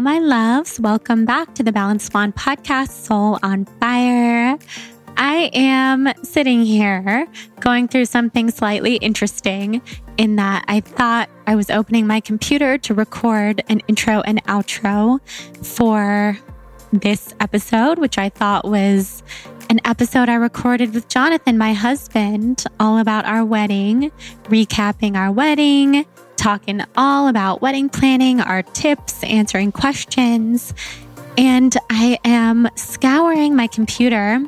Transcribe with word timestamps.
My 0.00 0.18
loves. 0.18 0.80
Welcome 0.80 1.24
back 1.24 1.54
to 1.54 1.62
the 1.62 1.70
Balanced 1.70 2.10
Blonde 2.10 2.34
podcast, 2.34 2.88
Soul 2.90 3.38
on 3.44 3.64
Fire. 3.64 4.58
I 5.16 5.50
am 5.54 6.12
sitting 6.24 6.64
here 6.64 7.28
going 7.60 7.86
through 7.86 8.06
something 8.06 8.50
slightly 8.50 8.96
interesting 8.96 9.80
in 10.16 10.34
that 10.36 10.64
I 10.66 10.80
thought 10.80 11.30
I 11.46 11.54
was 11.54 11.70
opening 11.70 12.08
my 12.08 12.18
computer 12.18 12.76
to 12.78 12.94
record 12.94 13.62
an 13.68 13.80
intro 13.86 14.20
and 14.22 14.42
outro 14.46 15.20
for 15.64 16.38
this 16.92 17.32
episode, 17.38 17.98
which 17.98 18.18
I 18.18 18.30
thought 18.30 18.64
was 18.64 19.22
an 19.70 19.80
episode 19.84 20.28
I 20.28 20.34
recorded 20.34 20.92
with 20.92 21.08
Jonathan, 21.08 21.56
my 21.56 21.72
husband, 21.72 22.64
all 22.80 22.98
about 22.98 23.26
our 23.26 23.44
wedding, 23.44 24.10
recapping 24.44 25.16
our 25.16 25.30
wedding, 25.30 26.04
talking 26.36 26.82
all 26.96 27.28
about 27.28 27.62
wedding 27.62 27.88
planning, 27.88 28.40
our 28.40 28.62
tips, 28.62 29.22
answering 29.24 29.72
questions. 29.72 30.74
And 31.36 31.76
I 31.90 32.18
am 32.24 32.68
scouring 32.76 33.56
my 33.56 33.66
computer 33.66 34.40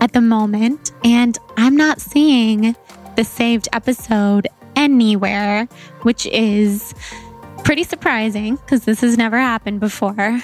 at 0.00 0.12
the 0.12 0.20
moment, 0.20 0.92
and 1.04 1.38
I'm 1.56 1.76
not 1.76 2.00
seeing 2.00 2.76
the 3.16 3.24
saved 3.24 3.68
episode 3.72 4.46
anywhere, 4.76 5.66
which 6.02 6.26
is 6.26 6.94
pretty 7.64 7.84
surprising 7.84 8.56
because 8.56 8.84
this 8.84 9.00
has 9.00 9.16
never 9.16 9.38
happened 9.38 9.80
before. 9.80 10.40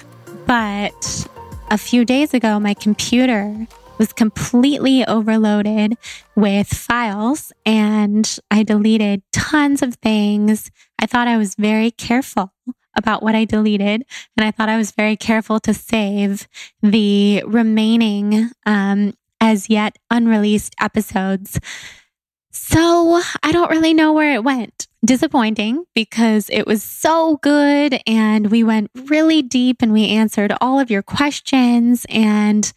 But 0.46 1.26
a 1.70 1.78
few 1.78 2.04
days 2.04 2.34
ago, 2.34 2.58
my 2.58 2.74
computer 2.74 3.66
was 3.98 4.12
completely 4.12 5.06
overloaded 5.06 5.96
with 6.34 6.69
files 6.69 7.52
and 7.64 8.38
I 8.50 8.62
deleted 8.62 9.22
tons 9.32 9.82
of 9.82 9.94
things. 9.96 10.70
I 10.98 11.06
thought 11.06 11.28
I 11.28 11.36
was 11.36 11.55
very 11.55 11.91
careful 11.91 12.52
about 12.96 13.22
what 13.22 13.34
I 13.34 13.44
deleted 13.44 14.04
and 14.36 14.46
I 14.46 14.50
thought 14.50 14.69
I 14.69 14.77
was 14.77 14.92
very 14.92 15.16
careful 15.16 15.60
to 15.60 15.74
save 15.74 16.48
the 16.82 17.42
remaining 17.46 18.50
um, 18.66 19.14
as 19.41 19.69
yet 19.69 19.97
unreleased 20.10 20.74
episodes. 20.80 21.58
So 22.50 23.20
I 23.42 23.52
don't 23.52 23.70
really 23.70 23.94
know 23.94 24.12
where 24.12 24.32
it 24.34 24.44
went. 24.44 24.86
Disappointing 25.04 25.84
because 25.94 26.48
it 26.50 26.66
was 26.66 26.82
so 26.82 27.36
good 27.42 28.00
and 28.06 28.50
we 28.50 28.64
went 28.64 28.91
really 28.94 29.42
deep 29.42 29.82
and 29.82 29.92
we 29.92 30.08
answered 30.08 30.54
all 30.60 30.78
of 30.80 30.91
your 30.91 31.02
questions 31.02 32.06
and 32.08 32.72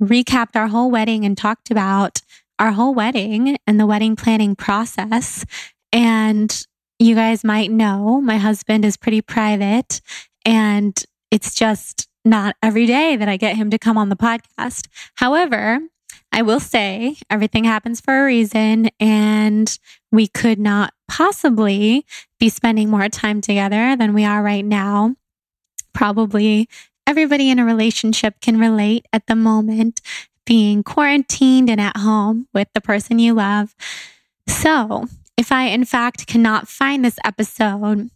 recapped 0.00 0.56
our 0.56 0.68
whole 0.68 0.90
wedding 0.90 1.24
and 1.24 1.36
talked 1.36 1.70
about 1.70 2.20
our 2.58 2.72
whole 2.72 2.94
wedding 2.94 3.56
and 3.66 3.78
the 3.78 3.86
wedding 3.86 4.16
planning 4.16 4.54
process. 4.54 5.44
And 5.92 6.66
you 6.98 7.14
guys 7.14 7.42
might 7.44 7.70
know 7.70 8.20
my 8.20 8.36
husband 8.36 8.84
is 8.84 8.96
pretty 8.96 9.22
private 9.22 10.00
and 10.44 11.02
it's 11.30 11.54
just 11.54 12.08
not 12.24 12.56
every 12.62 12.86
day 12.86 13.16
that 13.16 13.28
I 13.28 13.36
get 13.36 13.56
him 13.56 13.70
to 13.70 13.78
come 13.78 13.96
on 13.96 14.10
the 14.10 14.16
podcast. 14.16 14.88
However, 15.14 15.80
I 16.32 16.42
will 16.42 16.60
say 16.60 17.16
everything 17.28 17.64
happens 17.64 18.00
for 18.00 18.20
a 18.20 18.24
reason 18.26 18.90
and 19.00 19.78
we 20.12 20.28
could 20.28 20.58
not 20.58 20.92
possibly 21.08 22.04
be 22.38 22.48
spending 22.48 22.88
more 22.90 23.08
time 23.08 23.40
together 23.40 23.96
than 23.96 24.14
we 24.14 24.24
are 24.24 24.42
right 24.42 24.64
now. 24.64 25.16
Probably 25.92 26.68
everybody 27.10 27.50
in 27.50 27.58
a 27.58 27.64
relationship 27.64 28.40
can 28.40 28.56
relate 28.56 29.04
at 29.12 29.26
the 29.26 29.34
moment 29.34 30.00
being 30.46 30.84
quarantined 30.84 31.68
and 31.68 31.80
at 31.80 31.96
home 31.96 32.46
with 32.54 32.68
the 32.72 32.80
person 32.80 33.18
you 33.18 33.34
love. 33.34 33.74
So, 34.46 35.06
if 35.36 35.50
I 35.50 35.64
in 35.64 35.84
fact 35.84 36.28
cannot 36.28 36.68
find 36.68 37.04
this 37.04 37.18
episode, 37.24 38.10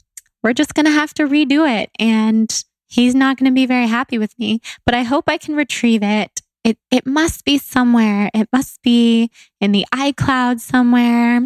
we're 0.44 0.52
just 0.52 0.74
going 0.74 0.86
to 0.86 0.92
have 0.92 1.12
to 1.14 1.24
redo 1.24 1.68
it 1.68 1.90
and 1.98 2.64
he's 2.86 3.16
not 3.16 3.36
going 3.36 3.50
to 3.50 3.54
be 3.54 3.66
very 3.66 3.88
happy 3.88 4.16
with 4.16 4.38
me, 4.38 4.60
but 4.86 4.94
I 4.94 5.02
hope 5.02 5.24
I 5.26 5.38
can 5.38 5.56
retrieve 5.56 6.04
it. 6.04 6.40
It 6.62 6.78
it 6.92 7.04
must 7.04 7.44
be 7.44 7.58
somewhere. 7.58 8.30
It 8.32 8.48
must 8.52 8.80
be 8.82 9.28
in 9.60 9.72
the 9.72 9.86
iCloud 9.92 10.60
somewhere. 10.60 11.40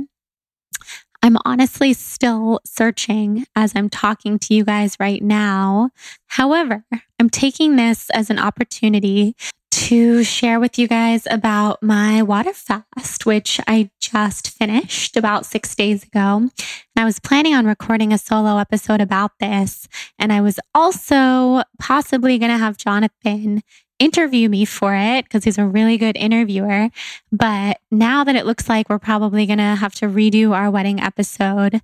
I'm 1.23 1.37
honestly 1.45 1.93
still 1.93 2.61
searching 2.65 3.45
as 3.57 3.73
I'm 3.75 3.89
talking 3.89 4.39
to 4.41 4.55
you 4.55 4.65
guys 4.65 4.97
right 5.01 5.23
now. 5.23 5.91
However, 6.27 6.85
I'm 7.19 7.29
taking 7.31 7.77
this 7.77 8.09
as 8.11 8.31
an 8.31 8.39
opportunity 8.39 9.35
to 9.71 10.25
share 10.25 10.59
with 10.59 10.79
you 10.79 10.89
guys 10.89 11.27
about 11.31 11.83
my 11.83 12.23
water 12.23 12.53
fast, 12.53 13.27
which 13.27 13.61
I 13.67 13.91
just 14.01 14.51
finished 14.51 15.17
about 15.17 15.47
six 15.47 15.75
days 15.75 16.05
ago. 16.05 16.37
And 16.37 16.53
I 16.97 17.05
was 17.05 17.21
planning 17.21 17.55
on 17.55 17.67
recording 17.67 18.13
a 18.13 18.19
solo 18.19 18.59
episode 18.59 19.01
about 19.01 19.33
this. 19.41 19.89
And 20.19 20.33
I 20.33 20.41
was 20.41 20.59
also 20.75 21.63
possibly 21.79 22.39
going 22.39 22.51
to 22.51 22.59
have 22.59 22.77
Jonathan 22.77 23.63
interview 23.99 24.49
me 24.49 24.65
for 24.65 24.95
it 24.95 25.25
because 25.25 25.45
he's 25.45 25.59
a 25.59 25.67
really 25.67 25.99
good 25.99 26.17
interviewer. 26.17 26.89
But 27.33 27.81
now 27.91 28.25
that 28.25 28.37
it 28.37 28.47
looks 28.47 28.69
like 28.69 28.89
we're 28.89 28.99
probably 28.99 29.47
going 29.47 29.59
to 29.59 29.77
have 29.77 29.95
to 29.97 30.07
redo 30.07 30.55
our 30.55 30.71
wedding 30.71 31.01
episode, 31.01 31.81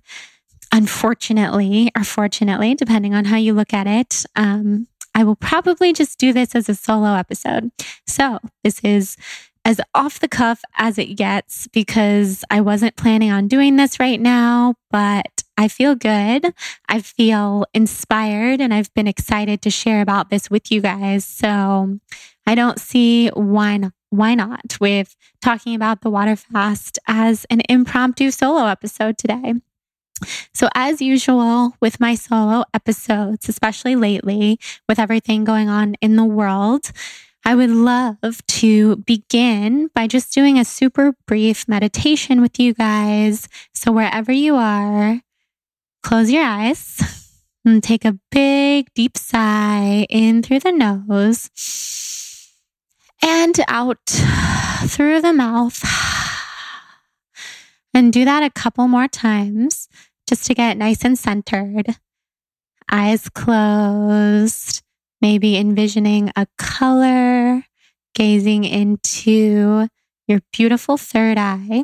unfortunately, 0.71 1.91
or 1.95 2.03
fortunately, 2.03 2.75
depending 2.75 3.13
on 3.13 3.25
how 3.25 3.37
you 3.37 3.53
look 3.53 3.73
at 3.73 3.87
it, 3.87 4.25
um, 4.35 4.87
I 5.13 5.23
will 5.23 5.35
probably 5.35 5.93
just 5.93 6.19
do 6.19 6.33
this 6.33 6.55
as 6.55 6.67
a 6.67 6.75
solo 6.75 7.13
episode. 7.13 7.71
So 8.05 8.39
this 8.63 8.79
is 8.83 9.15
as 9.63 9.81
off 9.95 10.19
the 10.19 10.27
cuff 10.27 10.61
as 10.75 10.97
it 10.97 11.15
gets 11.15 11.67
because 11.67 12.43
I 12.51 12.61
wasn't 12.61 12.95
planning 12.95 13.31
on 13.31 13.47
doing 13.47 13.77
this 13.77 13.99
right 13.99 14.21
now, 14.21 14.75
but 14.91 15.34
I 15.57 15.67
feel 15.67 15.95
good. 15.95 16.53
I 16.89 17.01
feel 17.01 17.65
inspired 17.73 18.59
and 18.59 18.73
I've 18.73 18.93
been 18.93 19.07
excited 19.07 19.61
to 19.61 19.69
share 19.69 20.01
about 20.01 20.29
this 20.29 20.49
with 20.49 20.71
you 20.71 20.81
guys. 20.81 21.23
So 21.25 21.99
I 22.45 22.55
don't 22.55 22.79
see 22.79 23.29
why 23.29 23.77
not, 23.77 23.93
why 24.09 24.35
not 24.35 24.77
with 24.79 25.15
talking 25.41 25.75
about 25.75 26.01
the 26.01 26.09
water 26.09 26.35
fast 26.35 26.99
as 27.07 27.45
an 27.49 27.61
impromptu 27.69 28.31
solo 28.31 28.65
episode 28.65 29.17
today. 29.17 29.55
So, 30.53 30.69
as 30.73 31.01
usual 31.01 31.73
with 31.81 31.99
my 31.99 32.15
solo 32.15 32.63
episodes, 32.73 33.49
especially 33.49 33.97
lately 33.97 34.59
with 34.87 34.97
everything 34.97 35.43
going 35.43 35.67
on 35.67 35.95
in 35.95 36.15
the 36.15 36.23
world, 36.23 36.91
I 37.43 37.53
would 37.53 37.69
love 37.69 38.17
to 38.47 38.95
begin 38.95 39.89
by 39.93 40.07
just 40.07 40.33
doing 40.33 40.57
a 40.57 40.65
super 40.65 41.13
brief 41.27 41.67
meditation 41.67 42.41
with 42.41 42.59
you 42.59 42.73
guys. 42.73 43.49
So, 43.73 43.91
wherever 43.91 44.31
you 44.31 44.55
are, 44.55 45.21
close 46.05 46.29
your 46.29 46.43
eyes 46.43 47.01
and 47.65 47.81
take 47.81 48.05
a 48.05 48.19
big, 48.29 48.93
deep 48.93 49.17
sigh 49.17 50.05
in 50.07 50.43
through 50.43 50.59
the 50.59 50.71
nose 50.71 51.49
and 53.23 53.59
out 53.67 54.05
through 54.85 55.19
the 55.19 55.33
mouth. 55.33 55.83
And 57.91 58.13
do 58.13 58.23
that 58.23 58.43
a 58.43 58.51
couple 58.51 58.87
more 58.87 59.07
times 59.07 59.89
just 60.29 60.45
to 60.45 60.53
get 60.53 60.77
nice 60.77 61.03
and 61.03 61.17
centered. 61.17 61.97
Eyes 62.91 63.27
closed 63.29 64.83
maybe 65.21 65.57
envisioning 65.57 66.31
a 66.35 66.45
color, 66.59 67.63
gazing 68.13 68.63
into 68.63 69.87
your 70.27 70.41
beautiful 70.53 70.97
third 70.97 71.39
eye. 71.39 71.83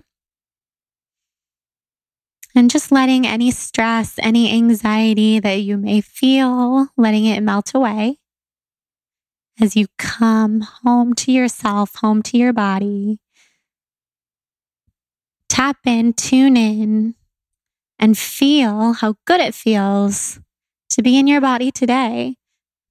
And 2.53 2.69
just 2.69 2.91
letting 2.91 3.25
any 3.25 3.49
stress, 3.51 4.15
any 4.19 4.51
anxiety 4.51 5.39
that 5.39 5.61
you 5.61 5.77
may 5.77 6.01
feel, 6.01 6.89
letting 6.97 7.25
it 7.25 7.41
melt 7.41 7.73
away 7.73 8.17
as 9.59 9.75
you 9.75 9.87
come 9.97 10.61
home 10.83 11.13
to 11.13 11.31
yourself, 11.31 11.95
home 11.95 12.21
to 12.23 12.37
your 12.37 12.51
body. 12.51 13.19
Tap 15.47 15.77
in, 15.85 16.13
tune 16.13 16.57
in, 16.57 17.15
and 17.99 18.17
feel 18.17 18.93
how 18.93 19.15
good 19.25 19.39
it 19.39 19.53
feels 19.53 20.39
to 20.89 21.01
be 21.01 21.17
in 21.19 21.27
your 21.27 21.41
body 21.41 21.71
today. 21.71 22.37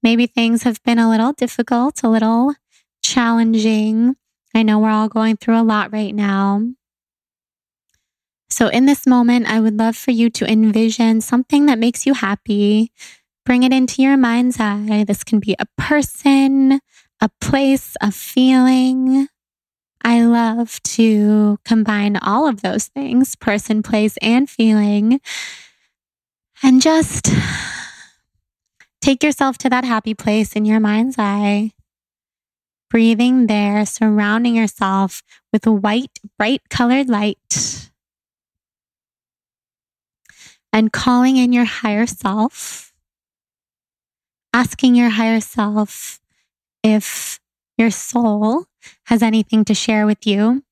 Maybe 0.01 0.25
things 0.25 0.63
have 0.63 0.81
been 0.83 0.97
a 0.97 1.09
little 1.09 1.33
difficult, 1.33 2.01
a 2.03 2.09
little 2.09 2.55
challenging. 3.03 4.15
I 4.55 4.63
know 4.63 4.79
we're 4.79 4.89
all 4.89 5.09
going 5.09 5.37
through 5.37 5.59
a 5.59 5.63
lot 5.63 5.91
right 5.91 6.15
now. 6.15 6.63
So, 8.51 8.67
in 8.67 8.85
this 8.85 9.07
moment, 9.07 9.47
I 9.49 9.59
would 9.59 9.77
love 9.77 9.95
for 9.95 10.11
you 10.11 10.29
to 10.31 10.51
envision 10.51 11.21
something 11.21 11.65
that 11.65 11.79
makes 11.79 12.05
you 12.05 12.13
happy. 12.13 12.91
Bring 13.45 13.63
it 13.63 13.73
into 13.73 14.03
your 14.03 14.17
mind's 14.17 14.59
eye. 14.59 15.03
This 15.07 15.23
can 15.23 15.39
be 15.39 15.55
a 15.57 15.65
person, 15.77 16.79
a 17.19 17.29
place, 17.39 17.95
a 18.01 18.11
feeling. 18.11 19.27
I 20.03 20.23
love 20.23 20.81
to 20.83 21.57
combine 21.65 22.17
all 22.17 22.47
of 22.47 22.61
those 22.61 22.87
things 22.87 23.35
person, 23.35 23.81
place, 23.81 24.17
and 24.21 24.49
feeling. 24.49 25.21
And 26.61 26.81
just 26.81 27.31
Take 29.01 29.23
yourself 29.23 29.57
to 29.59 29.69
that 29.69 29.83
happy 29.83 30.13
place 30.13 30.53
in 30.53 30.63
your 30.63 30.79
mind's 30.79 31.15
eye. 31.17 31.71
Breathing 32.89 33.47
there, 33.47 33.83
surrounding 33.85 34.55
yourself 34.55 35.23
with 35.51 35.65
white, 35.65 36.19
bright 36.37 36.61
colored 36.69 37.09
light. 37.09 37.80
And 40.73 40.91
calling 40.91 41.37
in 41.37 41.53
your 41.53 41.65
higher 41.65 42.07
self. 42.07 42.93
asking 44.53 44.95
your 44.95 45.09
higher 45.09 45.39
self 45.39 46.19
if 46.83 47.39
your 47.77 47.91
soul 47.91 48.65
has 49.05 49.23
anything 49.23 49.63
to 49.65 49.73
share 49.73 50.05
with 50.05 50.25
you. 50.27 50.63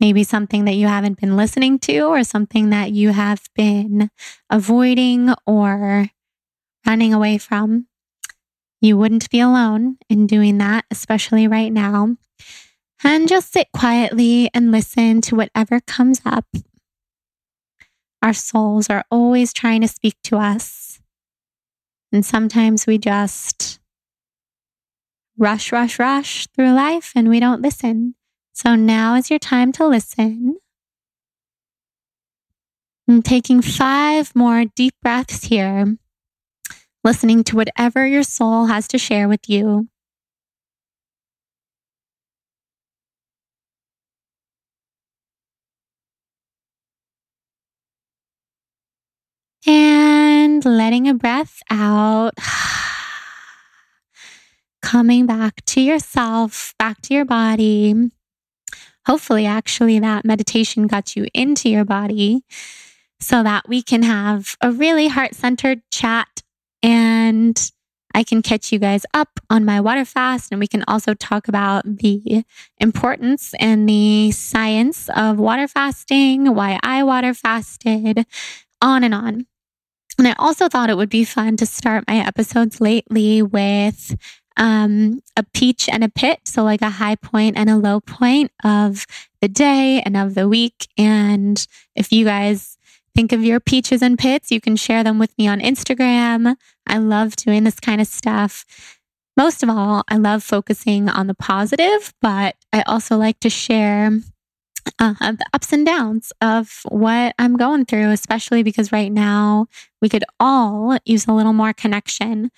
Maybe 0.00 0.22
something 0.24 0.64
that 0.64 0.74
you 0.74 0.86
haven't 0.86 1.20
been 1.20 1.36
listening 1.36 1.78
to, 1.80 2.00
or 2.00 2.22
something 2.22 2.70
that 2.70 2.92
you 2.92 3.10
have 3.10 3.48
been 3.54 4.10
avoiding 4.48 5.34
or 5.46 6.08
running 6.86 7.12
away 7.12 7.38
from. 7.38 7.88
You 8.80 8.96
wouldn't 8.96 9.28
be 9.30 9.40
alone 9.40 9.98
in 10.08 10.26
doing 10.28 10.58
that, 10.58 10.84
especially 10.90 11.48
right 11.48 11.72
now. 11.72 12.16
And 13.02 13.28
just 13.28 13.52
sit 13.52 13.68
quietly 13.72 14.50
and 14.54 14.70
listen 14.70 15.20
to 15.22 15.36
whatever 15.36 15.80
comes 15.80 16.20
up. 16.24 16.46
Our 18.22 18.32
souls 18.32 18.90
are 18.90 19.04
always 19.10 19.52
trying 19.52 19.80
to 19.82 19.88
speak 19.88 20.16
to 20.24 20.38
us. 20.38 21.00
And 22.12 22.24
sometimes 22.24 22.86
we 22.86 22.98
just 22.98 23.78
rush, 25.36 25.70
rush, 25.70 25.98
rush 25.98 26.46
through 26.48 26.72
life 26.72 27.12
and 27.14 27.28
we 27.28 27.38
don't 27.38 27.62
listen. 27.62 28.14
So 28.52 28.74
now 28.74 29.14
is 29.14 29.30
your 29.30 29.38
time 29.38 29.70
to 29.72 29.86
listen. 29.86 30.56
I'm 33.08 33.22
taking 33.22 33.62
five 33.62 34.34
more 34.34 34.64
deep 34.64 34.94
breaths 35.00 35.44
here, 35.44 35.96
listening 37.04 37.44
to 37.44 37.56
whatever 37.56 38.06
your 38.06 38.24
soul 38.24 38.66
has 38.66 38.88
to 38.88 38.98
share 38.98 39.28
with 39.28 39.48
you. 39.48 39.88
And 50.58 50.76
letting 50.76 51.06
a 51.06 51.14
breath 51.14 51.62
out. 51.70 52.32
Coming 54.82 55.24
back 55.24 55.64
to 55.66 55.80
yourself, 55.80 56.74
back 56.80 57.00
to 57.02 57.14
your 57.14 57.24
body. 57.24 58.10
Hopefully, 59.06 59.46
actually, 59.46 60.00
that 60.00 60.24
meditation 60.24 60.88
got 60.88 61.14
you 61.14 61.28
into 61.32 61.68
your 61.68 61.84
body 61.84 62.42
so 63.20 63.44
that 63.44 63.68
we 63.68 63.82
can 63.82 64.02
have 64.02 64.56
a 64.60 64.72
really 64.72 65.06
heart 65.06 65.36
centered 65.36 65.80
chat 65.92 66.42
and 66.82 67.70
I 68.12 68.24
can 68.24 68.42
catch 68.42 68.72
you 68.72 68.80
guys 68.80 69.06
up 69.14 69.38
on 69.48 69.64
my 69.64 69.80
water 69.80 70.04
fast 70.04 70.50
and 70.50 70.58
we 70.58 70.66
can 70.66 70.82
also 70.88 71.14
talk 71.14 71.46
about 71.46 71.84
the 71.84 72.42
importance 72.78 73.54
and 73.60 73.88
the 73.88 74.32
science 74.32 75.08
of 75.14 75.38
water 75.38 75.68
fasting, 75.68 76.52
why 76.52 76.80
I 76.82 77.04
water 77.04 77.32
fasted, 77.32 78.26
on 78.82 79.04
and 79.04 79.14
on. 79.14 79.46
And 80.18 80.26
I 80.26 80.34
also 80.38 80.68
thought 80.68 80.90
it 80.90 80.96
would 80.96 81.08
be 81.08 81.24
fun 81.24 81.56
to 81.58 81.66
start 81.66 82.04
my 82.08 82.16
episodes 82.16 82.80
lately 82.80 83.40
with 83.40 84.16
um, 84.56 85.20
a 85.36 85.44
peach 85.44 85.88
and 85.88 86.02
a 86.02 86.08
pit. 86.08 86.40
So, 86.44 86.64
like 86.64 86.82
a 86.82 86.90
high 86.90 87.14
point 87.14 87.56
and 87.56 87.70
a 87.70 87.76
low 87.76 88.00
point 88.00 88.50
of 88.64 89.06
the 89.40 89.48
day 89.48 90.02
and 90.04 90.16
of 90.16 90.34
the 90.34 90.48
week. 90.48 90.88
And 90.98 91.64
if 91.94 92.12
you 92.12 92.24
guys 92.24 92.76
think 93.14 93.32
of 93.32 93.44
your 93.44 93.60
peaches 93.60 94.02
and 94.02 94.18
pits, 94.18 94.50
you 94.50 94.60
can 94.60 94.74
share 94.74 95.04
them 95.04 95.20
with 95.20 95.36
me 95.38 95.46
on 95.46 95.60
Instagram. 95.60 96.56
I 96.86 96.98
love 96.98 97.36
doing 97.36 97.64
this 97.64 97.78
kind 97.78 98.00
of 98.00 98.08
stuff. 98.08 98.64
Most 99.36 99.62
of 99.62 99.70
all, 99.70 100.02
I 100.08 100.16
love 100.16 100.42
focusing 100.42 101.08
on 101.08 101.28
the 101.28 101.34
positive, 101.34 102.12
but 102.20 102.56
I 102.72 102.82
also 102.82 103.16
like 103.16 103.38
to 103.40 103.50
share 103.50 104.10
uh, 104.98 105.14
the 105.20 105.46
ups 105.52 105.72
and 105.72 105.86
downs 105.86 106.32
of 106.40 106.80
what 106.88 107.34
I'm 107.38 107.56
going 107.56 107.84
through, 107.84 108.10
especially 108.10 108.62
because 108.62 108.92
right 108.92 109.12
now 109.12 109.66
we 110.00 110.08
could 110.08 110.24
all 110.40 110.98
use 111.04 111.26
a 111.26 111.32
little 111.32 111.52
more 111.52 111.72
connection. 111.72 112.50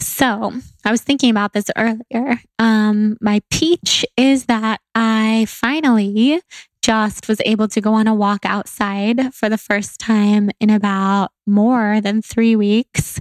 So 0.00 0.52
I 0.84 0.90
was 0.90 1.02
thinking 1.02 1.30
about 1.30 1.52
this 1.52 1.70
earlier. 1.76 2.40
Um, 2.58 3.16
my 3.20 3.40
peach 3.50 4.04
is 4.16 4.46
that 4.46 4.80
I 4.94 5.46
finally 5.48 6.42
just 6.82 7.28
was 7.28 7.40
able 7.44 7.66
to 7.68 7.80
go 7.80 7.94
on 7.94 8.06
a 8.06 8.14
walk 8.14 8.44
outside 8.44 9.34
for 9.34 9.48
the 9.48 9.58
first 9.58 9.98
time 9.98 10.50
in 10.60 10.70
about 10.70 11.30
more 11.46 12.00
than 12.00 12.22
three 12.22 12.54
weeks 12.54 13.20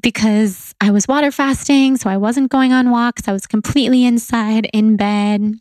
because 0.00 0.74
I 0.80 0.90
was 0.90 1.06
water 1.06 1.30
fasting. 1.30 1.96
So 1.96 2.08
I 2.10 2.16
wasn't 2.16 2.50
going 2.50 2.72
on 2.72 2.90
walks. 2.90 3.28
I 3.28 3.32
was 3.32 3.46
completely 3.46 4.04
inside 4.04 4.68
in 4.72 4.96
bed 4.96 5.54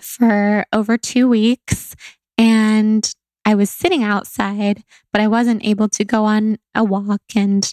for 0.00 0.66
over 0.72 0.96
two 0.96 1.28
weeks 1.28 1.94
and 2.38 3.12
I 3.44 3.54
was 3.54 3.70
sitting 3.70 4.02
outside, 4.02 4.82
but 5.12 5.20
I 5.20 5.28
wasn't 5.28 5.64
able 5.64 5.88
to 5.90 6.04
go 6.04 6.24
on 6.24 6.58
a 6.74 6.84
walk 6.84 7.22
and 7.34 7.72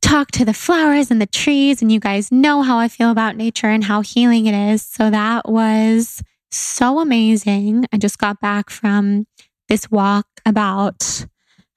talk 0.00 0.30
to 0.32 0.44
the 0.44 0.54
flowers 0.54 1.10
and 1.10 1.20
the 1.20 1.26
trees. 1.26 1.80
And 1.80 1.90
you 1.90 2.00
guys 2.00 2.30
know 2.30 2.62
how 2.62 2.78
I 2.78 2.88
feel 2.88 3.10
about 3.10 3.36
nature 3.36 3.68
and 3.68 3.84
how 3.84 4.02
healing 4.02 4.46
it 4.46 4.54
is. 4.54 4.82
So 4.82 5.10
that 5.10 5.48
was 5.48 6.22
so 6.50 6.98
amazing. 7.00 7.86
I 7.92 7.96
just 7.96 8.18
got 8.18 8.40
back 8.40 8.70
from 8.70 9.26
this 9.68 9.90
walk 9.90 10.26
about 10.44 11.26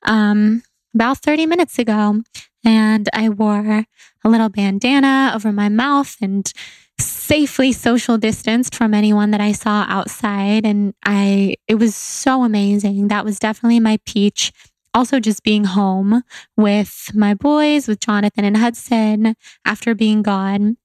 um, 0.04 0.64
about 0.94 1.20
30 1.20 1.46
minutes 1.46 1.80
ago, 1.80 2.22
and 2.64 3.10
I 3.14 3.30
wore 3.30 3.86
a 4.24 4.30
little 4.30 4.50
bandana 4.50 5.32
over 5.34 5.52
my 5.52 5.70
mouth 5.70 6.18
and 6.22 6.52
safely 7.00 7.72
social 7.72 8.18
distanced 8.18 8.76
from 8.76 8.94
anyone 8.94 9.32
that 9.32 9.42
I 9.42 9.52
saw 9.52 9.86
outside. 9.88 10.66
And 10.66 10.94
I, 11.04 11.56
it 11.68 11.76
was 11.76 11.96
so 11.96 12.44
amazing. 12.44 13.08
That 13.08 13.26
was 13.26 13.40
definitely 13.40 13.80
my 13.80 14.00
peach. 14.06 14.52
Also, 14.94 15.20
just 15.20 15.44
being 15.44 15.66
home 15.66 16.24
with 16.56 17.12
my 17.14 17.34
boys, 17.34 17.88
with 17.88 18.00
Jonathan 18.00 18.46
and 18.46 18.56
Hudson 18.56 19.36
after 19.66 19.94
being 19.94 20.22
gone 20.22 20.78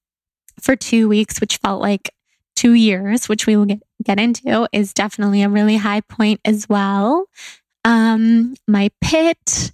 for 0.61 0.75
two 0.75 1.09
weeks, 1.09 1.41
which 1.41 1.59
felt 1.59 1.81
like 1.81 2.11
two 2.57 2.73
years, 2.73 3.29
which 3.29 3.47
we 3.47 3.57
will 3.57 3.67
get, 3.67 3.83
get 4.03 4.19
into, 4.19 4.69
is 4.73 4.93
definitely 4.93 5.43
a 5.43 5.49
really 5.49 5.77
high 5.77 6.01
point 6.01 6.41
as 6.45 6.69
well. 6.69 7.27
Um, 7.85 8.55
my 8.67 8.91
pit, 9.01 9.73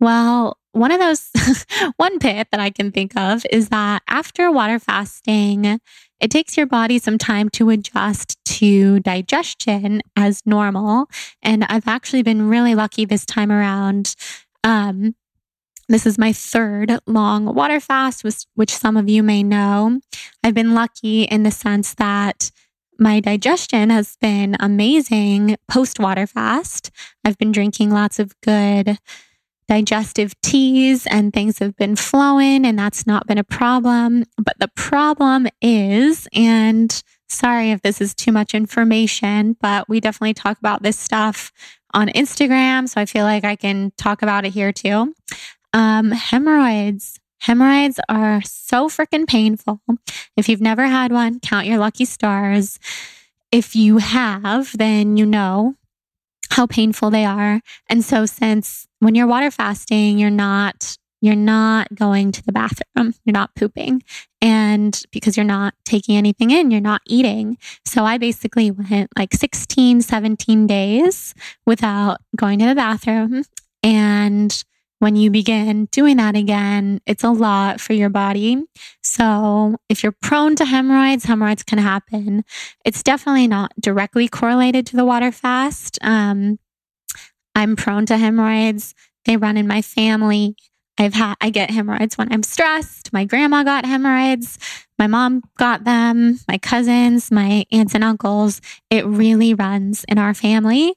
well, 0.00 0.56
one 0.74 0.90
of 0.90 1.00
those, 1.00 1.30
one 1.96 2.18
pit 2.18 2.48
that 2.50 2.60
I 2.60 2.70
can 2.70 2.90
think 2.90 3.16
of 3.16 3.46
is 3.50 3.68
that 3.68 4.02
after 4.08 4.50
water 4.50 4.78
fasting, 4.78 5.78
it 6.20 6.30
takes 6.30 6.56
your 6.56 6.66
body 6.66 6.98
some 6.98 7.16
time 7.16 7.48
to 7.50 7.70
adjust 7.70 8.44
to 8.44 9.00
digestion 9.00 10.02
as 10.16 10.42
normal. 10.44 11.06
And 11.42 11.64
I've 11.64 11.88
actually 11.88 12.22
been 12.22 12.48
really 12.48 12.74
lucky 12.74 13.04
this 13.04 13.24
time 13.24 13.52
around. 13.52 14.14
Um, 14.64 15.14
this 15.88 16.06
is 16.06 16.18
my 16.18 16.32
third 16.32 16.98
long 17.06 17.54
water 17.54 17.78
fast, 17.78 18.24
which, 18.24 18.46
which 18.54 18.74
some 18.74 18.96
of 18.96 19.08
you 19.08 19.22
may 19.22 19.42
know. 19.42 20.00
I've 20.42 20.54
been 20.54 20.74
lucky 20.74 21.24
in 21.24 21.42
the 21.42 21.50
sense 21.50 21.94
that 21.94 22.50
my 22.98 23.20
digestion 23.20 23.90
has 23.90 24.16
been 24.20 24.56
amazing 24.60 25.56
post 25.68 26.00
water 26.00 26.26
fast. 26.26 26.90
I've 27.24 27.38
been 27.38 27.52
drinking 27.52 27.90
lots 27.90 28.18
of 28.18 28.32
good 28.40 28.98
digestive 29.68 30.38
teas 30.42 31.06
and 31.06 31.32
things 31.32 31.58
have 31.58 31.76
been 31.76 31.96
flowing 31.96 32.64
and 32.66 32.78
that's 32.78 33.06
not 33.06 33.26
been 33.26 33.38
a 33.38 33.44
problem. 33.44 34.24
But 34.36 34.58
the 34.58 34.68
problem 34.68 35.46
is, 35.60 36.28
and 36.32 37.02
sorry 37.28 37.70
if 37.70 37.82
this 37.82 38.00
is 38.00 38.14
too 38.14 38.32
much 38.32 38.54
information, 38.54 39.56
but 39.60 39.88
we 39.88 40.00
definitely 40.00 40.34
talk 40.34 40.58
about 40.58 40.82
this 40.82 40.98
stuff 40.98 41.52
on 41.92 42.08
Instagram. 42.08 42.88
So 42.88 43.00
I 43.00 43.06
feel 43.06 43.24
like 43.24 43.44
I 43.44 43.56
can 43.56 43.92
talk 43.96 44.22
about 44.22 44.44
it 44.44 44.52
here 44.52 44.72
too. 44.72 45.14
Um, 45.72 46.10
hemorrhoids. 46.10 47.18
Hemorrhoids 47.40 48.00
are 48.08 48.40
so 48.42 48.88
freaking 48.88 49.26
painful. 49.26 49.80
If 50.36 50.48
you've 50.48 50.60
never 50.60 50.86
had 50.86 51.12
one, 51.12 51.40
count 51.40 51.66
your 51.66 51.78
lucky 51.78 52.06
stars. 52.06 52.78
If 53.52 53.76
you 53.76 53.98
have, 53.98 54.76
then 54.76 55.16
you 55.16 55.26
know 55.26 55.76
how 56.50 56.66
painful 56.66 57.10
they 57.10 57.24
are. 57.24 57.60
And 57.88 58.04
so 58.04 58.26
since 58.26 58.86
when 59.00 59.14
you're 59.14 59.26
water 59.26 59.50
fasting, 59.50 60.18
you're 60.18 60.30
not 60.30 60.96
you're 61.20 61.34
not 61.34 61.94
going 61.94 62.32
to 62.32 62.42
the 62.42 62.52
bathroom, 62.52 63.14
you're 63.24 63.32
not 63.32 63.54
pooping. 63.54 64.02
And 64.42 65.00
because 65.10 65.38
you're 65.38 65.44
not 65.44 65.72
taking 65.86 66.18
anything 66.18 66.50
in, 66.50 66.70
you're 66.70 66.82
not 66.82 67.00
eating. 67.06 67.56
So 67.86 68.04
I 68.04 68.18
basically 68.18 68.70
went 68.70 69.08
like 69.16 69.32
16, 69.32 70.02
17 70.02 70.66
days 70.66 71.34
without 71.64 72.18
going 72.36 72.58
to 72.58 72.66
the 72.66 72.74
bathroom. 72.74 73.44
And 73.82 74.64
when 75.04 75.16
you 75.16 75.30
begin 75.30 75.84
doing 75.92 76.16
that 76.16 76.34
again, 76.34 76.98
it's 77.04 77.22
a 77.22 77.30
lot 77.30 77.78
for 77.78 77.92
your 77.92 78.08
body. 78.08 78.64
So 79.02 79.76
if 79.90 80.02
you're 80.02 80.16
prone 80.22 80.56
to 80.56 80.64
hemorrhoids, 80.64 81.26
hemorrhoids 81.26 81.62
can 81.62 81.76
happen. 81.76 82.42
It's 82.86 83.02
definitely 83.02 83.46
not 83.46 83.72
directly 83.78 84.28
correlated 84.28 84.86
to 84.86 84.96
the 84.96 85.04
water 85.04 85.30
fast. 85.30 85.98
Um, 86.00 86.58
I'm 87.54 87.76
prone 87.76 88.06
to 88.06 88.16
hemorrhoids. 88.16 88.94
They 89.26 89.36
run 89.36 89.58
in 89.58 89.68
my 89.68 89.82
family. 89.82 90.56
I've 90.96 91.12
had, 91.12 91.34
I 91.38 91.50
get 91.50 91.70
hemorrhoids 91.70 92.16
when 92.16 92.32
I'm 92.32 92.42
stressed. 92.42 93.12
My 93.12 93.26
grandma 93.26 93.62
got 93.62 93.84
hemorrhoids. 93.84 94.58
My 94.98 95.06
mom 95.06 95.42
got 95.58 95.84
them. 95.84 96.40
My 96.48 96.56
cousins, 96.56 97.30
my 97.30 97.66
aunts 97.70 97.94
and 97.94 98.04
uncles. 98.04 98.62
It 98.88 99.04
really 99.04 99.52
runs 99.52 100.04
in 100.08 100.16
our 100.16 100.32
family. 100.32 100.94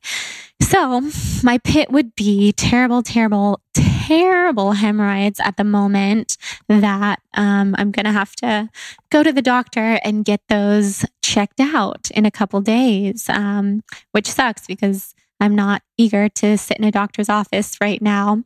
So 0.61 1.01
my 1.43 1.57
pit 1.57 1.91
would 1.91 2.15
be 2.15 2.53
terrible, 2.53 3.03
terrible, 3.03 3.59
terrible 3.73 3.96
hemorrhoids 4.07 5.39
at 5.39 5.57
the 5.57 5.63
moment 5.63 6.37
that 6.67 7.21
um, 7.33 7.75
I'm 7.77 7.91
going 7.91 8.05
to 8.05 8.11
have 8.11 8.35
to 8.37 8.69
go 9.09 9.23
to 9.23 9.31
the 9.31 9.41
doctor 9.41 9.99
and 10.03 10.25
get 10.25 10.41
those 10.49 11.05
checked 11.21 11.59
out 11.59 12.09
in 12.11 12.25
a 12.25 12.31
couple 12.31 12.61
days, 12.61 13.29
um, 13.29 13.83
which 14.11 14.27
sucks 14.27 14.65
because 14.65 15.13
I'm 15.39 15.55
not 15.55 15.81
eager 15.97 16.29
to 16.29 16.57
sit 16.57 16.77
in 16.77 16.83
a 16.83 16.91
doctor's 16.91 17.29
office 17.29 17.77
right 17.81 18.01
now 18.01 18.43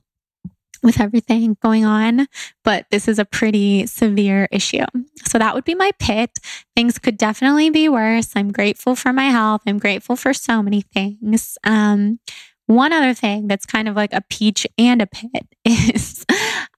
with 0.84 1.00
everything 1.00 1.58
going 1.62 1.86
on, 1.86 2.28
but 2.64 2.86
this 2.90 3.08
is 3.08 3.20
a 3.20 3.26
pretty 3.26 3.86
severe 3.86 4.48
issue. 4.52 4.86
So 5.26 5.38
that 5.38 5.54
would 5.54 5.64
be 5.64 5.76
my 5.76 5.92
pit. 6.00 6.40
Things 6.76 6.98
could 6.98 7.18
definitely 7.18 7.70
be 7.70 7.88
worse. 7.88 8.32
I'm 8.36 8.52
grateful 8.52 8.96
for 8.96 9.14
my 9.14 9.26
health. 9.26 9.62
I'm 9.68 9.78
grateful 9.78 10.16
for 10.16 10.34
so 10.34 10.64
many 10.64 10.82
things. 10.82 11.58
Um, 11.64 12.20
one 12.76 12.94
other 12.94 13.14
thing 13.14 13.48
that's 13.48 13.66
kind 13.66 13.88
of 13.88 13.96
like 13.96 14.14
a 14.14 14.24
peach 14.30 14.66
and 14.78 15.02
a 15.02 15.08
pit 15.08 15.48
is 15.66 16.26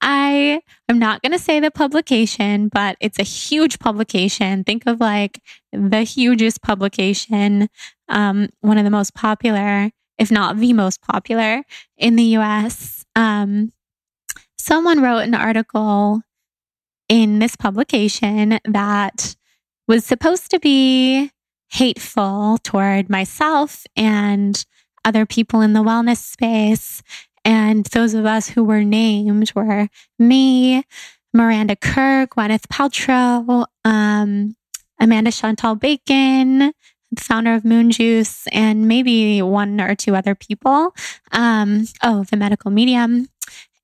I 0.01 0.62
am 0.89 1.00
not 1.00 1.21
going 1.21 1.31
to 1.31 1.39
say 1.39 1.59
the 1.59 1.71
publication, 1.71 2.67
but 2.67 2.97
it's 3.00 3.19
a 3.19 3.23
huge 3.23 3.79
publication. 3.79 4.63
Think 4.63 4.83
of 4.85 5.00
like 5.00 5.41
the 5.71 6.03
hugest 6.03 6.62
publication, 6.62 7.69
um, 8.09 8.50
one 8.62 8.77
of 8.77 8.83
the 8.83 8.91
most 8.91 9.13
popular, 9.13 9.91
if 10.17 10.31
not 10.31 10.57
the 10.57 10.73
most 10.73 11.01
popular 11.01 11.63
in 11.97 12.15
the 12.15 12.38
US. 12.38 13.05
Um, 13.15 13.71
someone 14.57 15.01
wrote 15.01 15.19
an 15.19 15.35
article 15.35 16.21
in 17.09 17.39
this 17.39 17.55
publication 17.55 18.59
that 18.65 19.35
was 19.88 20.05
supposed 20.05 20.50
to 20.51 20.59
be 20.59 21.31
hateful 21.71 22.57
toward 22.63 23.09
myself 23.09 23.83
and 23.95 24.65
other 25.05 25.25
people 25.25 25.62
in 25.62 25.74
the 25.74 25.83
wellness 25.83 26.17
space. 26.17 27.01
And 27.45 27.86
those 27.88 28.13
of 28.13 28.25
us 28.25 28.50
who 28.50 28.63
were 28.63 28.83
named 28.83 29.51
were 29.53 29.89
me, 30.17 30.83
Miranda 31.33 31.75
Kerr, 31.75 32.27
Gwyneth 32.27 32.67
Paltrow, 32.67 33.65
um, 33.83 34.55
Amanda 35.00 35.31
Chantal 35.31 35.75
Bacon, 35.75 36.74
founder 37.19 37.53
of 37.53 37.65
Moon 37.65 37.91
Juice, 37.91 38.48
and 38.51 38.88
maybe 38.88 39.41
one 39.41 39.81
or 39.81 39.95
two 39.95 40.15
other 40.15 40.36
people. 40.36 40.95
Um, 41.31 41.86
oh, 42.01 42.24
the 42.29 42.38
medical 42.38 42.72
medium. 42.72 43.27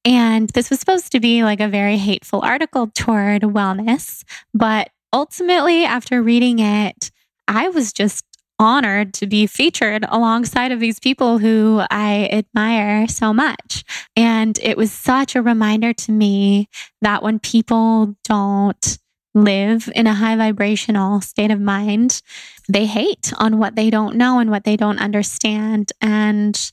And 0.05 0.49
this 0.51 0.69
was 0.69 0.79
supposed 0.79 1.11
to 1.11 1.19
be 1.19 1.43
like 1.43 1.59
a 1.59 1.67
very 1.67 1.97
hateful 1.97 2.41
article 2.41 2.88
toward 2.95 3.41
wellness. 3.41 4.23
But 4.53 4.91
ultimately, 5.11 5.83
after 5.83 6.21
reading 6.21 6.59
it, 6.59 7.11
I 7.47 7.69
was 7.69 7.91
just 7.91 8.23
honored 8.59 9.13
to 9.15 9.25
be 9.25 9.47
featured 9.47 10.05
alongside 10.09 10.71
of 10.71 10.79
these 10.79 10.99
people 10.99 11.37
who 11.37 11.81
I 11.89 12.27
admire 12.31 13.07
so 13.07 13.33
much. 13.33 13.83
And 14.15 14.59
it 14.61 14.77
was 14.77 14.91
such 14.91 15.35
a 15.35 15.41
reminder 15.41 15.93
to 15.93 16.11
me 16.11 16.67
that 17.01 17.23
when 17.23 17.39
people 17.39 18.15
don't 18.25 18.99
live 19.33 19.89
in 19.95 20.07
a 20.07 20.13
high 20.13 20.35
vibrational 20.35 21.21
state 21.21 21.51
of 21.51 21.61
mind, 21.61 22.21
they 22.67 22.85
hate 22.85 23.31
on 23.37 23.57
what 23.57 23.75
they 23.75 23.89
don't 23.89 24.15
know 24.15 24.39
and 24.39 24.51
what 24.51 24.65
they 24.65 24.75
don't 24.75 24.99
understand. 24.99 25.91
And 26.01 26.71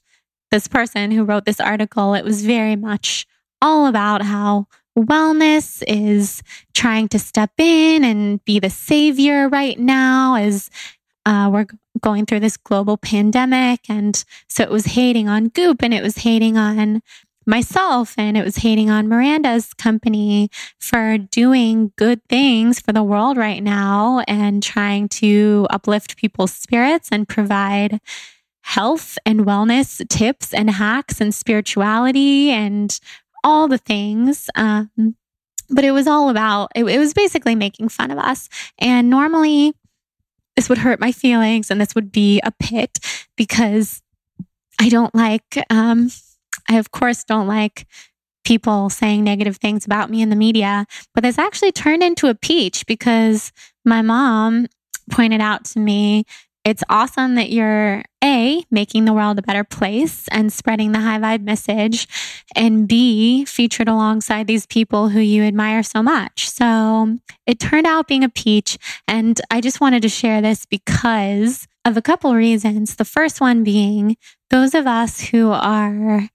this 0.50 0.68
person 0.68 1.10
who 1.10 1.24
wrote 1.24 1.44
this 1.44 1.60
article, 1.60 2.14
it 2.14 2.24
was 2.24 2.44
very 2.44 2.76
much 2.76 3.26
all 3.62 3.86
about 3.86 4.22
how 4.22 4.66
wellness 4.96 5.82
is 5.86 6.42
trying 6.74 7.08
to 7.08 7.18
step 7.18 7.50
in 7.58 8.02
and 8.02 8.42
be 8.44 8.58
the 8.58 8.70
savior 8.70 9.48
right 9.48 9.78
now 9.78 10.36
as 10.36 10.70
uh, 11.26 11.50
we're 11.52 11.66
going 12.00 12.24
through 12.24 12.40
this 12.40 12.56
global 12.56 12.96
pandemic. 12.96 13.80
And 13.90 14.24
so 14.48 14.62
it 14.62 14.70
was 14.70 14.86
hating 14.86 15.28
on 15.28 15.48
Goop 15.48 15.82
and 15.82 15.92
it 15.92 16.02
was 16.02 16.18
hating 16.18 16.56
on 16.56 17.02
myself 17.46 18.14
and 18.16 18.36
it 18.36 18.44
was 18.44 18.56
hating 18.56 18.90
on 18.90 19.08
Miranda's 19.08 19.74
company 19.74 20.48
for 20.80 21.18
doing 21.18 21.92
good 21.96 22.20
things 22.28 22.80
for 22.80 22.92
the 22.92 23.02
world 23.02 23.36
right 23.36 23.62
now 23.62 24.22
and 24.26 24.62
trying 24.62 25.08
to 25.08 25.66
uplift 25.70 26.16
people's 26.16 26.52
spirits 26.52 27.08
and 27.12 27.28
provide 27.28 28.00
health 28.62 29.16
and 29.24 29.40
wellness 29.40 30.06
tips 30.08 30.52
and 30.52 30.70
hacks 30.70 31.20
and 31.20 31.34
spirituality 31.34 32.50
and 32.50 33.00
all 33.44 33.68
the 33.68 33.78
things. 33.78 34.50
Um, 34.56 35.16
but 35.68 35.84
it 35.84 35.92
was 35.92 36.06
all 36.06 36.30
about, 36.30 36.70
it, 36.74 36.84
it 36.84 36.98
was 36.98 37.14
basically 37.14 37.54
making 37.54 37.88
fun 37.88 38.10
of 38.10 38.18
us. 38.18 38.48
And 38.78 39.08
normally, 39.10 39.74
this 40.56 40.68
would 40.68 40.78
hurt 40.78 41.00
my 41.00 41.12
feelings 41.12 41.70
and 41.70 41.80
this 41.80 41.94
would 41.94 42.10
be 42.10 42.40
a 42.42 42.50
pit 42.50 42.98
because 43.36 44.02
I 44.80 44.88
don't 44.88 45.14
like, 45.14 45.64
um, 45.70 46.10
I 46.68 46.76
of 46.76 46.90
course 46.90 47.24
don't 47.24 47.46
like 47.46 47.86
people 48.44 48.88
saying 48.88 49.24
negative 49.24 49.56
things 49.56 49.84
about 49.84 50.08
me 50.08 50.22
in 50.22 50.30
the 50.30 50.36
media, 50.36 50.86
but 51.14 51.22
this 51.22 51.38
actually 51.38 51.72
turned 51.72 52.02
into 52.02 52.28
a 52.28 52.34
peach 52.34 52.86
because 52.86 53.52
my 53.84 54.02
mom 54.02 54.66
pointed 55.10 55.40
out 55.40 55.64
to 55.64 55.78
me 55.78 56.24
it's 56.66 56.82
awesome 56.88 57.36
that 57.36 57.50
you're 57.50 58.02
A, 58.24 58.64
making 58.72 59.04
the 59.04 59.12
world 59.12 59.38
a 59.38 59.42
better 59.42 59.62
place 59.62 60.26
and 60.32 60.52
spreading 60.52 60.90
the 60.90 60.98
high 60.98 61.20
vibe 61.20 61.44
message, 61.44 62.08
and 62.56 62.88
B, 62.88 63.44
featured 63.44 63.86
alongside 63.86 64.48
these 64.48 64.66
people 64.66 65.10
who 65.10 65.20
you 65.20 65.44
admire 65.44 65.84
so 65.84 66.02
much. 66.02 66.50
So 66.50 67.18
it 67.46 67.60
turned 67.60 67.86
out 67.86 68.08
being 68.08 68.24
a 68.24 68.28
peach. 68.28 68.78
And 69.06 69.40
I 69.48 69.60
just 69.60 69.80
wanted 69.80 70.02
to 70.02 70.08
share 70.08 70.40
this 70.40 70.66
because 70.66 71.68
of 71.84 71.96
a 71.96 72.02
couple 72.02 72.34
reasons. 72.34 72.96
The 72.96 73.04
first 73.04 73.40
one 73.40 73.62
being 73.62 74.16
those 74.50 74.74
of 74.74 74.88
us 74.88 75.20
who 75.20 75.52
are 75.52 76.28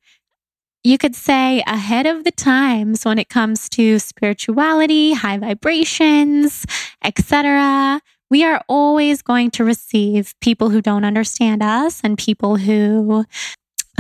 you 0.82 0.98
could 0.98 1.14
say 1.14 1.62
ahead 1.68 2.08
of 2.08 2.24
the 2.24 2.32
times 2.32 3.04
when 3.04 3.20
it 3.20 3.28
comes 3.28 3.68
to 3.70 4.00
spirituality, 4.00 5.12
high 5.12 5.38
vibrations, 5.38 6.66
etc 7.04 8.00
we 8.32 8.46
are 8.46 8.64
always 8.70 9.22
going 9.22 9.52
to 9.52 9.66
receive 9.66 10.34
people 10.40 10.70
who 10.70 10.82
don't 10.82 11.04
understand 11.04 11.62
us 11.62 12.00
and 12.04 12.18
people 12.18 12.56
who 12.56 13.26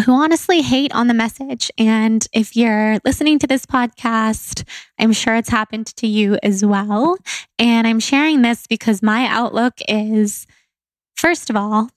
who 0.05 0.13
honestly 0.13 0.61
hate 0.61 0.95
on 0.95 1.07
the 1.07 1.13
message. 1.13 1.69
And 1.77 2.25
if 2.33 2.55
you're 2.55 2.97
listening 3.03 3.37
to 3.39 3.45
this 3.45 3.65
podcast, 3.65 4.63
I'm 4.97 5.11
sure 5.11 5.35
it's 5.35 5.49
happened 5.49 5.87
to 5.97 6.07
you 6.07 6.39
as 6.41 6.65
well. 6.65 7.17
And 7.59 7.85
I'm 7.85 7.99
sharing 7.99 8.41
this 8.41 8.65
because 8.67 9.03
my 9.03 9.27
outlook 9.27 9.73
is 9.89 10.47
first 11.15 11.49
of 11.49 11.57
all, 11.57 11.89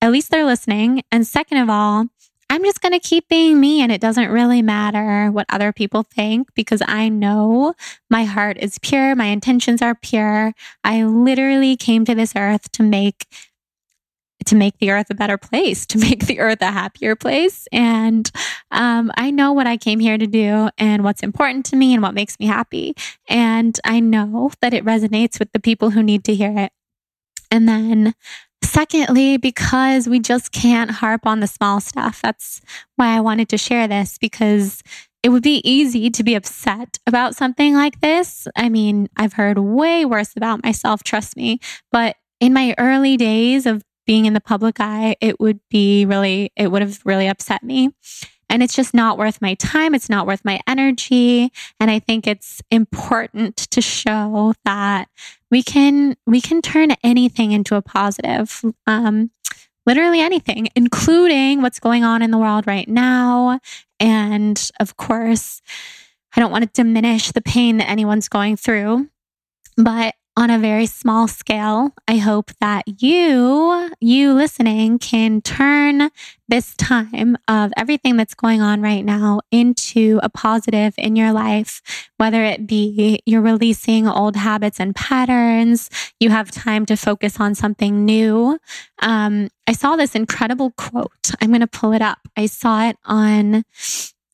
at 0.00 0.10
least 0.10 0.30
they're 0.30 0.46
listening. 0.46 1.02
And 1.12 1.26
second 1.26 1.58
of 1.58 1.68
all, 1.68 2.06
I'm 2.52 2.64
just 2.64 2.82
going 2.82 2.92
to 2.92 3.00
keep 3.00 3.30
being 3.30 3.58
me 3.58 3.80
and 3.80 3.90
it 3.90 4.02
doesn't 4.02 4.28
really 4.28 4.60
matter 4.60 5.30
what 5.30 5.46
other 5.48 5.72
people 5.72 6.02
think 6.02 6.52
because 6.52 6.82
I 6.86 7.08
know 7.08 7.72
my 8.10 8.24
heart 8.24 8.58
is 8.58 8.78
pure. 8.78 9.16
My 9.16 9.28
intentions 9.28 9.80
are 9.80 9.94
pure. 9.94 10.52
I 10.84 11.04
literally 11.04 11.78
came 11.78 12.04
to 12.04 12.14
this 12.14 12.34
earth 12.36 12.70
to 12.72 12.82
make 12.82 13.26
to 14.44 14.54
make 14.54 14.76
the 14.80 14.90
earth 14.90 15.08
a 15.08 15.14
better 15.14 15.38
place, 15.38 15.86
to 15.86 15.98
make 16.06 16.26
the 16.26 16.40
earth 16.40 16.60
a 16.60 16.70
happier 16.70 17.16
place. 17.16 17.66
And 17.72 18.30
um, 18.70 19.10
I 19.16 19.30
know 19.30 19.54
what 19.54 19.66
I 19.66 19.78
came 19.78 19.98
here 19.98 20.18
to 20.18 20.26
do 20.26 20.68
and 20.76 21.04
what's 21.04 21.22
important 21.22 21.64
to 21.66 21.76
me 21.76 21.94
and 21.94 22.02
what 22.02 22.12
makes 22.12 22.38
me 22.38 22.44
happy. 22.44 22.94
And 23.30 23.80
I 23.82 24.00
know 24.00 24.50
that 24.60 24.74
it 24.74 24.84
resonates 24.84 25.38
with 25.38 25.50
the 25.52 25.60
people 25.60 25.88
who 25.88 26.02
need 26.02 26.22
to 26.24 26.34
hear 26.34 26.52
it. 26.58 26.72
And 27.50 27.66
then 27.66 28.14
Secondly, 28.62 29.36
because 29.36 30.08
we 30.08 30.20
just 30.20 30.52
can't 30.52 30.90
harp 30.90 31.26
on 31.26 31.40
the 31.40 31.46
small 31.46 31.80
stuff. 31.80 32.22
That's 32.22 32.60
why 32.96 33.16
I 33.16 33.20
wanted 33.20 33.48
to 33.50 33.58
share 33.58 33.88
this 33.88 34.18
because 34.18 34.82
it 35.22 35.28
would 35.28 35.42
be 35.42 35.60
easy 35.68 36.10
to 36.10 36.22
be 36.22 36.34
upset 36.34 36.98
about 37.06 37.36
something 37.36 37.74
like 37.74 38.00
this. 38.00 38.48
I 38.56 38.68
mean, 38.68 39.08
I've 39.16 39.34
heard 39.34 39.58
way 39.58 40.04
worse 40.04 40.34
about 40.36 40.64
myself, 40.64 41.02
trust 41.04 41.36
me. 41.36 41.60
But 41.90 42.16
in 42.40 42.52
my 42.52 42.74
early 42.78 43.16
days 43.16 43.66
of 43.66 43.84
being 44.04 44.26
in 44.26 44.32
the 44.32 44.40
public 44.40 44.80
eye, 44.80 45.16
it 45.20 45.38
would 45.38 45.60
be 45.70 46.04
really, 46.06 46.50
it 46.56 46.68
would 46.72 46.82
have 46.82 47.00
really 47.04 47.28
upset 47.28 47.62
me. 47.62 47.90
And 48.48 48.62
it's 48.62 48.74
just 48.74 48.92
not 48.92 49.16
worth 49.16 49.40
my 49.40 49.54
time. 49.54 49.94
It's 49.94 50.10
not 50.10 50.26
worth 50.26 50.44
my 50.44 50.60
energy. 50.66 51.50
And 51.80 51.90
I 51.90 52.00
think 52.00 52.26
it's 52.26 52.60
important 52.70 53.56
to 53.56 53.80
show 53.80 54.52
that 54.64 55.08
we 55.52 55.62
can, 55.62 56.16
we 56.26 56.40
can 56.40 56.62
turn 56.62 56.92
anything 57.04 57.52
into 57.52 57.76
a 57.76 57.82
positive. 57.82 58.64
Um, 58.88 59.30
literally 59.84 60.20
anything, 60.20 60.68
including 60.74 61.60
what's 61.60 61.78
going 61.78 62.04
on 62.04 62.22
in 62.22 62.30
the 62.30 62.38
world 62.38 62.66
right 62.66 62.88
now. 62.88 63.60
And 64.00 64.70
of 64.80 64.96
course, 64.96 65.60
I 66.34 66.40
don't 66.40 66.50
want 66.50 66.64
to 66.64 66.82
diminish 66.82 67.32
the 67.32 67.42
pain 67.42 67.76
that 67.76 67.90
anyone's 67.90 68.28
going 68.28 68.56
through, 68.56 69.08
but 69.76 70.14
on 70.36 70.50
a 70.50 70.58
very 70.58 70.86
small 70.86 71.28
scale. 71.28 71.90
I 72.08 72.16
hope 72.16 72.50
that 72.60 72.84
you, 73.00 73.90
you 74.00 74.32
listening, 74.32 74.98
can 74.98 75.42
turn 75.42 76.10
this 76.48 76.74
time 76.76 77.36
of 77.48 77.72
everything 77.76 78.16
that's 78.16 78.34
going 78.34 78.62
on 78.62 78.80
right 78.80 79.04
now 79.04 79.40
into 79.50 80.20
a 80.22 80.28
positive 80.28 80.94
in 80.96 81.16
your 81.16 81.32
life, 81.32 81.82
whether 82.16 82.44
it 82.44 82.66
be 82.66 83.20
you're 83.26 83.42
releasing 83.42 84.08
old 84.08 84.36
habits 84.36 84.80
and 84.80 84.94
patterns, 84.94 85.90
you 86.18 86.30
have 86.30 86.50
time 86.50 86.86
to 86.86 86.96
focus 86.96 87.38
on 87.38 87.54
something 87.54 88.04
new. 88.04 88.58
Um, 89.00 89.48
I 89.66 89.72
saw 89.72 89.96
this 89.96 90.14
incredible 90.14 90.70
quote. 90.72 91.30
I'm 91.40 91.50
going 91.50 91.60
to 91.60 91.66
pull 91.66 91.92
it 91.92 92.02
up. 92.02 92.18
I 92.36 92.46
saw 92.46 92.88
it 92.88 92.96
on 93.04 93.64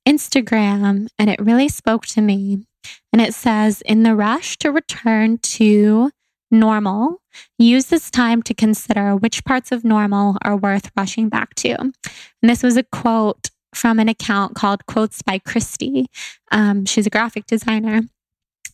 Instagram, 0.06 1.08
and 1.18 1.28
it 1.28 1.40
really 1.40 1.68
spoke 1.68 2.06
to 2.06 2.20
me. 2.20 2.64
And 3.12 3.22
it 3.22 3.34
says, 3.34 3.82
in 3.82 4.02
the 4.02 4.14
rush 4.14 4.56
to 4.58 4.72
return 4.72 5.38
to 5.38 6.10
normal, 6.50 7.20
use 7.58 7.86
this 7.86 8.10
time 8.10 8.42
to 8.42 8.54
consider 8.54 9.14
which 9.14 9.44
parts 9.44 9.72
of 9.72 9.84
normal 9.84 10.36
are 10.42 10.56
worth 10.56 10.90
rushing 10.96 11.28
back 11.28 11.54
to. 11.56 11.72
And 11.72 11.94
this 12.42 12.62
was 12.62 12.76
a 12.76 12.82
quote 12.82 13.50
from 13.74 13.98
an 13.98 14.08
account 14.08 14.54
called 14.54 14.86
Quotes 14.86 15.22
by 15.22 15.38
Christy. 15.38 16.06
Um, 16.50 16.84
she's 16.86 17.06
a 17.06 17.10
graphic 17.10 17.46
designer. 17.46 18.00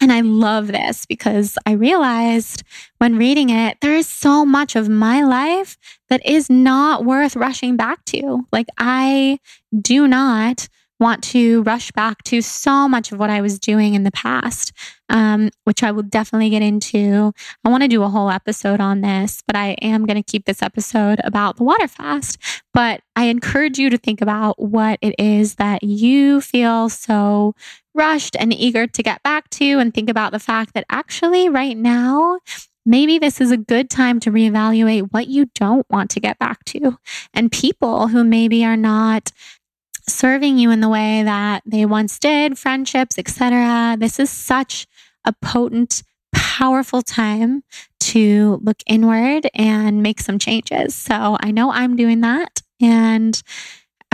And 0.01 0.13
I 0.13 0.21
love 0.21 0.69
this 0.69 1.07
because 1.07 1.57
I 1.67 1.73
realized 1.73 2.63
when 2.99 3.17
reading 3.17 3.51
it, 3.51 3.79
there 3.81 3.95
is 3.95 4.09
so 4.09 4.45
much 4.45 4.77
of 4.77 4.89
my 4.89 5.23
life 5.23 5.77
that 6.09 6.25
is 6.27 6.51
not 6.51 7.05
worth 7.05 7.37
rushing 7.37 7.77
back 7.77 8.05
to. 8.07 8.47
Like, 8.53 8.67
I 8.77 9.39
do 9.81 10.07
not 10.09 10.69
want 11.01 11.23
to 11.25 11.63
rush 11.63 11.91
back 11.93 12.23
to 12.25 12.41
so 12.41 12.89
much 12.89 13.13
of 13.13 13.19
what 13.19 13.31
I 13.31 13.41
was 13.41 13.59
doing 13.59 13.95
in 13.95 14.05
the 14.05 14.11
past, 14.13 14.73
um, 15.09 15.51
which 15.65 15.83
I 15.83 15.91
will 15.91 16.03
definitely 16.03 16.51
get 16.51 16.63
into. 16.63 17.33
I 17.65 17.69
want 17.69 17.83
to 17.83 17.89
do 17.89 18.03
a 18.03 18.09
whole 18.09 18.31
episode 18.31 18.81
on 18.81 19.01
this, 19.01 19.43
but 19.47 19.57
I 19.57 19.73
am 19.83 20.07
going 20.07 20.23
to 20.23 20.31
keep 20.31 20.45
this 20.45 20.63
episode 20.63 21.21
about 21.25 21.57
the 21.57 21.65
water 21.65 21.89
fast. 21.89 22.39
But 22.73 23.01
I 23.17 23.25
encourage 23.25 23.79
you 23.79 23.91
to 23.91 23.99
think 23.99 24.21
about 24.21 24.61
what 24.61 24.99
it 25.03 25.15
is 25.19 25.57
that 25.57 25.83
you 25.83 26.41
feel 26.41 26.89
so 26.89 27.55
rushed 27.95 28.37
and 28.39 28.53
eager 28.53 28.87
to 28.87 29.03
get 29.03 29.23
back 29.23 29.51
to, 29.51 29.79
and 29.79 29.93
think 29.93 30.09
about 30.09 30.33
the 30.33 30.39
fact 30.39 30.75
that 30.75 30.87
actually, 30.91 31.49
right 31.49 31.77
now, 31.77 32.39
Maybe 32.87 33.19
this 33.19 33.41
is 33.41 33.51
a 33.51 33.57
good 33.57 33.89
time 33.89 34.21
to 34.21 34.31
reevaluate 34.31 35.09
what 35.11 35.27
you 35.27 35.47
don't 35.55 35.89
want 35.89 36.11
to 36.11 36.21
get 36.21 36.39
back 36.39 36.65
to 36.67 36.99
and 37.33 37.51
people 37.51 38.09
who 38.09 38.25
maybe 38.25 38.63
are 38.63 38.77
not 38.77 39.33
serving 40.09 40.59
you 40.59 40.71
in 40.71 40.81
the 40.81 40.89
way 40.89 41.23
that 41.23 41.63
they 41.67 41.87
once 41.87 42.19
did, 42.19 42.59
friendships, 42.59 43.19
etc. 43.19 43.97
This 43.99 44.19
is 44.19 44.31
such 44.31 44.87
a 45.25 45.33
potent, 45.33 46.03
powerful 46.33 47.03
time 47.03 47.63
to 48.01 48.61
look 48.63 48.79
inward 48.87 49.49
and 49.55 50.03
make 50.03 50.21
some 50.21 50.39
changes. 50.39 50.95
So 50.95 51.37
I 51.41 51.51
know 51.51 51.71
I'm 51.71 51.97
doing 51.97 52.21
that. 52.21 52.61
And 52.81 53.41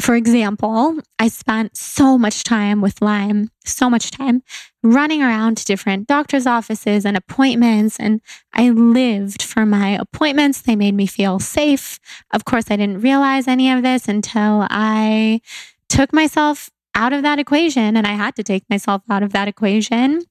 for 0.00 0.14
example, 0.14 0.98
I 1.18 1.28
spent 1.28 1.76
so 1.76 2.16
much 2.16 2.42
time 2.42 2.80
with 2.80 3.02
Lyme, 3.02 3.50
so 3.64 3.90
much 3.90 4.10
time 4.10 4.42
running 4.82 5.22
around 5.22 5.58
to 5.58 5.64
different 5.64 6.06
doctor's 6.06 6.46
offices 6.46 7.04
and 7.04 7.16
appointments. 7.16 7.98
And 7.98 8.20
I 8.54 8.70
lived 8.70 9.42
for 9.42 9.66
my 9.66 9.90
appointments. 9.90 10.62
They 10.62 10.76
made 10.76 10.94
me 10.94 11.06
feel 11.06 11.38
safe. 11.38 11.98
Of 12.32 12.44
course, 12.44 12.70
I 12.70 12.76
didn't 12.76 13.00
realize 13.02 13.46
any 13.46 13.70
of 13.70 13.82
this 13.82 14.08
until 14.08 14.66
I 14.70 15.40
took 15.90 16.12
myself 16.12 16.70
out 16.94 17.12
of 17.12 17.22
that 17.22 17.38
equation 17.38 17.96
and 17.96 18.06
I 18.06 18.12
had 18.12 18.34
to 18.36 18.42
take 18.42 18.64
myself 18.70 19.02
out 19.10 19.22
of 19.22 19.32
that 19.32 19.48
equation 19.48 20.22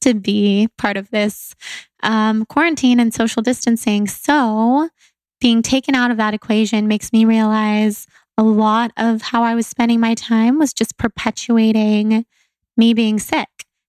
to 0.00 0.14
be 0.14 0.68
part 0.78 0.96
of 0.96 1.10
this 1.10 1.54
um, 2.02 2.44
quarantine 2.46 3.00
and 3.00 3.12
social 3.12 3.42
distancing. 3.42 4.06
So, 4.06 4.88
being 5.40 5.62
taken 5.62 5.94
out 5.94 6.10
of 6.10 6.18
that 6.18 6.34
equation 6.34 6.86
makes 6.86 7.12
me 7.12 7.24
realize 7.24 8.06
a 8.36 8.42
lot 8.42 8.92
of 8.96 9.22
how 9.22 9.42
I 9.42 9.54
was 9.54 9.66
spending 9.66 9.98
my 10.00 10.14
time 10.14 10.58
was 10.58 10.72
just 10.72 10.98
perpetuating 10.98 12.26
me 12.76 12.94
being 12.94 13.18
sick. 13.18 13.48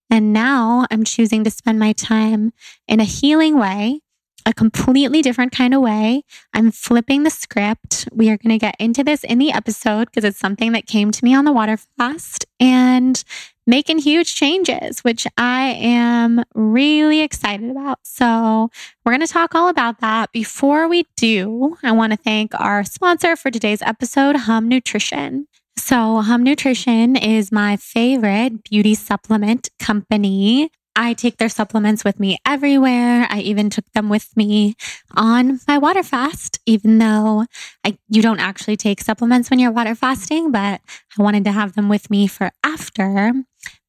And 0.09 0.33
now 0.33 0.85
I'm 0.91 1.03
choosing 1.03 1.43
to 1.43 1.51
spend 1.51 1.77
my 1.77 1.93
time 1.93 2.51
in 2.87 2.99
a 2.99 3.05
healing 3.05 3.57
way 3.57 4.01
a 4.45 4.53
completely 4.53 5.21
different 5.21 5.51
kind 5.51 5.73
of 5.73 5.81
way. 5.81 6.23
I'm 6.53 6.71
flipping 6.71 7.23
the 7.23 7.29
script. 7.29 8.07
We 8.11 8.29
are 8.29 8.37
going 8.37 8.51
to 8.51 8.57
get 8.57 8.75
into 8.79 9.03
this 9.03 9.23
in 9.23 9.37
the 9.37 9.51
episode 9.51 10.05
because 10.05 10.23
it's 10.23 10.39
something 10.39 10.71
that 10.73 10.87
came 10.87 11.11
to 11.11 11.25
me 11.25 11.33
on 11.35 11.45
the 11.45 11.51
water 11.51 11.77
fast 11.97 12.45
and 12.59 13.23
making 13.67 13.99
huge 13.99 14.35
changes, 14.35 15.01
which 15.01 15.27
I 15.37 15.69
am 15.79 16.43
really 16.53 17.21
excited 17.21 17.69
about. 17.69 17.99
So, 18.03 18.69
we're 19.05 19.13
going 19.13 19.25
to 19.25 19.31
talk 19.31 19.55
all 19.55 19.69
about 19.69 19.99
that. 20.01 20.31
Before 20.31 20.87
we 20.87 21.05
do, 21.15 21.77
I 21.83 21.91
want 21.91 22.13
to 22.13 22.17
thank 22.17 22.59
our 22.59 22.83
sponsor 22.83 23.35
for 23.35 23.51
today's 23.51 23.81
episode, 23.81 24.35
Hum 24.35 24.67
Nutrition. 24.67 25.47
So, 25.77 26.21
Hum 26.21 26.43
Nutrition 26.43 27.15
is 27.15 27.51
my 27.51 27.77
favorite 27.77 28.63
beauty 28.63 28.93
supplement 28.93 29.69
company. 29.79 30.71
I 30.95 31.13
take 31.13 31.37
their 31.37 31.49
supplements 31.49 32.03
with 32.03 32.19
me 32.19 32.37
everywhere. 32.45 33.27
I 33.29 33.39
even 33.39 33.69
took 33.69 33.89
them 33.93 34.09
with 34.09 34.35
me 34.35 34.75
on 35.15 35.59
my 35.67 35.77
water 35.77 36.03
fast, 36.03 36.59
even 36.65 36.97
though 36.97 37.45
I, 37.83 37.97
you 38.09 38.21
don't 38.21 38.39
actually 38.39 38.77
take 38.77 39.01
supplements 39.01 39.49
when 39.49 39.59
you're 39.59 39.71
water 39.71 39.95
fasting, 39.95 40.51
but 40.51 40.81
I 41.17 41.23
wanted 41.23 41.45
to 41.45 41.51
have 41.51 41.73
them 41.73 41.87
with 41.87 42.09
me 42.09 42.27
for 42.27 42.51
after, 42.63 43.33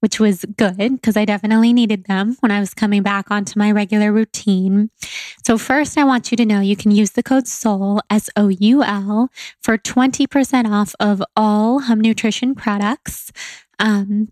which 0.01 0.21
was 0.21 0.45
good 0.57 0.77
because 0.77 1.17
I 1.17 1.25
definitely 1.25 1.73
needed 1.73 2.05
them 2.05 2.37
when 2.41 2.53
I 2.53 2.61
was 2.61 2.73
coming 2.73 3.03
back 3.03 3.31
onto 3.31 3.59
my 3.59 3.73
regular 3.73 4.13
routine. 4.13 4.91
So 5.45 5.59
first, 5.59 5.99
I 5.99 6.05
want 6.05 6.31
you 6.31 6.37
to 6.37 6.47
know 6.47 6.61
you 6.61 6.77
can 6.77 6.93
use 6.93 7.13
the 7.13 7.23
code 7.23 7.49
SOUL, 7.49 8.01
S 8.11 8.31
O 8.37 8.49
U 8.49 8.83
L, 8.85 9.29
for 9.61 9.77
20% 9.77 10.71
off 10.71 10.95
of 11.01 11.23
all 11.37 11.81
Hum 11.81 12.01
Nutrition 12.01 12.55
products. 12.55 13.33
Um, 13.81 14.29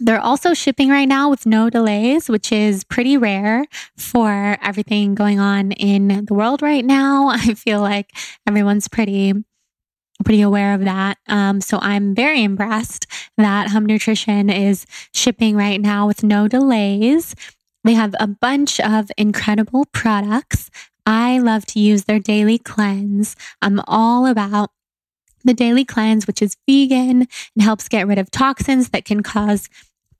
they're 0.00 0.20
also 0.20 0.54
shipping 0.54 0.88
right 0.90 1.08
now 1.08 1.28
with 1.28 1.46
no 1.46 1.70
delays, 1.70 2.28
which 2.28 2.52
is 2.52 2.84
pretty 2.84 3.16
rare 3.16 3.64
for 3.96 4.56
everything 4.62 5.14
going 5.14 5.40
on 5.40 5.72
in 5.72 6.24
the 6.26 6.34
world 6.34 6.62
right 6.62 6.84
now. 6.84 7.28
I 7.32 7.54
feel 7.54 7.80
like 7.80 8.10
everyone's 8.46 8.88
pretty 8.88 9.34
pretty 10.24 10.40
aware 10.40 10.74
of 10.74 10.84
that. 10.84 11.16
Um, 11.28 11.60
so 11.60 11.78
I'm 11.80 12.12
very 12.12 12.42
impressed 12.42 13.06
that 13.36 13.68
Hum 13.68 13.86
Nutrition 13.86 14.50
is 14.50 14.84
shipping 15.14 15.56
right 15.56 15.80
now 15.80 16.08
with 16.08 16.24
no 16.24 16.48
delays. 16.48 17.36
They 17.84 17.94
have 17.94 18.16
a 18.18 18.26
bunch 18.26 18.80
of 18.80 19.10
incredible 19.16 19.84
products. 19.92 20.70
I 21.06 21.38
love 21.38 21.64
to 21.66 21.80
use 21.80 22.04
their 22.04 22.18
daily 22.18 22.58
cleanse. 22.58 23.36
I'm 23.62 23.80
all 23.86 24.26
about 24.26 24.70
the 25.44 25.54
daily 25.54 25.84
cleanse, 25.84 26.26
which 26.26 26.42
is 26.42 26.56
vegan 26.68 27.26
and 27.54 27.62
helps 27.62 27.88
get 27.88 28.06
rid 28.06 28.18
of 28.18 28.30
toxins 28.30 28.90
that 28.90 29.04
can 29.04 29.22
cause 29.22 29.68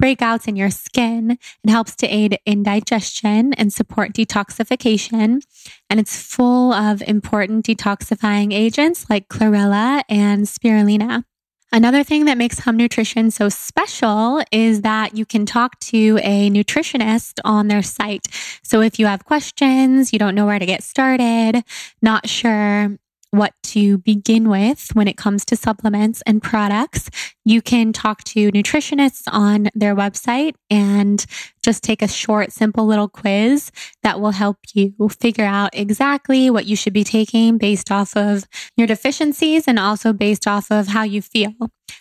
breakouts 0.01 0.47
in 0.47 0.57
your 0.57 0.71
skin. 0.71 1.33
It 1.65 1.71
helps 1.71 1.97
to 1.97 2.07
aid 2.07 2.39
in 2.47 2.63
digestion 2.63 3.53
and 3.55 3.73
support 3.73 4.13
detoxification. 4.13 5.43
And 5.91 6.01
it's 6.01 6.23
full 6.23 6.73
of 6.73 7.03
important 7.03 7.67
detoxifying 7.67 8.53
agents 8.53 9.11
like 9.11 9.29
chlorella 9.29 10.03
and 10.09 10.45
spirulina. 10.45 11.25
Another 11.71 12.03
thing 12.03 12.25
that 12.25 12.39
makes 12.39 12.61
Hum 12.61 12.79
Nutrition 12.79 13.31
so 13.31 13.51
special 13.51 14.43
is 14.51 14.81
that 14.83 15.15
you 15.15 15.27
can 15.27 15.45
talk 15.45 15.79
to 15.81 16.19
a 16.23 16.49
nutritionist 16.49 17.41
on 17.45 17.69
their 17.69 17.83
site. 17.83 18.27
So 18.63 18.81
if 18.81 18.99
you 18.99 19.05
have 19.05 19.27
questions, 19.27 20.13
you 20.13 20.19
don't 20.19 20.35
know 20.35 20.47
where 20.47 20.59
to 20.59 20.65
get 20.65 20.83
started, 20.83 21.63
not 22.01 22.27
sure 22.27 22.97
what 23.31 23.53
to 23.63 23.99
begin 23.99 24.49
with 24.49 24.91
when 24.95 25.09
it 25.09 25.17
comes 25.17 25.45
to 25.47 25.57
supplements 25.57 26.23
and 26.27 26.43
products, 26.43 27.11
you 27.45 27.61
can 27.61 27.93
talk 27.93 28.25
to 28.25 28.51
nutritionists 28.53 29.25
on 29.27 29.69
their 29.75 29.95
website 29.95 30.55
and 30.71 31.27
just 31.63 31.83
take 31.83 32.01
a 32.01 32.09
short, 32.09 32.53
simple 32.53 32.87
little 32.87 33.09
quiz 33.09 33.71
that 34.03 34.21
will 34.21 34.31
help 34.31 34.59
you 34.73 34.95
figure 35.11 35.45
out 35.45 35.71
exactly 35.75 36.49
what 36.49 36.67
you 36.67 36.77
should 36.77 36.93
be 36.93 37.05
taking 37.05 37.59
based 37.59 37.91
off 37.91 38.17
of 38.17 38.45
your 38.77 38.87
deficiencies 38.87 39.69
and 39.69 39.79
also 39.79 40.13
based 40.13 40.47
off 40.47 40.71
of 40.71 40.89
how 40.89 41.03
you 41.03 41.21
feel. 41.21 41.53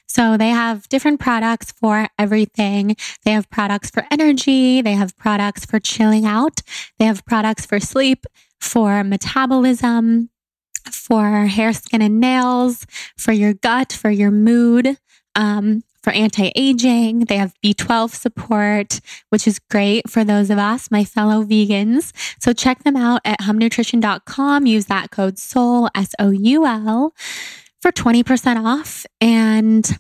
So 0.08 0.38
they 0.38 0.50
have 0.50 0.88
different 0.90 1.20
products 1.20 1.72
for 1.72 2.08
everything. 2.18 2.96
They 3.26 3.32
have 3.32 3.50
products 3.50 3.90
for 3.90 4.06
energy. 4.10 4.82
They 4.82 4.94
have 4.94 5.16
products 5.18 5.66
for 5.66 5.80
chilling 5.80 6.26
out. 6.26 6.62
They 6.98 7.06
have 7.06 7.26
products 7.26 7.66
for 7.66 7.80
sleep, 7.80 8.26
for 8.60 9.04
metabolism, 9.04 10.30
for 10.92 11.46
hair, 11.46 11.74
skin, 11.74 12.02
and 12.02 12.20
nails, 12.20 12.86
for 13.18 13.32
your 13.32 13.54
gut, 13.54 13.94
for 13.94 14.10
your 14.10 14.32
mood, 14.32 14.98
um, 15.36 15.84
for 16.02 16.12
anti 16.14 16.52
aging. 16.56 17.22
They 17.22 17.38
have 17.38 17.54
B12 17.64 18.12
support, 18.12 19.02
which 19.30 19.48
is 19.48 19.60
great 19.60 20.10
for 20.10 20.24
those 20.24 20.50
of 20.50 20.58
us, 20.58 20.90
my 20.90 21.04
fellow 21.04 21.44
vegans. 21.44 22.14
So 22.40 22.54
check 22.54 22.84
them 22.84 22.96
out 22.96 23.22
at 23.26 23.42
humnutrition.com. 23.42 24.66
Use 24.66 24.86
that 24.86 25.12
code 25.12 25.38
SOUL, 25.38 25.90
S 25.96 26.14
O 26.20 26.30
U 26.30 26.66
L, 26.66 27.14
for 27.82 27.92
20% 27.92 28.64
off. 28.64 29.06
And 29.20 30.00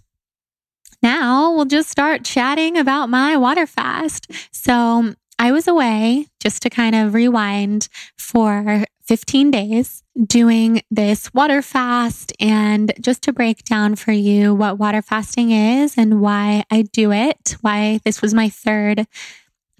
now 1.03 1.53
we'll 1.53 1.65
just 1.65 1.89
start 1.89 2.23
chatting 2.23 2.77
about 2.77 3.09
my 3.09 3.37
water 3.37 3.67
fast. 3.67 4.31
So 4.51 5.13
I 5.39 5.51
was 5.51 5.67
away 5.67 6.27
just 6.39 6.61
to 6.63 6.69
kind 6.69 6.95
of 6.95 7.13
rewind 7.13 7.89
for 8.17 8.85
15 9.07 9.51
days 9.51 10.03
doing 10.25 10.81
this 10.91 11.33
water 11.33 11.61
fast 11.61 12.33
and 12.39 12.91
just 12.99 13.23
to 13.23 13.31
break 13.33 13.63
down 13.63 13.95
for 13.95 14.11
you 14.11 14.53
what 14.53 14.77
water 14.77 15.01
fasting 15.01 15.51
is 15.51 15.97
and 15.97 16.19
why 16.19 16.63
I 16.69 16.81
do 16.81 17.11
it, 17.11 17.55
why 17.61 17.99
this 18.03 18.21
was 18.21 18.33
my 18.33 18.49
third 18.49 19.07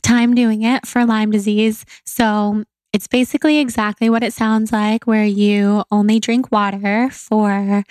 time 0.02 0.34
doing 0.34 0.64
it 0.64 0.88
for 0.88 1.06
Lyme 1.06 1.32
disease. 1.32 1.84
So 2.06 2.64
it's 2.94 3.08
basically 3.08 3.58
exactly 3.58 4.10
what 4.10 4.24
it 4.24 4.32
sounds 4.32 4.72
like, 4.72 5.06
where 5.06 5.26
you 5.26 5.84
only 5.92 6.20
drink 6.20 6.52
water 6.52 7.10
for 7.12 7.84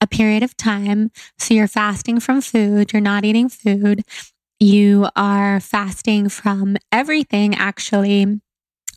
a 0.00 0.06
period 0.06 0.42
of 0.42 0.56
time. 0.56 1.10
So 1.38 1.54
you're 1.54 1.68
fasting 1.68 2.20
from 2.20 2.42
food, 2.42 2.92
you're 2.92 3.00
not 3.00 3.24
eating 3.24 3.48
food, 3.48 4.02
you 4.60 5.08
are 5.16 5.58
fasting 5.60 6.28
from 6.28 6.76
everything, 6.92 7.54
actually. 7.54 8.41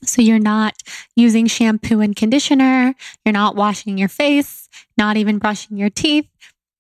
So 0.08 0.22
you're 0.22 0.40
not 0.40 0.82
using 1.16 1.48
shampoo 1.48 2.02
and 2.02 2.16
conditioner, 2.16 2.96
you're 3.26 3.34
not 3.34 3.56
washing 3.56 3.98
your 3.98 4.10
face, 4.10 4.70
not 4.98 5.18
even 5.18 5.38
brushing 5.38 5.78
your 5.78 5.90
teeth, 5.90 6.28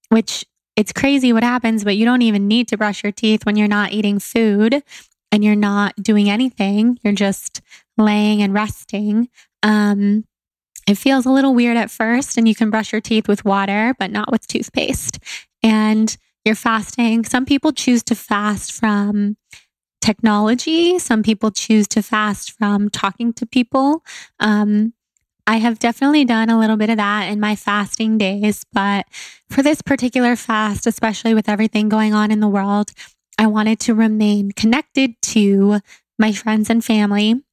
which 0.09 0.45
it's 0.75 0.91
crazy 0.91 1.31
what 1.31 1.43
happens, 1.43 1.83
but 1.83 1.95
you 1.95 2.05
don't 2.05 2.21
even 2.21 2.47
need 2.47 2.67
to 2.69 2.77
brush 2.77 3.03
your 3.03 3.11
teeth 3.11 3.45
when 3.45 3.55
you're 3.55 3.67
not 3.67 3.91
eating 3.91 4.19
food 4.19 4.83
and 5.31 5.43
you're 5.43 5.55
not 5.55 5.95
doing 6.01 6.29
anything. 6.29 6.99
You're 7.03 7.13
just 7.13 7.61
laying 7.97 8.41
and 8.41 8.53
resting. 8.53 9.29
Um, 9.63 10.25
it 10.87 10.97
feels 10.97 11.25
a 11.25 11.31
little 11.31 11.55
weird 11.55 11.77
at 11.77 11.89
first, 11.89 12.37
and 12.37 12.47
you 12.47 12.53
can 12.53 12.69
brush 12.69 12.91
your 12.91 13.01
teeth 13.01 13.27
with 13.27 13.43
water, 13.43 13.95
but 13.97 14.11
not 14.11 14.31
with 14.31 14.45
toothpaste. 14.47 15.19
And 15.63 16.15
you're 16.43 16.55
fasting. 16.55 17.25
Some 17.25 17.45
people 17.45 17.71
choose 17.71 18.03
to 18.03 18.15
fast 18.15 18.71
from 18.71 19.35
technology. 20.05 20.99
Some 20.99 21.23
people 21.23 21.49
choose 21.49 21.87
to 21.89 22.01
fast 22.03 22.51
from 22.51 22.89
talking 22.89 23.33
to 23.33 23.45
people. 23.45 24.03
Um, 24.39 24.93
I 25.47 25.57
have 25.57 25.79
definitely 25.79 26.25
done 26.25 26.49
a 26.49 26.59
little 26.59 26.77
bit 26.77 26.89
of 26.89 26.97
that 26.97 27.31
in 27.31 27.39
my 27.39 27.55
fasting 27.55 28.17
days, 28.17 28.63
but 28.71 29.05
for 29.49 29.61
this 29.61 29.81
particular 29.81 30.35
fast, 30.35 30.87
especially 30.87 31.33
with 31.33 31.49
everything 31.49 31.89
going 31.89 32.13
on 32.13 32.31
in 32.31 32.39
the 32.39 32.47
world, 32.47 32.91
I 33.37 33.47
wanted 33.47 33.79
to 33.81 33.93
remain 33.93 34.51
connected 34.51 35.21
to 35.21 35.79
my 36.17 36.31
friends 36.31 36.69
and 36.69 36.83
family. 36.83 37.44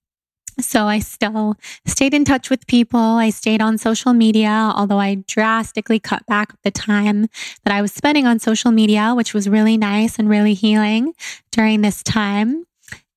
So 0.60 0.86
I 0.86 0.98
still 0.98 1.56
stayed 1.86 2.14
in 2.14 2.24
touch 2.24 2.50
with 2.50 2.66
people. 2.66 3.00
I 3.00 3.30
stayed 3.30 3.62
on 3.62 3.78
social 3.78 4.12
media, 4.12 4.72
although 4.74 4.98
I 4.98 5.16
drastically 5.26 5.98
cut 5.98 6.26
back 6.26 6.54
the 6.62 6.70
time 6.70 7.28
that 7.64 7.74
I 7.74 7.80
was 7.80 7.92
spending 7.92 8.26
on 8.26 8.38
social 8.38 8.70
media, 8.70 9.14
which 9.14 9.34
was 9.34 9.48
really 9.48 9.76
nice 9.76 10.18
and 10.18 10.28
really 10.28 10.54
healing 10.54 11.14
during 11.50 11.80
this 11.80 12.02
time. 12.02 12.64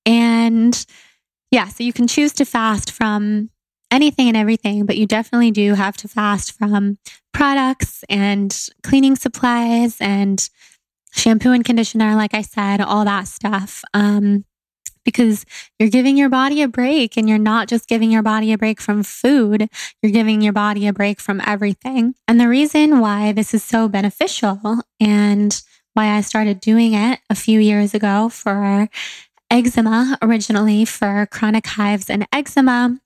And 0.06 0.86
yeah, 1.52 1.67
so 1.67 1.84
you 1.84 1.93
can 1.93 2.08
choose 2.08 2.34
to 2.34 2.45
fast 2.45 2.91
from 2.91 3.50
anything 3.91 4.28
and 4.28 4.38
everything, 4.38 4.86
but 4.86 4.98
you 4.98 5.06
definitely 5.06 5.52
do 5.52 5.74
have 5.74 5.98
to 5.98 6.08
fast 6.08 6.52
from 6.54 6.98
products 7.34 8.04
and 8.10 8.69
cleaning 8.84 9.15
supplies 9.15 9.98
and 10.00 10.50
shampoo 11.12 11.52
and 11.52 11.65
conditioner, 11.65 12.15
like 12.15 12.34
I 12.34 12.41
said, 12.41 12.82
all 12.82 13.06
that 13.06 13.28
stuff. 13.28 13.84
Um, 13.93 14.45
because 15.06 15.46
you're 15.80 15.89
giving 15.89 16.18
your 16.18 16.30
body 16.30 16.62
a 16.62 16.68
break 16.68 17.15
and 17.15 17.30
you're 17.30 17.38
not 17.38 17.70
just 17.70 17.88
giving 17.88 18.12
your 18.12 18.24
body 18.24 18.52
a 18.52 18.58
break 18.58 18.82
from 18.82 19.04
food, 19.04 19.70
you're 20.02 20.12
giving 20.12 20.41
your 20.41 20.54
body 20.54 20.88
a 20.88 20.94
break 20.94 21.22
from 21.22 21.41
everything. 21.46 22.15
And 22.28 22.41
the 22.41 22.50
reason 22.50 23.00
why 23.00 23.32
this 23.32 23.54
is 23.54 23.63
so 23.63 23.88
beneficial 23.88 24.82
and 25.00 25.62
why 25.94 26.10
I 26.10 26.22
started 26.22 26.60
doing 26.60 26.94
it 26.94 27.20
a 27.30 27.36
few 27.36 27.60
years 27.60 27.94
ago 27.94 28.28
for 28.28 28.89
eczema, 29.50 30.18
originally 30.22 30.84
for 30.84 31.28
chronic 31.32 31.65
hives 31.68 32.10
and 32.10 32.28
eczema, 32.34 33.00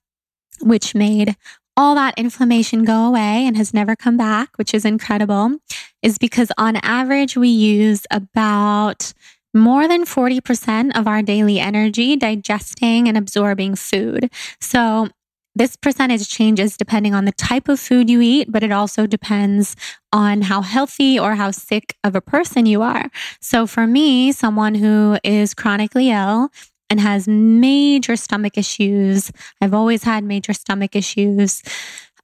which 0.62 0.94
made 0.94 1.36
all 1.76 1.94
that 1.94 2.18
inflammation 2.18 2.84
go 2.84 3.06
away 3.06 3.46
and 3.46 3.56
has 3.56 3.72
never 3.72 3.94
come 3.96 4.16
back, 4.16 4.50
which 4.56 4.74
is 4.74 4.84
incredible, 4.84 5.56
is 6.02 6.18
because 6.18 6.50
on 6.58 6.76
average, 6.76 7.36
we 7.36 7.48
use 7.48 8.06
about 8.10 9.12
more 9.54 9.88
than 9.88 10.04
40% 10.04 10.96
of 10.98 11.06
our 11.06 11.22
daily 11.22 11.58
energy 11.58 12.16
digesting 12.16 13.08
and 13.08 13.16
absorbing 13.16 13.74
food. 13.74 14.30
So 14.60 15.08
this 15.54 15.76
percentage 15.76 16.28
changes 16.28 16.76
depending 16.76 17.14
on 17.14 17.24
the 17.24 17.32
type 17.32 17.68
of 17.68 17.80
food 17.80 18.08
you 18.08 18.20
eat, 18.20 18.50
but 18.50 18.62
it 18.62 18.70
also 18.70 19.06
depends 19.06 19.74
on 20.12 20.42
how 20.42 20.62
healthy 20.62 21.18
or 21.18 21.34
how 21.34 21.50
sick 21.50 21.96
of 22.04 22.14
a 22.14 22.20
person 22.20 22.66
you 22.66 22.82
are. 22.82 23.10
So 23.40 23.66
for 23.66 23.86
me, 23.86 24.32
someone 24.32 24.74
who 24.76 25.18
is 25.24 25.54
chronically 25.54 26.10
ill 26.10 26.50
and 26.88 27.00
has 27.00 27.26
major 27.26 28.16
stomach 28.16 28.56
issues, 28.56 29.32
I've 29.60 29.74
always 29.74 30.04
had 30.04 30.24
major 30.24 30.52
stomach 30.52 30.94
issues. 30.94 31.62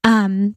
Um, 0.04 0.56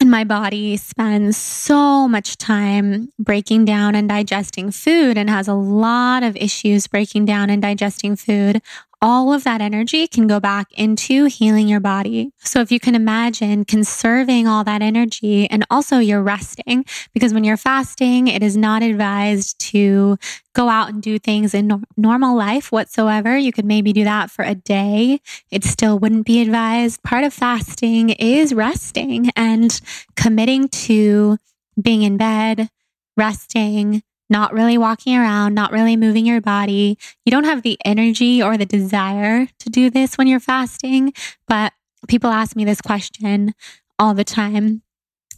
and 0.00 0.10
my 0.10 0.24
body 0.24 0.76
spends 0.76 1.36
so 1.36 2.06
much 2.06 2.36
time 2.36 3.10
breaking 3.18 3.64
down 3.64 3.94
and 3.94 4.08
digesting 4.08 4.70
food 4.70 5.16
and 5.16 5.30
has 5.30 5.48
a 5.48 5.54
lot 5.54 6.22
of 6.22 6.36
issues 6.36 6.86
breaking 6.86 7.24
down 7.24 7.50
and 7.50 7.62
digesting 7.62 8.16
food 8.16 8.60
all 9.02 9.32
of 9.32 9.44
that 9.44 9.60
energy 9.60 10.06
can 10.06 10.26
go 10.26 10.40
back 10.40 10.68
into 10.72 11.26
healing 11.26 11.68
your 11.68 11.80
body. 11.80 12.30
So 12.38 12.60
if 12.60 12.72
you 12.72 12.80
can 12.80 12.94
imagine 12.94 13.64
conserving 13.64 14.48
all 14.48 14.64
that 14.64 14.82
energy 14.82 15.48
and 15.50 15.66
also 15.70 15.98
you're 15.98 16.22
resting, 16.22 16.84
because 17.12 17.34
when 17.34 17.44
you're 17.44 17.58
fasting, 17.58 18.28
it 18.28 18.42
is 18.42 18.56
not 18.56 18.82
advised 18.82 19.58
to 19.70 20.16
go 20.54 20.68
out 20.68 20.88
and 20.88 21.02
do 21.02 21.18
things 21.18 21.52
in 21.54 21.66
no- 21.66 21.82
normal 21.96 22.36
life 22.36 22.72
whatsoever. 22.72 23.36
You 23.36 23.52
could 23.52 23.66
maybe 23.66 23.92
do 23.92 24.04
that 24.04 24.30
for 24.30 24.44
a 24.44 24.54
day. 24.54 25.20
It 25.50 25.64
still 25.64 25.98
wouldn't 25.98 26.26
be 26.26 26.40
advised. 26.40 27.02
Part 27.02 27.24
of 27.24 27.34
fasting 27.34 28.10
is 28.10 28.54
resting 28.54 29.30
and 29.36 29.78
committing 30.16 30.68
to 30.68 31.36
being 31.80 32.02
in 32.02 32.16
bed, 32.16 32.70
resting, 33.16 34.02
not 34.28 34.52
really 34.52 34.78
walking 34.78 35.16
around, 35.16 35.54
not 35.54 35.72
really 35.72 35.96
moving 35.96 36.26
your 36.26 36.40
body. 36.40 36.98
You 37.24 37.30
don't 37.30 37.44
have 37.44 37.62
the 37.62 37.78
energy 37.84 38.42
or 38.42 38.56
the 38.56 38.66
desire 38.66 39.46
to 39.60 39.70
do 39.70 39.90
this 39.90 40.18
when 40.18 40.26
you're 40.26 40.40
fasting. 40.40 41.12
But 41.46 41.72
people 42.08 42.30
ask 42.30 42.56
me 42.56 42.64
this 42.64 42.80
question 42.80 43.54
all 43.98 44.14
the 44.14 44.24
time. 44.24 44.82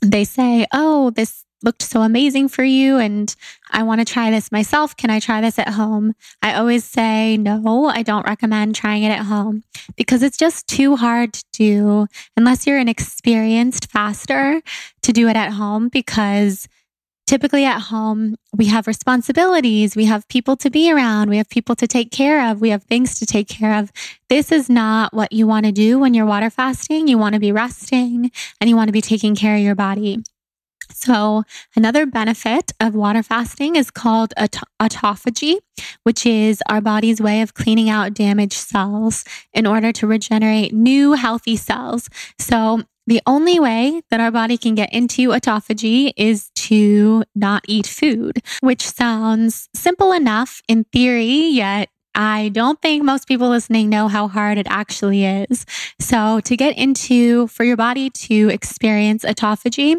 They 0.03 0.24
say, 0.24 0.66
Oh, 0.72 1.11
this 1.11 1.44
looked 1.62 1.83
so 1.83 2.03
amazing 2.03 2.48
for 2.48 2.62
you 2.62 2.98
and 2.98 3.35
I 3.70 3.83
want 3.83 4.01
to 4.01 4.05
try 4.05 4.31
this 4.31 4.53
myself. 4.53 4.96
Can 4.96 5.11
I 5.11 5.18
try 5.18 5.40
this 5.40 5.59
at 5.59 5.70
home? 5.70 6.14
I 6.40 6.55
always 6.55 6.85
say, 6.85 7.37
no, 7.37 7.87
I 7.87 8.03
don't 8.03 8.27
recommend 8.27 8.74
trying 8.74 9.03
it 9.03 9.11
at 9.11 9.27
home 9.27 9.64
because 9.96 10.22
it's 10.22 10.37
just 10.37 10.68
too 10.68 10.96
hard 10.96 11.33
to 11.33 11.44
do 11.53 12.07
unless 12.37 12.66
you're 12.66 12.79
an 12.79 12.88
experienced 12.88 13.90
faster 13.90 14.62
to 15.03 15.12
do 15.12 15.29
it 15.29 15.37
at 15.37 15.53
home 15.53 15.88
because 15.88 16.68
typically 17.29 17.67
at 17.67 17.79
home, 17.79 18.37
we 18.57 18.64
have 18.67 18.87
responsibilities, 18.87 19.95
we 19.95 20.07
have 20.07 20.27
people 20.29 20.57
to 20.57 20.71
be 20.71 20.91
around, 20.91 21.29
we 21.29 21.37
have 21.37 21.49
people 21.51 21.77
to 21.77 21.87
take 21.87 22.11
care 22.11 22.51
of, 22.51 22.62
we 22.62 22.71
have 22.71 22.85
things 22.85 23.19
to 23.19 23.27
take 23.27 23.47
care 23.47 23.79
of. 23.79 23.93
This 24.31 24.51
is 24.51 24.71
not 24.71 25.12
what 25.12 25.31
you 25.31 25.47
want 25.47 25.67
to 25.67 25.73
do 25.73 25.99
when 25.99 26.14
you're 26.14 26.25
water 26.25 26.49
fasting. 26.49 27.07
You 27.07 27.19
want 27.19 27.35
to 27.35 27.41
be 27.41 27.53
resting 27.53 28.31
and 28.61 28.71
you 28.71 28.77
want 28.77 28.88
to 28.88 28.93
be 28.93 29.03
taking 29.03 29.37
care 29.37 29.57
of 29.57 29.61
your 29.61 29.75
body. 29.75 30.23
So, 30.91 31.43
another 31.77 32.07
benefit 32.07 32.73
of 32.81 32.95
water 32.95 33.23
fasting 33.23 33.77
is 33.77 33.91
called 33.91 34.33
aut- 34.38 34.64
autophagy, 34.81 35.59
which 36.05 36.25
is 36.25 36.62
our 36.67 36.81
body's 36.81 37.21
way 37.21 37.43
of 37.43 37.53
cleaning 37.53 37.91
out 37.91 38.14
damaged 38.14 38.55
cells 38.55 39.25
in 39.53 39.67
order 39.67 39.93
to 39.93 40.07
regenerate 40.07 40.73
new 40.73 41.12
healthy 41.12 41.57
cells. 41.57 42.09
So, 42.38 42.85
the 43.09 43.23
only 43.27 43.59
way 43.59 44.03
that 44.11 44.21
our 44.21 44.31
body 44.31 44.59
can 44.59 44.75
get 44.75 44.92
into 44.92 45.31
autophagy 45.31 46.12
is 46.18 46.51
to 46.55 47.25
not 47.35 47.64
eat 47.66 47.87
food, 47.87 48.42
which 48.61 48.83
sounds 48.83 49.71
simple 49.75 50.12
enough 50.12 50.61
in 50.68 50.85
theory, 50.92 51.49
yet 51.49 51.88
I 52.14 52.51
don't 52.51 52.81
think 52.83 53.03
most 53.03 53.27
people 53.27 53.49
listening 53.49 53.88
know 53.88 54.09
how 54.09 54.29
hard 54.29 54.59
it 54.59 54.66
actually 54.68 55.25
is. 55.25 55.64
So, 55.99 56.40
to 56.40 56.57
get 56.57 56.77
into, 56.77 57.47
for 57.47 57.64
your 57.64 57.79
body 57.79 58.11
to 58.11 58.51
experience 58.51 59.25
autophagy, 59.25 59.97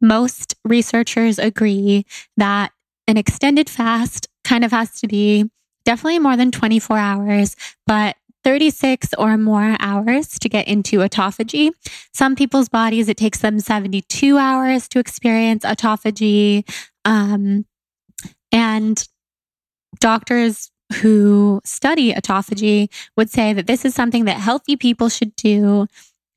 most 0.00 0.54
researchers 0.64 1.38
agree 1.38 2.06
that 2.38 2.72
an 3.06 3.18
extended 3.18 3.68
fast 3.68 4.28
kind 4.44 4.64
of 4.64 4.70
has 4.70 4.98
to 5.00 5.08
be 5.08 5.50
definitely 5.84 6.20
more 6.20 6.36
than 6.38 6.50
24 6.50 6.96
hours, 6.96 7.54
but 7.86 8.16
36 8.46 9.12
or 9.18 9.36
more 9.36 9.76
hours 9.80 10.38
to 10.38 10.48
get 10.48 10.68
into 10.68 10.98
autophagy. 10.98 11.72
Some 12.14 12.36
people's 12.36 12.68
bodies, 12.68 13.08
it 13.08 13.16
takes 13.16 13.40
them 13.40 13.58
72 13.58 14.38
hours 14.38 14.86
to 14.90 15.00
experience 15.00 15.64
autophagy. 15.64 16.62
Um, 17.04 17.66
and 18.52 19.04
doctors 19.98 20.70
who 21.00 21.60
study 21.64 22.12
autophagy 22.12 22.88
would 23.16 23.30
say 23.30 23.52
that 23.52 23.66
this 23.66 23.84
is 23.84 23.96
something 23.96 24.26
that 24.26 24.36
healthy 24.36 24.76
people 24.76 25.08
should 25.08 25.34
do 25.34 25.88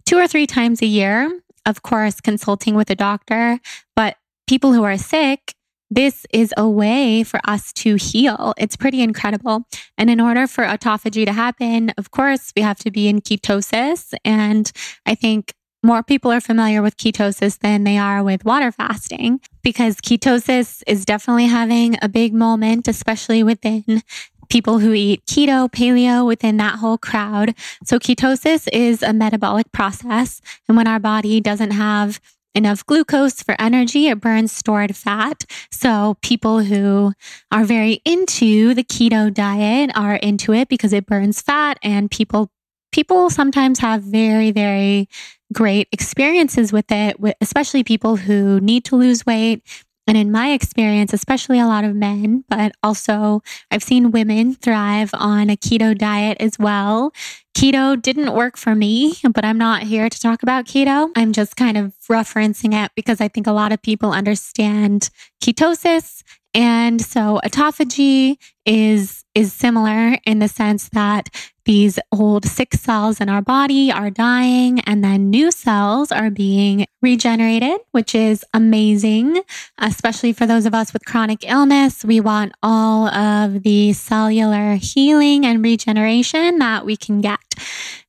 two 0.07 0.17
or 0.17 0.27
three 0.27 0.47
times 0.47 0.81
a 0.81 0.87
year. 0.87 1.39
Of 1.67 1.83
course, 1.83 2.19
consulting 2.19 2.73
with 2.73 2.89
a 2.89 2.95
doctor, 2.95 3.59
but 3.95 4.17
people 4.47 4.73
who 4.73 4.81
are 4.81 4.97
sick 4.97 5.53
this 5.89 6.25
is 6.31 6.53
a 6.55 6.69
way 6.69 7.23
for 7.23 7.39
us 7.45 7.73
to 7.73 7.95
heal. 7.95 8.53
It's 8.57 8.75
pretty 8.75 9.01
incredible. 9.01 9.65
And 9.97 10.09
in 10.09 10.21
order 10.21 10.47
for 10.47 10.63
autophagy 10.63 11.25
to 11.25 11.33
happen, 11.33 11.91
of 11.97 12.11
course, 12.11 12.53
we 12.55 12.61
have 12.61 12.79
to 12.79 12.91
be 12.91 13.07
in 13.07 13.21
ketosis. 13.21 14.13
And 14.23 14.71
I 15.05 15.15
think 15.15 15.53
more 15.81 16.03
people 16.03 16.31
are 16.31 16.41
familiar 16.41 16.81
with 16.81 16.97
ketosis 16.97 17.59
than 17.59 17.85
they 17.85 17.97
are 17.97 18.21
with 18.23 18.45
water 18.45 18.71
fasting 18.71 19.39
because 19.63 19.95
ketosis 19.97 20.83
is 20.85 21.05
definitely 21.05 21.47
having 21.47 21.97
a 22.01 22.09
big 22.09 22.33
moment, 22.33 22.87
especially 22.87 23.43
within 23.43 24.03
people 24.49 24.79
who 24.79 24.93
eat 24.93 25.25
keto, 25.25 25.71
paleo 25.71 26.25
within 26.25 26.57
that 26.57 26.79
whole 26.79 26.97
crowd. 26.97 27.55
So 27.85 27.97
ketosis 27.97 28.67
is 28.73 29.01
a 29.01 29.13
metabolic 29.13 29.71
process. 29.71 30.41
And 30.67 30.75
when 30.75 30.87
our 30.87 30.99
body 30.99 31.39
doesn't 31.39 31.71
have 31.71 32.19
enough 32.55 32.85
glucose 32.85 33.41
for 33.41 33.55
energy. 33.59 34.07
It 34.07 34.19
burns 34.19 34.51
stored 34.51 34.95
fat. 34.95 35.45
So 35.71 36.17
people 36.21 36.59
who 36.59 37.13
are 37.51 37.63
very 37.63 38.01
into 38.05 38.73
the 38.73 38.83
keto 38.83 39.33
diet 39.33 39.91
are 39.95 40.15
into 40.15 40.53
it 40.53 40.69
because 40.69 40.93
it 40.93 41.05
burns 41.05 41.41
fat 41.41 41.77
and 41.83 42.09
people 42.09 42.51
people 42.91 43.29
sometimes 43.29 43.79
have 43.79 44.01
very 44.01 44.51
very 44.51 45.07
great 45.53 45.87
experiences 45.91 46.71
with 46.71 46.91
it, 46.91 47.17
especially 47.41 47.83
people 47.83 48.15
who 48.15 48.59
need 48.59 48.85
to 48.85 48.95
lose 48.95 49.25
weight 49.25 49.63
and 50.09 50.17
in 50.17 50.31
my 50.31 50.53
experience, 50.53 51.13
especially 51.13 51.59
a 51.59 51.67
lot 51.67 51.83
of 51.83 51.93
men, 51.95 52.43
but 52.49 52.71
also 52.81 53.43
I've 53.69 53.83
seen 53.83 54.09
women 54.09 54.55
thrive 54.55 55.11
on 55.13 55.51
a 55.51 55.55
keto 55.55 55.95
diet 55.95 56.37
as 56.39 56.57
well. 56.57 57.13
Keto 57.55 58.01
didn't 58.01 58.33
work 58.33 58.57
for 58.57 58.73
me, 58.73 59.13
but 59.35 59.45
I'm 59.45 59.59
not 59.59 59.83
here 59.83 60.09
to 60.09 60.19
talk 60.19 60.41
about 60.41 60.65
keto. 60.65 61.11
I'm 61.15 61.31
just 61.31 61.55
kind 61.55 61.77
of 61.77 61.93
referencing 62.09 62.73
it 62.73 62.91
because 62.95 63.21
I 63.21 63.27
think 63.27 63.45
a 63.45 63.51
lot 63.51 63.71
of 63.71 63.83
people 63.83 64.11
understand 64.11 65.11
ketosis. 65.43 66.23
And 66.55 66.99
so 66.99 67.39
autophagy 67.45 68.37
is 68.65 69.23
is 69.35 69.53
similar 69.53 70.17
in 70.25 70.39
the 70.39 70.47
sense 70.47 70.89
that 70.89 71.29
these 71.69 71.99
old 72.11 72.45
sick 72.45 72.73
cells 72.73 73.21
in 73.21 73.29
our 73.29 73.43
body 73.43 73.91
are 73.91 74.09
dying 74.09 74.79
and 74.87 75.03
then 75.03 75.29
new 75.29 75.51
cells 75.51 76.11
are 76.11 76.31
being 76.31 76.87
regenerated, 77.03 77.79
which 77.91 78.15
is 78.15 78.43
amazing, 78.55 79.43
especially 79.77 80.33
for 80.33 80.47
those 80.47 80.65
of 80.65 80.73
us 80.73 80.93
with 80.93 81.05
chronic 81.05 81.47
illness. 81.47 82.03
We 82.03 82.21
want 82.21 82.53
all 82.63 83.07
of 83.09 83.61
the 83.61 83.93
cellular 83.93 84.79
healing 84.81 85.45
and 85.45 85.63
regeneration 85.63 86.57
that 86.57 86.87
we 86.87 86.97
can 86.97 87.21
get. 87.21 87.37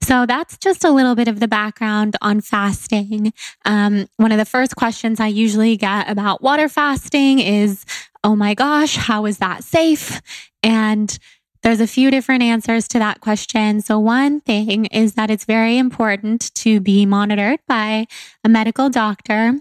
So 0.02 0.24
that's 0.24 0.56
just 0.56 0.82
a 0.82 0.90
little 0.90 1.14
bit 1.14 1.28
of 1.28 1.38
the 1.38 1.48
background 1.48 2.16
on 2.22 2.40
fasting. 2.40 3.30
Um, 3.66 4.06
one 4.16 4.32
of 4.32 4.38
the 4.38 4.46
first 4.46 4.74
questions 4.76 5.20
I 5.20 5.26
usually 5.26 5.76
get 5.76 6.08
about 6.08 6.40
water 6.40 6.70
fasting 6.70 7.40
is, 7.40 7.84
Oh 8.24 8.36
my 8.36 8.54
gosh, 8.54 8.96
how 8.96 9.26
is 9.26 9.36
that 9.38 9.64
safe? 9.64 10.22
And 10.62 11.18
there's 11.62 11.80
a 11.80 11.86
few 11.86 12.10
different 12.10 12.42
answers 12.42 12.88
to 12.88 12.98
that 12.98 13.20
question. 13.20 13.80
So, 13.80 13.98
one 13.98 14.40
thing 14.40 14.86
is 14.86 15.14
that 15.14 15.30
it's 15.30 15.44
very 15.44 15.78
important 15.78 16.54
to 16.54 16.80
be 16.80 17.06
monitored 17.06 17.60
by 17.68 18.06
a 18.44 18.48
medical 18.48 18.88
doctor 18.88 19.60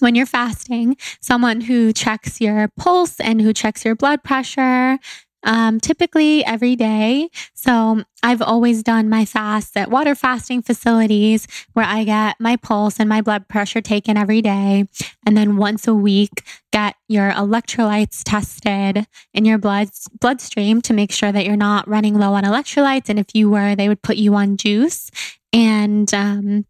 when 0.00 0.14
you're 0.14 0.26
fasting, 0.26 0.96
someone 1.20 1.62
who 1.62 1.92
checks 1.92 2.40
your 2.40 2.68
pulse 2.76 3.18
and 3.20 3.40
who 3.40 3.52
checks 3.52 3.84
your 3.84 3.94
blood 3.94 4.22
pressure, 4.22 4.98
um, 5.42 5.80
typically 5.80 6.44
every 6.44 6.76
day. 6.76 7.28
So 7.54 8.02
I've 8.22 8.42
always 8.42 8.82
done 8.82 9.08
my 9.08 9.24
fasts 9.24 9.76
at 9.76 9.90
water 9.90 10.14
fasting 10.14 10.62
facilities 10.62 11.46
where 11.72 11.84
I 11.84 12.04
get 12.04 12.36
my 12.40 12.56
pulse 12.56 12.98
and 12.98 13.08
my 13.08 13.20
blood 13.20 13.48
pressure 13.48 13.80
taken 13.80 14.16
every 14.16 14.42
day. 14.42 14.88
And 15.24 15.36
then 15.36 15.56
once 15.56 15.86
a 15.86 15.94
week, 15.94 16.44
get 16.72 16.96
your 17.08 17.30
electrolytes 17.32 18.22
tested 18.24 19.06
in 19.32 19.44
your 19.44 19.58
blood 19.58 19.90
bloodstream 20.20 20.82
to 20.82 20.92
make 20.92 21.12
sure 21.12 21.32
that 21.32 21.46
you're 21.46 21.56
not 21.56 21.88
running 21.88 22.18
low 22.18 22.34
on 22.34 22.44
electrolytes. 22.44 23.08
And 23.08 23.18
if 23.18 23.34
you 23.34 23.48
were, 23.50 23.74
they 23.74 23.88
would 23.88 24.02
put 24.02 24.16
you 24.16 24.34
on 24.34 24.56
juice. 24.56 25.10
And 25.52 26.12
um, 26.12 26.66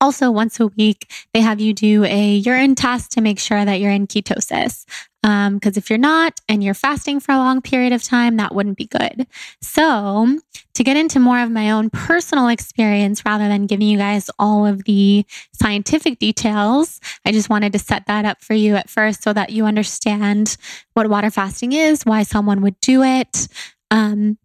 also, 0.00 0.32
once 0.32 0.58
a 0.58 0.66
week, 0.66 1.10
they 1.32 1.40
have 1.40 1.60
you 1.60 1.72
do 1.72 2.04
a 2.04 2.34
urine 2.34 2.74
test 2.74 3.12
to 3.12 3.20
make 3.20 3.38
sure 3.38 3.64
that 3.64 3.78
you're 3.78 3.92
in 3.92 4.08
ketosis. 4.08 4.84
Because 5.22 5.48
um, 5.48 5.60
if 5.76 5.88
you're 5.88 6.00
not 6.00 6.40
and 6.48 6.64
you're 6.64 6.74
fasting 6.74 7.20
for 7.20 7.30
a 7.30 7.36
long 7.36 7.62
period 7.62 7.92
of 7.92 8.02
time, 8.02 8.36
that 8.38 8.54
wouldn't 8.54 8.76
be 8.76 8.86
good. 8.86 9.26
So, 9.60 10.38
to 10.74 10.84
get 10.84 10.96
into 10.96 11.20
more 11.20 11.38
of 11.40 11.50
my 11.50 11.70
own 11.70 11.90
personal 11.90 12.48
experience 12.48 13.24
rather 13.24 13.46
than 13.46 13.66
giving 13.66 13.86
you 13.86 13.98
guys 13.98 14.30
all 14.40 14.66
of 14.66 14.82
the 14.84 15.24
scientific 15.52 16.18
details, 16.18 17.00
I 17.24 17.30
just 17.30 17.48
wanted 17.48 17.72
to 17.74 17.78
set 17.78 18.06
that 18.06 18.24
up 18.24 18.42
for 18.42 18.54
you 18.54 18.74
at 18.74 18.90
first 18.90 19.22
so 19.22 19.32
that 19.32 19.50
you 19.50 19.64
understand 19.64 20.56
what 20.94 21.08
water 21.08 21.30
fasting 21.30 21.72
is, 21.72 22.04
why 22.04 22.24
someone 22.24 22.60
would 22.62 22.80
do 22.80 23.04
it. 23.04 23.46
Um, 23.92 24.38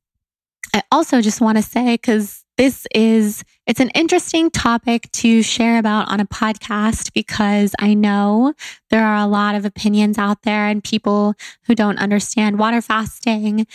I 0.75 0.83
also 0.91 1.21
just 1.21 1.41
want 1.41 1.57
to 1.57 1.63
say, 1.63 1.95
because 1.95 2.43
this 2.57 2.87
is 2.93 3.43
it's 3.65 3.79
an 3.79 3.89
interesting 3.89 4.49
topic 4.49 5.11
to 5.11 5.43
share 5.43 5.77
about 5.77 6.09
on 6.09 6.19
a 6.19 6.25
podcast 6.25 7.13
because 7.13 7.73
I 7.79 7.93
know 7.93 8.53
there 8.89 9.05
are 9.05 9.17
a 9.17 9.27
lot 9.27 9.55
of 9.55 9.65
opinions 9.65 10.17
out 10.17 10.41
there 10.41 10.67
and 10.67 10.83
people 10.83 11.35
who 11.65 11.75
don't 11.75 11.99
understand 11.99 12.59
water 12.59 12.81
fasting 12.81 13.67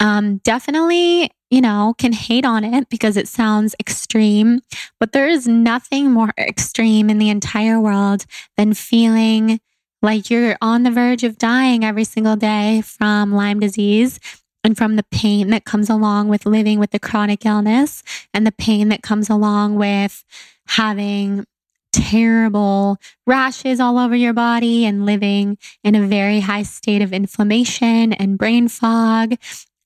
um, 0.00 0.38
definitely 0.38 1.30
you 1.50 1.60
know 1.60 1.94
can 1.98 2.12
hate 2.12 2.44
on 2.44 2.64
it 2.64 2.88
because 2.88 3.16
it 3.16 3.28
sounds 3.28 3.74
extreme 3.78 4.60
but 4.98 5.12
there 5.12 5.28
is 5.28 5.46
nothing 5.46 6.10
more 6.10 6.32
extreme 6.38 7.10
in 7.10 7.18
the 7.18 7.30
entire 7.30 7.80
world 7.80 8.24
than 8.56 8.74
feeling 8.74 9.60
like 10.00 10.30
you're 10.30 10.56
on 10.60 10.82
the 10.82 10.90
verge 10.90 11.22
of 11.22 11.38
dying 11.38 11.84
every 11.84 12.04
single 12.04 12.34
day 12.34 12.82
from 12.82 13.32
Lyme 13.32 13.60
disease 13.60 14.18
and 14.64 14.76
from 14.76 14.96
the 14.96 15.04
pain 15.04 15.50
that 15.50 15.64
comes 15.64 15.90
along 15.90 16.28
with 16.28 16.46
living 16.46 16.78
with 16.78 16.90
the 16.90 16.98
chronic 16.98 17.44
illness 17.44 18.02
and 18.32 18.46
the 18.46 18.52
pain 18.52 18.88
that 18.88 19.02
comes 19.02 19.28
along 19.28 19.76
with 19.76 20.24
having 20.68 21.44
terrible 21.92 22.96
rashes 23.26 23.78
all 23.78 23.98
over 23.98 24.16
your 24.16 24.32
body 24.32 24.84
and 24.84 25.04
living 25.04 25.58
in 25.84 25.94
a 25.94 26.06
very 26.06 26.40
high 26.40 26.62
state 26.62 27.02
of 27.02 27.12
inflammation 27.12 28.12
and 28.14 28.38
brain 28.38 28.68
fog 28.68 29.34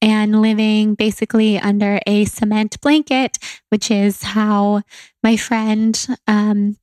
and 0.01 0.41
living 0.41 0.95
basically 0.95 1.59
under 1.59 2.01
a 2.07 2.25
cement 2.27 2.81
blanket, 2.81 3.39
which 3.71 3.91
is 3.91 4.23
how 4.23 4.83
my 5.23 5.37
friend, 5.37 6.07
um, 6.27 6.77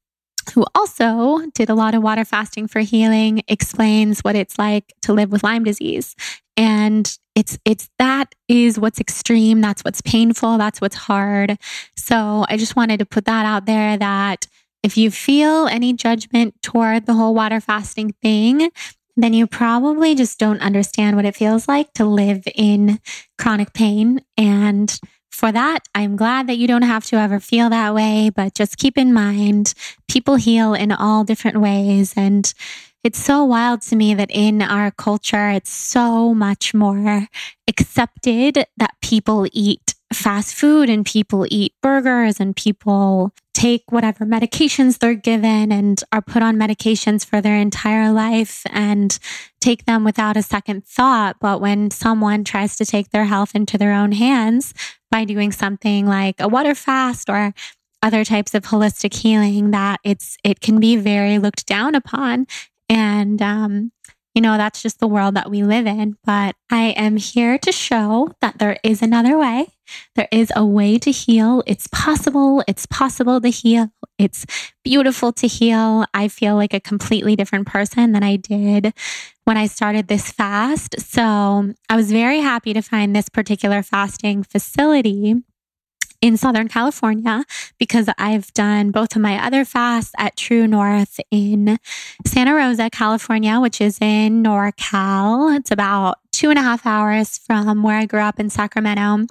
who 0.53 0.65
also 0.75 1.39
did 1.53 1.69
a 1.69 1.75
lot 1.75 1.95
of 1.95 2.03
water 2.03 2.25
fasting 2.25 2.67
for 2.67 2.81
healing, 2.81 3.43
explains 3.47 4.21
what 4.21 4.35
it's 4.35 4.59
like 4.59 4.91
to 5.01 5.13
live 5.13 5.31
with 5.31 5.43
Lyme 5.43 5.63
disease. 5.63 6.15
And 6.57 7.17
it's 7.35 7.57
it's 7.65 7.89
that 7.99 8.33
is 8.47 8.77
what's 8.79 8.99
extreme. 8.99 9.61
That's 9.61 9.83
what's 9.83 10.01
painful. 10.01 10.57
That's 10.57 10.79
what's 10.81 10.95
hard. 10.95 11.57
So 11.95 12.45
i 12.49 12.57
just 12.57 12.75
wanted 12.75 12.99
to 12.99 13.05
put 13.05 13.25
that 13.25 13.45
out 13.45 13.65
there 13.65 13.97
that 13.97 14.47
if 14.83 14.97
you 14.97 15.09
feel 15.09 15.67
any 15.67 15.93
judgment 15.93 16.61
toward 16.61 17.05
the 17.05 17.13
whole 17.13 17.33
water 17.33 17.61
fasting 17.61 18.13
thing 18.21 18.69
then 19.15 19.33
you 19.33 19.47
probably 19.47 20.15
just 20.15 20.39
don't 20.39 20.61
understand 20.61 21.15
what 21.15 21.25
it 21.25 21.35
feels 21.35 21.67
like 21.67 21.93
to 21.93 22.05
live 22.05 22.43
in 22.55 22.99
chronic 23.37 23.73
pain. 23.73 24.21
And 24.37 24.99
for 25.31 25.51
that, 25.51 25.87
I'm 25.93 26.15
glad 26.15 26.47
that 26.47 26.57
you 26.57 26.67
don't 26.67 26.83
have 26.83 27.05
to 27.05 27.17
ever 27.17 27.39
feel 27.39 27.69
that 27.69 27.93
way, 27.93 28.31
but 28.35 28.53
just 28.53 28.77
keep 28.77 28.97
in 28.97 29.13
mind 29.13 29.73
people 30.07 30.35
heal 30.35 30.73
in 30.73 30.91
all 30.91 31.23
different 31.23 31.59
ways. 31.59 32.13
And 32.15 32.51
it's 33.03 33.19
so 33.19 33.43
wild 33.43 33.81
to 33.81 33.95
me 33.95 34.13
that 34.13 34.31
in 34.31 34.61
our 34.61 34.89
culture, 34.91 35.49
it's 35.49 35.71
so 35.71 36.33
much 36.33 36.73
more 36.73 37.27
accepted 37.67 38.65
that 38.77 38.95
people 39.01 39.45
eat 39.51 39.93
fast 40.13 40.55
food 40.55 40.89
and 40.89 41.05
people 41.05 41.45
eat 41.49 41.73
burgers 41.81 42.39
and 42.39 42.55
people 42.55 43.33
take 43.53 43.83
whatever 43.89 44.25
medications 44.25 44.99
they're 44.99 45.15
given 45.15 45.71
and 45.71 46.03
are 46.11 46.21
put 46.21 46.41
on 46.41 46.55
medications 46.55 47.25
for 47.25 47.41
their 47.41 47.57
entire 47.57 48.11
life 48.11 48.63
and 48.69 49.19
take 49.59 49.85
them 49.85 50.03
without 50.03 50.37
a 50.37 50.43
second 50.43 50.85
thought. 50.85 51.37
But 51.39 51.61
when 51.61 51.91
someone 51.91 52.43
tries 52.43 52.75
to 52.77 52.85
take 52.85 53.09
their 53.09 53.25
health 53.25 53.53
into 53.53 53.77
their 53.77 53.93
own 53.93 54.13
hands 54.13 54.73
by 55.11 55.25
doing 55.25 55.51
something 55.51 56.07
like 56.07 56.35
a 56.39 56.47
water 56.47 56.75
fast 56.75 57.29
or 57.29 57.53
other 58.01 58.25
types 58.25 58.53
of 58.53 58.63
holistic 58.63 59.13
healing 59.13 59.71
that 59.71 59.99
it's 60.03 60.35
it 60.43 60.59
can 60.59 60.79
be 60.79 60.97
very 60.97 61.39
looked 61.39 61.65
down 61.65 61.95
upon 61.95 62.45
and, 62.89 63.41
um, 63.41 63.91
you 64.35 64.41
know, 64.41 64.57
that's 64.57 64.81
just 64.81 64.99
the 64.99 65.07
world 65.07 65.35
that 65.35 65.51
we 65.51 65.63
live 65.63 65.85
in. 65.85 66.17
But 66.23 66.55
I 66.71 66.89
am 66.97 67.17
here 67.17 67.57
to 67.59 67.71
show 67.71 68.31
that 68.41 68.57
there 68.57 68.77
is 68.83 69.01
another 69.01 69.37
way. 69.37 69.67
There 70.15 70.27
is 70.31 70.51
a 70.55 70.65
way 70.65 70.97
to 70.99 71.11
heal. 71.11 71.61
It's 71.67 71.87
possible. 71.87 72.63
It's 72.67 72.87
possible 72.87 73.39
to 73.41 73.49
heal. 73.49 73.91
It's 74.17 74.45
beautiful 74.83 75.33
to 75.33 75.47
heal. 75.47 76.05
I 76.13 76.27
feel 76.29 76.55
like 76.55 76.73
a 76.73 76.79
completely 76.79 77.35
different 77.35 77.67
person 77.67 78.11
than 78.11 78.23
I 78.23 78.37
did 78.37 78.93
when 79.43 79.57
I 79.57 79.67
started 79.67 80.07
this 80.07 80.31
fast. 80.31 80.99
So 80.99 81.73
I 81.89 81.95
was 81.95 82.11
very 82.11 82.39
happy 82.39 82.73
to 82.73 82.81
find 82.81 83.15
this 83.15 83.29
particular 83.29 83.83
fasting 83.83 84.43
facility 84.43 85.43
in 86.23 86.37
Southern 86.37 86.69
California 86.69 87.43
because 87.77 88.07
I've 88.17 88.53
done 88.53 88.91
both 88.91 89.13
of 89.13 89.21
my 89.21 89.45
other 89.45 89.65
fasts 89.65 90.13
at 90.17 90.37
True 90.37 90.65
North 90.65 91.19
in 91.31 91.77
Santa 92.25 92.53
Rosa, 92.53 92.89
California, 92.89 93.59
which 93.59 93.81
is 93.81 93.97
in 93.99 94.41
NorCal. 94.41 95.53
It's 95.57 95.69
about 95.69 96.19
two 96.31 96.49
and 96.49 96.57
a 96.57 96.61
half 96.61 96.85
hours 96.85 97.39
from 97.39 97.83
where 97.83 97.97
I 97.97 98.05
grew 98.05 98.21
up 98.21 98.39
in 98.39 98.49
Sacramento. 98.49 99.25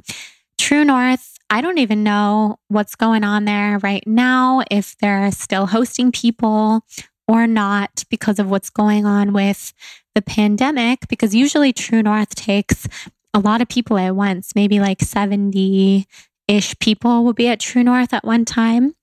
True 0.58 0.84
North, 0.84 1.38
I 1.48 1.62
don't 1.62 1.78
even 1.78 2.02
know 2.02 2.58
what's 2.68 2.94
going 2.94 3.24
on 3.24 3.46
there 3.46 3.78
right 3.78 4.06
now, 4.06 4.62
if 4.70 4.94
they're 4.98 5.32
still 5.32 5.68
hosting 5.68 6.12
people 6.12 6.84
or 7.26 7.46
not 7.46 8.04
because 8.10 8.38
of 8.38 8.50
what's 8.50 8.68
going 8.68 9.06
on 9.06 9.32
with 9.32 9.72
the 10.14 10.20
pandemic, 10.20 11.08
because 11.08 11.34
usually 11.34 11.72
True 11.72 12.02
North 12.02 12.34
takes 12.34 12.86
a 13.32 13.38
lot 13.40 13.62
of 13.62 13.68
people 13.68 13.96
at 13.96 14.14
once, 14.14 14.54
maybe 14.54 14.78
like 14.78 15.00
70 15.00 16.06
ish 16.48 16.78
people 16.80 17.24
will 17.24 17.32
be 17.34 17.48
at 17.48 17.60
True 17.60 17.84
North 17.84 18.12
at 18.14 18.24
one 18.24 18.44
time. 18.44 18.94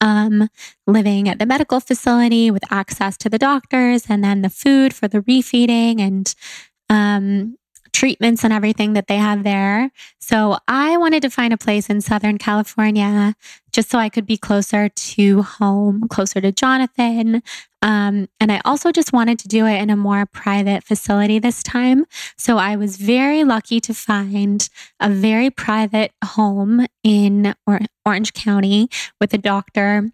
um, 0.00 0.48
living 0.86 1.28
at 1.28 1.38
the 1.38 1.46
medical 1.46 1.80
facility 1.80 2.50
with 2.50 2.62
access 2.72 3.16
to 3.18 3.28
the 3.28 3.38
doctors 3.38 4.06
and 4.08 4.22
then 4.22 4.42
the 4.42 4.50
food 4.50 4.94
for 4.94 5.08
the 5.08 5.20
refeeding 5.22 6.00
and 6.00 6.34
um, 6.88 7.56
treatments 7.92 8.44
and 8.44 8.52
everything 8.52 8.92
that 8.92 9.08
they 9.08 9.16
have 9.16 9.42
there. 9.42 9.90
So 10.20 10.58
I 10.68 10.96
wanted 10.98 11.22
to 11.22 11.30
find 11.30 11.52
a 11.52 11.58
place 11.58 11.90
in 11.90 12.00
Southern 12.00 12.38
California 12.38 13.34
just 13.78 13.90
so 13.90 13.98
I 14.00 14.08
could 14.08 14.26
be 14.26 14.36
closer 14.36 14.88
to 14.88 15.42
home, 15.42 16.08
closer 16.08 16.40
to 16.40 16.50
Jonathan. 16.50 17.44
Um, 17.80 18.28
and 18.40 18.50
I 18.50 18.60
also 18.64 18.90
just 18.90 19.12
wanted 19.12 19.38
to 19.38 19.46
do 19.46 19.66
it 19.66 19.80
in 19.80 19.88
a 19.88 19.94
more 19.94 20.26
private 20.26 20.82
facility 20.82 21.38
this 21.38 21.62
time. 21.62 22.04
So 22.36 22.58
I 22.58 22.74
was 22.74 22.96
very 22.96 23.44
lucky 23.44 23.78
to 23.82 23.94
find 23.94 24.68
a 24.98 25.08
very 25.08 25.48
private 25.48 26.10
home 26.24 26.86
in 27.04 27.54
or- 27.68 27.78
Orange 28.04 28.32
County 28.32 28.88
with 29.20 29.32
a 29.32 29.38
doctor 29.38 30.10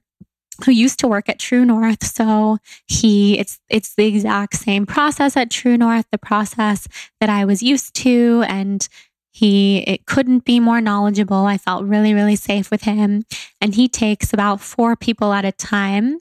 who 0.67 0.71
used 0.71 0.99
to 0.99 1.09
work 1.09 1.31
at 1.31 1.39
True 1.39 1.65
North. 1.65 2.05
So 2.05 2.59
he, 2.87 3.39
it's, 3.39 3.61
it's 3.71 3.95
the 3.95 4.07
exact 4.07 4.57
same 4.57 4.85
process 4.85 5.39
at 5.39 5.51
True 5.51 5.79
North, 5.79 6.05
the 6.13 6.19
process 6.19 6.87
that 7.19 7.31
I 7.31 7.47
was 7.47 7.63
used 7.63 7.95
to. 7.95 8.45
And 8.47 8.87
he, 9.35 9.79
it 9.79 10.07
couldn't 10.07 10.45
be 10.45 10.61
more 10.61 10.81
knowledgeable. 10.81 11.45
I 11.45 11.59
felt 11.59 11.85
really, 11.85 12.15
really 12.15 12.37
safe 12.37 12.71
with 12.71 12.83
him. 12.83 13.25
And 13.61 13.75
he 13.75 13.89
takes 13.89 14.33
about 14.33 14.61
four 14.61 14.95
people 14.95 15.33
at 15.33 15.45
a 15.45 15.51
time. 15.51 16.19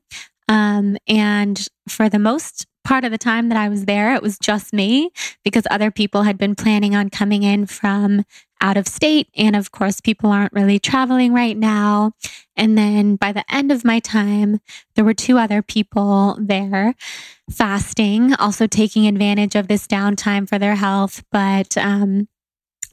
Um, 0.49 0.97
and 1.07 1.67
for 1.87 2.09
the 2.09 2.17
most 2.17 2.65
part 2.83 3.05
of 3.05 3.11
the 3.11 3.19
time 3.19 3.49
that 3.49 3.57
I 3.57 3.69
was 3.69 3.85
there, 3.85 4.15
it 4.15 4.23
was 4.23 4.39
just 4.39 4.73
me 4.73 5.11
because 5.43 5.63
other 5.69 5.91
people 5.91 6.23
had 6.23 6.39
been 6.39 6.55
planning 6.55 6.95
on 6.95 7.11
coming 7.11 7.43
in 7.43 7.67
from 7.67 8.25
out 8.61 8.77
of 8.77 8.87
state. 8.87 9.27
And 9.37 9.55
of 9.55 9.71
course, 9.71 10.01
people 10.01 10.31
aren't 10.31 10.53
really 10.53 10.79
traveling 10.79 11.33
right 11.33 11.55
now. 11.55 12.13
And 12.55 12.75
then 12.75 13.15
by 13.15 13.31
the 13.31 13.45
end 13.53 13.71
of 13.71 13.85
my 13.85 13.99
time, 13.99 14.59
there 14.95 15.05
were 15.05 15.13
two 15.13 15.37
other 15.37 15.61
people 15.61 16.35
there 16.39 16.95
fasting, 17.51 18.33
also 18.35 18.65
taking 18.65 19.05
advantage 19.05 19.53
of 19.53 19.67
this 19.67 19.85
downtime 19.85 20.49
for 20.49 20.57
their 20.57 20.75
health. 20.75 21.23
But, 21.31 21.77
um, 21.77 22.27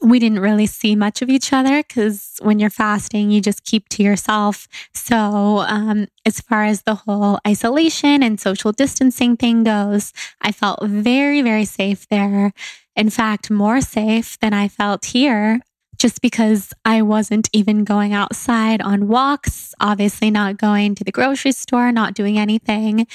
we 0.01 0.19
didn't 0.19 0.39
really 0.39 0.65
see 0.65 0.95
much 0.95 1.21
of 1.21 1.29
each 1.29 1.53
other 1.53 1.83
because 1.83 2.37
when 2.41 2.59
you're 2.59 2.71
fasting, 2.71 3.29
you 3.29 3.39
just 3.39 3.63
keep 3.63 3.87
to 3.89 4.03
yourself. 4.03 4.67
So, 4.93 5.59
um, 5.59 6.07
as 6.25 6.41
far 6.41 6.63
as 6.63 6.83
the 6.83 6.95
whole 6.95 7.39
isolation 7.47 8.23
and 8.23 8.39
social 8.39 8.71
distancing 8.71 9.37
thing 9.37 9.63
goes, 9.63 10.11
I 10.41 10.51
felt 10.51 10.83
very, 10.83 11.41
very 11.41 11.65
safe 11.65 12.07
there. 12.09 12.51
In 12.95 13.09
fact, 13.09 13.51
more 13.51 13.79
safe 13.79 14.39
than 14.39 14.53
I 14.53 14.67
felt 14.67 15.05
here 15.05 15.61
just 15.99 16.21
because 16.21 16.73
I 16.83 17.03
wasn't 17.03 17.47
even 17.53 17.83
going 17.83 18.11
outside 18.11 18.81
on 18.81 19.07
walks, 19.07 19.75
obviously 19.79 20.31
not 20.31 20.57
going 20.57 20.95
to 20.95 21.03
the 21.03 21.11
grocery 21.11 21.51
store, 21.51 21.91
not 21.91 22.15
doing 22.15 22.39
anything. 22.39 23.05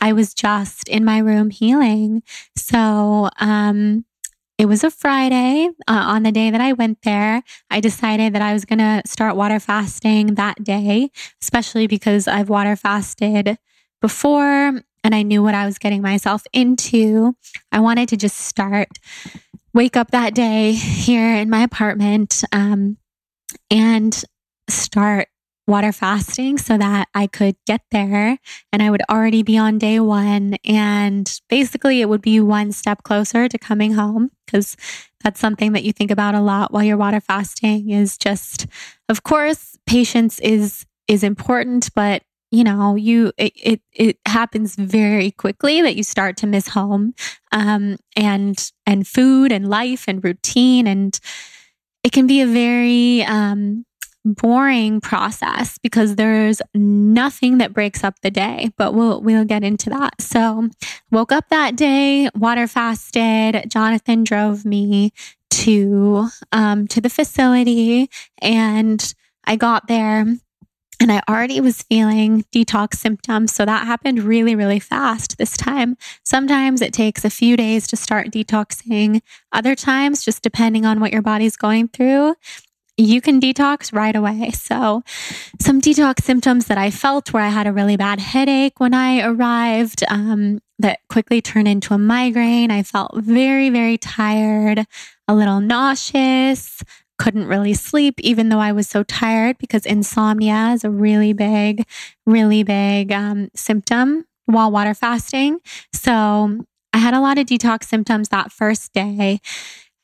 I 0.00 0.12
was 0.12 0.34
just 0.34 0.88
in 0.88 1.04
my 1.04 1.18
room 1.18 1.50
healing. 1.50 2.24
So, 2.56 3.30
um, 3.38 4.04
it 4.62 4.68
was 4.68 4.84
a 4.84 4.92
Friday 4.92 5.70
uh, 5.88 6.04
on 6.06 6.22
the 6.22 6.30
day 6.30 6.48
that 6.48 6.60
I 6.60 6.72
went 6.72 7.02
there. 7.02 7.42
I 7.68 7.80
decided 7.80 8.32
that 8.32 8.42
I 8.42 8.52
was 8.52 8.64
going 8.64 8.78
to 8.78 9.02
start 9.04 9.34
water 9.34 9.58
fasting 9.58 10.36
that 10.36 10.62
day, 10.62 11.10
especially 11.42 11.88
because 11.88 12.28
I've 12.28 12.48
water 12.48 12.76
fasted 12.76 13.58
before 14.00 14.80
and 15.02 15.14
I 15.16 15.22
knew 15.22 15.42
what 15.42 15.56
I 15.56 15.66
was 15.66 15.78
getting 15.78 16.00
myself 16.00 16.44
into. 16.52 17.34
I 17.72 17.80
wanted 17.80 18.08
to 18.10 18.16
just 18.16 18.36
start, 18.36 19.00
wake 19.74 19.96
up 19.96 20.12
that 20.12 20.32
day 20.32 20.74
here 20.74 21.34
in 21.34 21.50
my 21.50 21.64
apartment 21.64 22.44
um, 22.52 22.98
and 23.68 24.24
start 24.70 25.26
water 25.66 25.92
fasting 25.92 26.58
so 26.58 26.76
that 26.76 27.08
I 27.14 27.26
could 27.26 27.56
get 27.66 27.82
there 27.90 28.38
and 28.72 28.82
I 28.82 28.90
would 28.90 29.02
already 29.10 29.42
be 29.42 29.56
on 29.56 29.78
day 29.78 30.00
one. 30.00 30.56
And 30.64 31.30
basically, 31.48 32.00
it 32.00 32.08
would 32.08 32.22
be 32.22 32.40
one 32.40 32.72
step 32.72 33.02
closer 33.04 33.48
to 33.48 33.58
coming 33.58 33.94
home 33.94 34.30
because 34.46 34.76
that's 35.22 35.40
something 35.40 35.72
that 35.72 35.84
you 35.84 35.92
think 35.92 36.10
about 36.10 36.34
a 36.34 36.40
lot 36.40 36.72
while 36.72 36.82
you're 36.82 36.96
water 36.96 37.20
fasting 37.20 37.90
is 37.90 38.16
just, 38.18 38.66
of 39.08 39.22
course, 39.22 39.78
patience 39.86 40.38
is 40.40 40.84
is 41.08 41.22
important, 41.22 41.90
but 41.94 42.22
you 42.50 42.62
know 42.62 42.94
you 42.94 43.32
it, 43.38 43.52
it, 43.56 43.80
it 43.92 44.18
happens 44.26 44.76
very 44.76 45.30
quickly 45.30 45.82
that 45.82 45.96
you 45.96 46.04
start 46.04 46.36
to 46.36 46.46
miss 46.46 46.68
home 46.68 47.14
um, 47.50 47.96
and 48.14 48.70
and 48.86 49.08
food 49.08 49.50
and 49.50 49.68
life 49.68 50.04
and 50.06 50.22
routine 50.22 50.86
and 50.86 51.18
it 52.04 52.12
can 52.12 52.26
be 52.26 52.40
a 52.40 52.46
very 52.46 53.22
um, 53.24 53.84
boring 54.24 55.00
process 55.00 55.78
because 55.78 56.16
there's 56.16 56.62
nothing 56.74 57.58
that 57.58 57.72
breaks 57.72 58.04
up 58.04 58.20
the 58.20 58.30
day, 58.30 58.70
but 58.76 58.94
we'll 58.94 59.20
we'll 59.20 59.44
get 59.44 59.64
into 59.64 59.90
that. 59.90 60.20
So, 60.20 60.68
woke 61.10 61.32
up 61.32 61.48
that 61.50 61.76
day, 61.76 62.28
water 62.34 62.66
fasted. 62.66 63.70
Jonathan 63.70 64.24
drove 64.24 64.64
me 64.64 65.12
to 65.50 66.28
um, 66.52 66.86
to 66.88 67.00
the 67.00 67.10
facility, 67.10 68.10
and 68.40 69.14
I 69.44 69.56
got 69.56 69.88
there. 69.88 70.26
And 71.00 71.10
I 71.10 71.20
already 71.28 71.60
was 71.60 71.82
feeling 71.82 72.44
detox 72.54 72.94
symptoms. 72.94 73.52
So 73.52 73.64
that 73.64 73.88
happened 73.88 74.22
really, 74.22 74.54
really 74.54 74.78
fast 74.78 75.36
this 75.36 75.56
time. 75.56 75.96
Sometimes 76.24 76.80
it 76.80 76.92
takes 76.92 77.24
a 77.24 77.30
few 77.30 77.56
days 77.56 77.88
to 77.88 77.96
start 77.96 78.30
detoxing. 78.30 79.20
Other 79.50 79.74
times, 79.74 80.24
just 80.24 80.42
depending 80.42 80.86
on 80.86 81.00
what 81.00 81.12
your 81.12 81.22
body's 81.22 81.56
going 81.56 81.88
through, 81.88 82.36
you 82.96 83.20
can 83.20 83.40
detox 83.40 83.92
right 83.92 84.14
away. 84.14 84.50
So, 84.62 85.02
some 85.60 85.80
detox 85.80 86.22
symptoms 86.22 86.66
that 86.66 86.78
I 86.78 86.90
felt 86.90 87.32
where 87.32 87.42
I 87.42 87.48
had 87.48 87.66
a 87.66 87.72
really 87.72 87.96
bad 87.96 88.20
headache 88.20 88.78
when 88.78 88.94
I 88.94 89.20
arrived 89.20 90.02
um, 90.08 90.60
that 90.78 91.00
quickly 91.08 91.42
turned 91.42 91.68
into 91.68 91.94
a 91.94 91.98
migraine. 91.98 92.70
I 92.70 92.82
felt 92.82 93.10
very, 93.16 93.70
very 93.70 93.98
tired, 93.98 94.86
a 95.26 95.34
little 95.34 95.60
nauseous, 95.60 96.82
couldn't 97.18 97.46
really 97.46 97.74
sleep, 97.74 98.20
even 98.20 98.48
though 98.48 98.60
I 98.60 98.72
was 98.72 98.88
so 98.88 99.02
tired 99.02 99.58
because 99.58 99.84
insomnia 99.84 100.70
is 100.72 100.84
a 100.84 100.90
really 100.90 101.32
big, 101.32 101.84
really 102.24 102.62
big 102.62 103.12
um, 103.12 103.50
symptom 103.54 104.24
while 104.46 104.70
water 104.70 104.94
fasting. 104.94 105.58
So, 105.92 106.64
I 106.92 106.98
had 106.98 107.14
a 107.14 107.20
lot 107.20 107.38
of 107.38 107.46
detox 107.46 107.84
symptoms 107.84 108.28
that 108.28 108.52
first 108.52 108.92
day. 108.92 109.40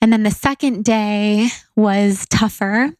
And 0.00 0.12
then 0.12 0.22
the 0.22 0.30
second 0.30 0.84
day 0.84 1.48
was 1.76 2.26
tougher. 2.30 2.92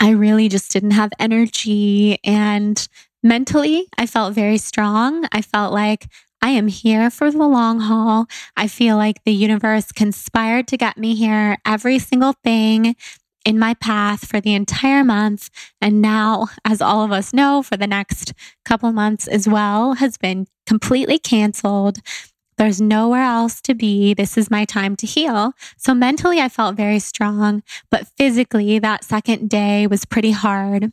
I 0.00 0.10
really 0.10 0.48
just 0.48 0.72
didn't 0.72 0.92
have 0.92 1.10
energy. 1.18 2.18
And 2.24 2.86
mentally, 3.22 3.86
I 3.98 4.06
felt 4.06 4.34
very 4.34 4.58
strong. 4.58 5.26
I 5.32 5.42
felt 5.42 5.72
like 5.72 6.08
I 6.42 6.50
am 6.50 6.68
here 6.68 7.10
for 7.10 7.30
the 7.30 7.38
long 7.38 7.80
haul. 7.80 8.26
I 8.56 8.66
feel 8.66 8.96
like 8.96 9.22
the 9.24 9.32
universe 9.32 9.92
conspired 9.92 10.68
to 10.68 10.76
get 10.76 10.96
me 10.96 11.14
here. 11.14 11.58
Every 11.66 11.98
single 11.98 12.34
thing 12.44 12.96
in 13.44 13.58
my 13.58 13.74
path 13.74 14.26
for 14.26 14.40
the 14.40 14.54
entire 14.54 15.04
month. 15.04 15.50
And 15.80 16.00
now, 16.00 16.48
as 16.64 16.80
all 16.80 17.04
of 17.04 17.12
us 17.12 17.32
know, 17.32 17.62
for 17.62 17.76
the 17.76 17.86
next 17.86 18.32
couple 18.64 18.92
months 18.92 19.26
as 19.26 19.48
well, 19.48 19.94
has 19.94 20.16
been 20.16 20.46
completely 20.66 21.18
canceled. 21.18 21.98
There's 22.60 22.78
nowhere 22.78 23.22
else 23.22 23.62
to 23.62 23.74
be. 23.74 24.12
This 24.12 24.36
is 24.36 24.50
my 24.50 24.66
time 24.66 24.94
to 24.96 25.06
heal. 25.06 25.54
So 25.78 25.94
mentally, 25.94 26.40
I 26.40 26.50
felt 26.50 26.76
very 26.76 26.98
strong, 26.98 27.62
but 27.90 28.06
physically, 28.18 28.78
that 28.78 29.02
second 29.02 29.48
day 29.48 29.86
was 29.86 30.04
pretty 30.04 30.32
hard 30.32 30.92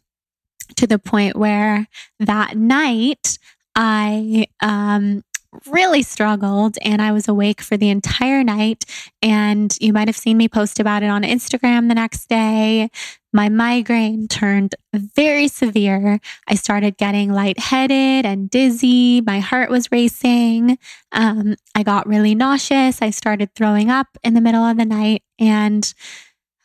to 0.77 0.87
the 0.87 0.97
point 0.97 1.35
where 1.35 1.87
that 2.21 2.55
night 2.55 3.37
I 3.75 4.47
um, 4.61 5.25
really 5.69 6.03
struggled 6.03 6.77
and 6.83 7.01
I 7.01 7.11
was 7.11 7.27
awake 7.27 7.59
for 7.59 7.75
the 7.75 7.89
entire 7.89 8.45
night. 8.45 8.85
And 9.21 9.75
you 9.81 9.91
might 9.91 10.07
have 10.07 10.15
seen 10.15 10.37
me 10.37 10.47
post 10.47 10.79
about 10.79 11.03
it 11.03 11.09
on 11.09 11.23
Instagram 11.23 11.89
the 11.89 11.95
next 11.95 12.29
day. 12.29 12.89
My 13.33 13.49
migraine 13.49 14.27
turned 14.27 14.75
very 14.93 15.47
severe. 15.47 16.19
I 16.47 16.55
started 16.55 16.97
getting 16.97 17.31
lightheaded 17.31 18.25
and 18.25 18.49
dizzy. 18.49 19.21
My 19.21 19.39
heart 19.39 19.69
was 19.69 19.91
racing. 19.91 20.77
Um, 21.11 21.55
I 21.75 21.83
got 21.83 22.07
really 22.07 22.35
nauseous. 22.35 23.01
I 23.01 23.09
started 23.09 23.53
throwing 23.53 23.89
up 23.89 24.07
in 24.23 24.33
the 24.33 24.41
middle 24.41 24.63
of 24.63 24.77
the 24.77 24.85
night. 24.85 25.23
And 25.39 25.93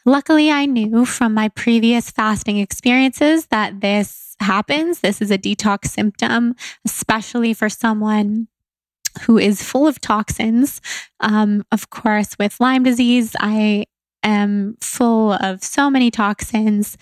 luckily, 0.06 0.50
I 0.50 0.66
knew 0.66 1.04
from 1.04 1.34
my 1.34 1.48
previous 1.48 2.10
fasting 2.10 2.58
experiences 2.58 3.46
that 3.46 3.80
this 3.80 4.36
happens. 4.40 5.00
This 5.00 5.20
is 5.20 5.30
a 5.30 5.38
detox 5.38 5.88
symptom, 5.88 6.54
especially 6.84 7.54
for 7.54 7.68
someone 7.68 8.48
who 9.22 9.36
is 9.36 9.62
full 9.62 9.86
of 9.86 10.00
toxins. 10.00 10.80
Um, 11.20 11.64
of 11.70 11.90
course, 11.90 12.36
with 12.38 12.60
Lyme 12.60 12.82
disease, 12.82 13.36
I 13.38 13.84
am 14.22 14.76
full 14.80 15.32
of 15.32 15.62
so 15.62 15.90
many 15.90 16.10
toxins. 16.10 16.96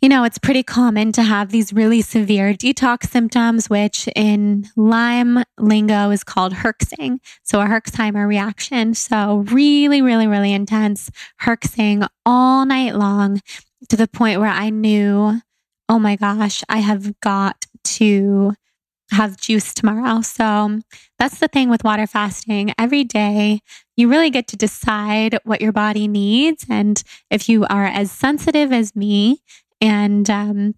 You 0.00 0.08
know, 0.08 0.24
it's 0.24 0.38
pretty 0.38 0.62
common 0.62 1.12
to 1.12 1.22
have 1.22 1.50
these 1.50 1.74
really 1.74 2.00
severe 2.00 2.54
detox 2.54 3.10
symptoms, 3.10 3.68
which 3.68 4.08
in 4.16 4.66
Lyme 4.74 5.44
lingo 5.58 6.10
is 6.10 6.24
called 6.24 6.54
herxing. 6.54 7.18
So 7.42 7.60
a 7.60 7.66
Herxheimer 7.66 8.26
reaction. 8.26 8.94
So 8.94 9.44
really, 9.50 10.00
really, 10.00 10.26
really 10.26 10.54
intense 10.54 11.10
herxing 11.42 12.08
all 12.24 12.64
night 12.64 12.94
long 12.94 13.42
to 13.90 13.96
the 13.96 14.08
point 14.08 14.40
where 14.40 14.48
I 14.48 14.70
knew, 14.70 15.40
oh 15.88 15.98
my 15.98 16.16
gosh, 16.16 16.62
I 16.68 16.78
have 16.78 17.20
got 17.20 17.66
to 17.84 18.54
have 19.10 19.36
juice 19.36 19.74
tomorrow. 19.74 20.20
So 20.22 20.80
that's 21.18 21.38
the 21.38 21.48
thing 21.48 21.68
with 21.68 21.84
water 21.84 22.06
fasting. 22.06 22.72
Every 22.78 23.04
day, 23.04 23.60
you 23.96 24.08
really 24.08 24.30
get 24.30 24.46
to 24.48 24.56
decide 24.56 25.38
what 25.44 25.60
your 25.60 25.72
body 25.72 26.08
needs. 26.08 26.64
And 26.68 27.02
if 27.30 27.48
you 27.48 27.66
are 27.68 27.86
as 27.86 28.10
sensitive 28.10 28.72
as 28.72 28.94
me, 28.94 29.42
and 29.80 30.28
um, 30.30 30.74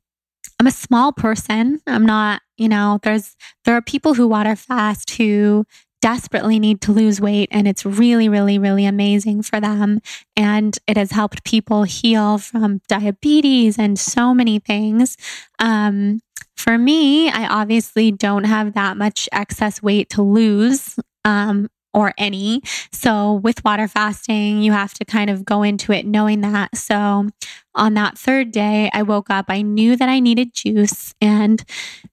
I'm 0.58 0.66
a 0.66 0.72
small 0.72 1.12
person, 1.12 1.80
I'm 1.86 2.06
not, 2.06 2.42
you 2.56 2.68
know, 2.68 3.00
there's, 3.02 3.36
there 3.64 3.74
are 3.74 3.82
people 3.82 4.14
who 4.14 4.28
water 4.28 4.56
fast 4.56 5.10
who 5.16 5.64
desperately 6.00 6.58
need 6.58 6.80
to 6.80 6.90
lose 6.90 7.20
weight 7.20 7.48
and 7.52 7.68
it's 7.68 7.86
really 7.86 8.28
really 8.28 8.58
really 8.58 8.84
amazing 8.84 9.40
for 9.40 9.60
them 9.60 10.00
and 10.36 10.76
it 10.88 10.96
has 10.96 11.12
helped 11.12 11.44
people 11.44 11.84
heal 11.84 12.38
from 12.38 12.80
diabetes 12.88 13.78
and 13.78 13.96
so 14.00 14.34
many 14.34 14.58
things 14.58 15.16
um, 15.60 16.20
for 16.62 16.78
me, 16.78 17.28
I 17.28 17.46
obviously 17.48 18.12
don't 18.12 18.44
have 18.44 18.74
that 18.74 18.96
much 18.96 19.28
excess 19.32 19.82
weight 19.82 20.10
to 20.10 20.22
lose. 20.22 20.96
Um, 21.24 21.68
or 21.94 22.14
any. 22.16 22.62
So 22.90 23.34
with 23.34 23.62
water 23.64 23.86
fasting, 23.86 24.62
you 24.62 24.72
have 24.72 24.94
to 24.94 25.04
kind 25.04 25.28
of 25.28 25.44
go 25.44 25.62
into 25.62 25.92
it 25.92 26.06
knowing 26.06 26.40
that. 26.40 26.74
So 26.76 27.28
on 27.74 27.94
that 27.94 28.18
third 28.18 28.50
day, 28.50 28.90
I 28.92 29.02
woke 29.02 29.30
up, 29.30 29.46
I 29.48 29.62
knew 29.62 29.96
that 29.96 30.08
I 30.08 30.20
needed 30.20 30.54
juice 30.54 31.14
and 31.20 31.62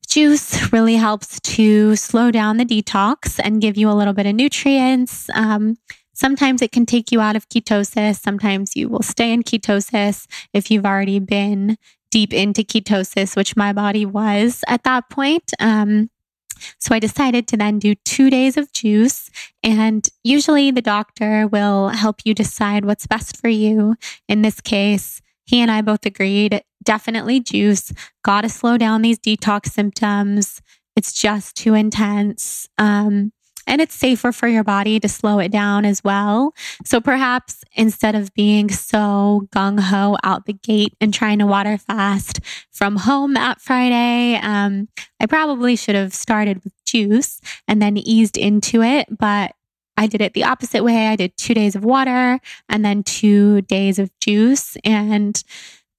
juice 0.08 0.72
really 0.74 0.96
helps 0.96 1.40
to 1.42 1.96
slow 1.96 2.32
down 2.32 2.58
the 2.58 2.66
detox 2.66 3.40
and 3.42 3.62
give 3.62 3.78
you 3.78 3.90
a 3.90 3.94
little 3.94 4.14
bit 4.14 4.26
of 4.26 4.36
nutrients. 4.36 5.30
Um, 5.34 5.78
sometimes 6.14 6.62
it 6.62 6.72
can 6.72 6.86
take 6.86 7.12
you 7.12 7.22
out 7.22 7.36
of 7.36 7.48
ketosis. 7.48 8.20
Sometimes 8.20 8.76
you 8.76 8.90
will 8.90 9.04
stay 9.04 9.32
in 9.32 9.44
ketosis 9.44 10.28
if 10.54 10.70
you've 10.70 10.86
already 10.86 11.20
been 11.20 11.78
deep 12.12 12.34
into 12.34 12.64
ketosis, 12.64 13.36
which 13.36 13.56
my 13.56 13.74
body 13.74 14.06
was 14.06 14.64
at 14.68 14.84
that 14.84 15.10
point. 15.10 15.52
Um, 15.60 16.10
so 16.78 16.94
I 16.94 17.00
decided 17.00 17.48
to 17.48 17.58
then 17.58 17.80
do 17.80 17.96
two 17.96 18.30
days 18.30 18.58
of 18.58 18.72
juice. 18.74 19.30
And 19.64 20.08
usually 20.24 20.72
the 20.72 20.82
doctor 20.82 21.48
will 21.48 21.90
help 21.90 22.22
you 22.26 22.34
decide 22.34 22.86
what's 22.86 23.08
best 23.08 23.38
for 23.38 23.48
you. 23.48 23.96
In 24.28 24.42
this 24.42 24.60
case, 24.62 25.22
he 25.46 25.62
and 25.62 25.72
I 25.72 25.82
both 25.82 26.06
agreed 26.06 26.62
definitely 26.84 27.40
juice, 27.40 27.92
got 28.24 28.42
to 28.42 28.50
slow 28.50 28.78
down 28.78 29.02
these 29.02 29.20
detox 29.20 29.68
symptoms. 29.68 30.62
It's 30.96 31.14
just 31.14 31.56
too 31.56 31.74
intense. 31.74 32.68
Um, 32.78 33.32
and 33.70 33.80
it's 33.80 33.96
safer 33.96 34.32
for 34.32 34.48
your 34.48 34.64
body 34.64 35.00
to 35.00 35.08
slow 35.08 35.40
it 35.40 35.52
down 35.52 35.86
as 35.86 36.04
well. 36.04 36.54
So 36.84 37.00
perhaps 37.00 37.64
instead 37.74 38.16
of 38.16 38.34
being 38.34 38.70
so 38.70 39.48
gung 39.56 39.80
ho 39.80 40.18
out 40.24 40.46
the 40.48 40.54
gate 40.54 40.96
and 41.00 41.14
trying 41.14 41.40
to 41.40 41.46
water 41.46 41.78
fast 41.78 42.40
from 42.72 42.98
home 42.98 43.36
that 43.36 43.62
Friday, 43.62 44.40
um, 44.42 44.90
I 45.22 45.28
probably 45.28 45.76
should 45.76 45.96
have 45.96 46.14
started 46.14 46.64
with 46.64 46.74
juice 46.84 47.40
and 47.68 47.82
then 47.82 47.96
eased 47.96 48.38
into 48.38 48.82
it. 48.82 49.08
But 49.16 49.54
I 49.96 50.08
did 50.08 50.22
it 50.22 50.34
the 50.34 50.46
opposite 50.46 50.84
way. 50.84 51.08
I 51.08 51.16
did 51.16 51.38
two 51.38 51.54
days 51.54 51.76
of 51.76 51.86
water 51.86 52.40
and 52.70 52.84
then 52.84 53.04
two 53.04 53.62
days 53.64 54.00
of 54.00 54.10
juice. 54.20 54.78
And 54.84 55.42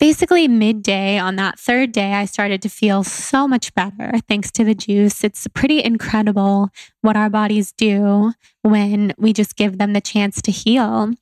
basically 0.00 0.48
midday 0.48 1.18
on 1.18 1.36
that 1.36 1.58
third 1.58 1.92
day, 1.92 2.14
I 2.14 2.24
started 2.24 2.62
to 2.62 2.68
feel 2.68 3.04
so 3.04 3.46
much 3.46 3.72
better 3.74 4.12
thanks 4.28 4.50
to 4.52 4.64
the 4.64 4.74
juice. 4.74 5.22
It's 5.22 5.46
pretty 5.48 5.84
incredible 5.84 6.70
what 7.02 7.16
our 7.16 7.30
bodies 7.30 7.70
do 7.72 8.32
when 8.62 9.12
we 9.18 9.32
just 9.32 9.56
give 9.56 9.78
them 9.78 9.92
the 9.92 10.00
chance 10.00 10.42
to 10.42 10.50
heal. 10.50 11.12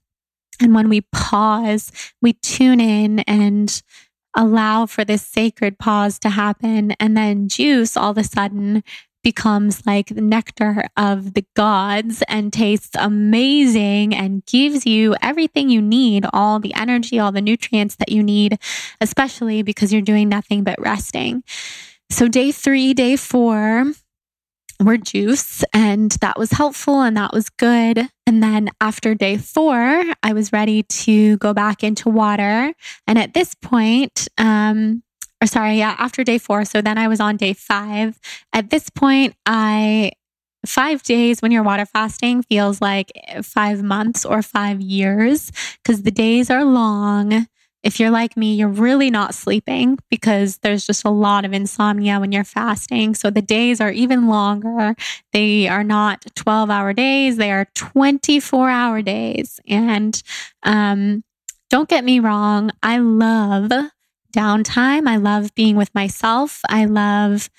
And 0.60 0.74
when 0.74 0.88
we 0.88 1.02
pause, 1.12 1.92
we 2.22 2.32
tune 2.34 2.80
in 2.80 3.20
and 3.20 3.82
allow 4.36 4.86
for 4.86 5.04
this 5.04 5.26
sacred 5.26 5.78
pause 5.78 6.18
to 6.20 6.30
happen. 6.30 6.92
And 7.00 7.16
then 7.16 7.48
juice 7.48 7.96
all 7.96 8.12
of 8.12 8.18
a 8.18 8.24
sudden 8.24 8.84
becomes 9.22 9.84
like 9.86 10.08
the 10.08 10.20
nectar 10.20 10.84
of 10.96 11.34
the 11.34 11.44
gods 11.54 12.22
and 12.28 12.52
tastes 12.52 12.96
amazing 12.98 14.14
and 14.14 14.44
gives 14.46 14.86
you 14.86 15.14
everything 15.20 15.68
you 15.68 15.82
need 15.82 16.24
all 16.32 16.60
the 16.60 16.74
energy, 16.74 17.18
all 17.18 17.32
the 17.32 17.40
nutrients 17.40 17.96
that 17.96 18.10
you 18.10 18.22
need, 18.22 18.58
especially 19.00 19.62
because 19.62 19.92
you're 19.92 20.02
doing 20.02 20.28
nothing 20.28 20.64
but 20.64 20.80
resting. 20.80 21.42
So, 22.10 22.26
day 22.26 22.52
three, 22.52 22.94
day 22.94 23.16
four, 23.16 23.92
were 24.80 24.96
juice, 24.96 25.64
and 25.72 26.12
that 26.20 26.38
was 26.38 26.52
helpful 26.52 27.00
and 27.00 27.16
that 27.16 27.32
was 27.32 27.50
good. 27.50 28.08
And 28.26 28.42
then 28.42 28.70
after 28.80 29.14
day 29.14 29.36
four, 29.36 30.04
I 30.22 30.32
was 30.32 30.52
ready 30.52 30.84
to 30.84 31.36
go 31.38 31.52
back 31.52 31.82
into 31.82 32.08
water. 32.08 32.72
And 33.06 33.18
at 33.18 33.34
this 33.34 33.54
point, 33.54 34.28
um, 34.38 35.02
or 35.42 35.46
sorry, 35.46 35.76
yeah, 35.78 35.94
after 35.98 36.24
day 36.24 36.38
four. 36.38 36.64
So 36.64 36.80
then 36.80 36.98
I 36.98 37.08
was 37.08 37.20
on 37.20 37.36
day 37.36 37.52
five. 37.52 38.18
At 38.52 38.70
this 38.70 38.90
point, 38.90 39.34
I, 39.46 40.12
five 40.66 41.02
days 41.02 41.40
when 41.40 41.52
you're 41.52 41.62
water 41.62 41.86
fasting 41.86 42.42
feels 42.42 42.80
like 42.80 43.12
five 43.42 43.82
months 43.82 44.24
or 44.24 44.42
five 44.42 44.80
years 44.80 45.52
because 45.82 46.02
the 46.02 46.10
days 46.10 46.50
are 46.50 46.64
long. 46.64 47.46
If 47.84 48.00
you're 48.00 48.10
like 48.10 48.36
me, 48.36 48.54
you're 48.54 48.68
really 48.68 49.08
not 49.08 49.36
sleeping 49.36 49.98
because 50.10 50.58
there's 50.58 50.84
just 50.84 51.04
a 51.04 51.10
lot 51.10 51.44
of 51.44 51.52
insomnia 51.52 52.18
when 52.18 52.32
you're 52.32 52.42
fasting. 52.42 53.14
So 53.14 53.30
the 53.30 53.40
days 53.40 53.80
are 53.80 53.92
even 53.92 54.26
longer. 54.26 54.96
They 55.32 55.68
are 55.68 55.84
not 55.84 56.24
12 56.34 56.70
hour 56.70 56.92
days, 56.92 57.36
they 57.36 57.52
are 57.52 57.68
24 57.76 58.68
hour 58.68 59.00
days. 59.00 59.60
And 59.68 60.20
um, 60.64 61.22
don't 61.70 61.88
get 61.88 62.04
me 62.04 62.18
wrong, 62.18 62.72
I 62.82 62.98
love 62.98 63.70
downtime. 64.34 65.08
I 65.08 65.16
love 65.16 65.54
being 65.54 65.76
with 65.76 65.94
myself. 65.94 66.60
I 66.68 66.84
love 66.84 67.50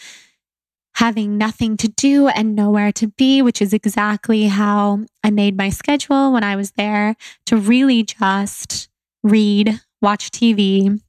having 0.95 1.37
nothing 1.37 1.77
to 1.77 1.87
do 1.87 2.27
and 2.27 2.55
nowhere 2.55 2.91
to 2.91 3.07
be, 3.07 3.41
which 3.41 3.61
is 3.61 3.73
exactly 3.73 4.47
how 4.47 5.05
I 5.23 5.29
made 5.31 5.55
my 5.55 5.69
schedule 5.69 6.33
when 6.33 6.43
I 6.43 6.55
was 6.55 6.71
there 6.71 7.15
to 7.45 7.57
really 7.57 8.03
just 8.03 8.89
read, 9.23 9.79
watch 10.01 10.29
TV, 10.29 11.01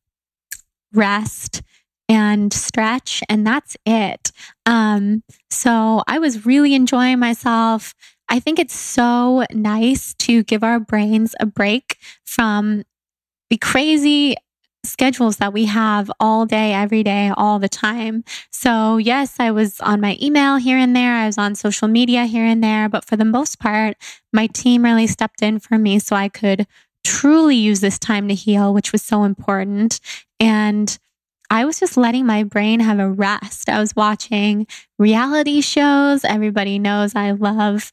rest, 0.93 1.63
and 2.09 2.53
stretch. 2.53 3.23
And 3.29 3.47
that's 3.47 3.77
it. 3.85 4.31
Um, 4.67 5.23
so 5.51 6.03
I 6.07 6.19
was 6.19 6.47
really 6.47 6.75
enjoying 6.75 7.19
myself. 7.19 7.95
I 8.29 8.39
think 8.39 8.61
it's 8.61 8.79
so 8.79 9.45
nice 9.53 10.15
to 10.21 10.45
give 10.45 10.63
our 10.63 10.79
brains 10.79 11.35
a 11.41 11.47
break 11.47 11.97
from 12.25 12.85
the 13.49 13.57
crazy 13.57 14.37
schedules 14.85 15.37
that 15.37 15.53
we 15.53 15.67
have 15.67 16.11
all 16.21 16.47
day, 16.47 16.73
every 16.73 17.03
day, 17.03 17.33
all 17.37 17.59
the 17.59 17.69
time. 17.69 18.25
So, 18.51 18.97
yes, 18.97 19.37
I 19.39 19.51
was 19.51 19.81
on 19.81 20.01
my 20.01 20.17
email 20.21 20.57
here 20.57 20.79
and 20.79 20.95
there, 20.97 21.15
I 21.15 21.27
was 21.27 21.39
on 21.39 21.55
social 21.55 21.89
media 21.89 22.25
here 22.25 22.45
and 22.45 22.63
there, 22.63 22.89
but 22.89 23.05
for 23.05 23.17
the 23.17 23.25
most 23.25 23.59
part, 23.59 23.97
my 24.33 24.47
team 24.47 24.85
really 24.85 25.07
stepped 25.07 25.43
in 25.43 25.59
for 25.59 25.79
me 25.79 25.99
so 25.99 26.17
I 26.17 26.29
could 26.29 26.67
truly 27.05 27.57
use 27.57 27.81
this 27.81 27.99
time 27.99 28.29
to 28.29 28.35
heal, 28.35 28.73
which 28.73 28.93
was 28.93 29.03
so 29.03 29.25
important. 29.25 30.01
And 30.39 30.99
I 31.51 31.65
was 31.65 31.81
just 31.81 31.97
letting 31.97 32.27
my 32.27 32.45
brain 32.45 32.81
have 32.81 33.01
a 33.01 33.11
rest. 33.11 33.69
I 33.69 33.81
was 33.81 33.97
watching 33.97 34.67
reality 34.99 35.61
shows. 35.61 36.25
Everybody 36.25 36.79
knows 36.79 37.15
I 37.17 37.33
love 37.33 37.91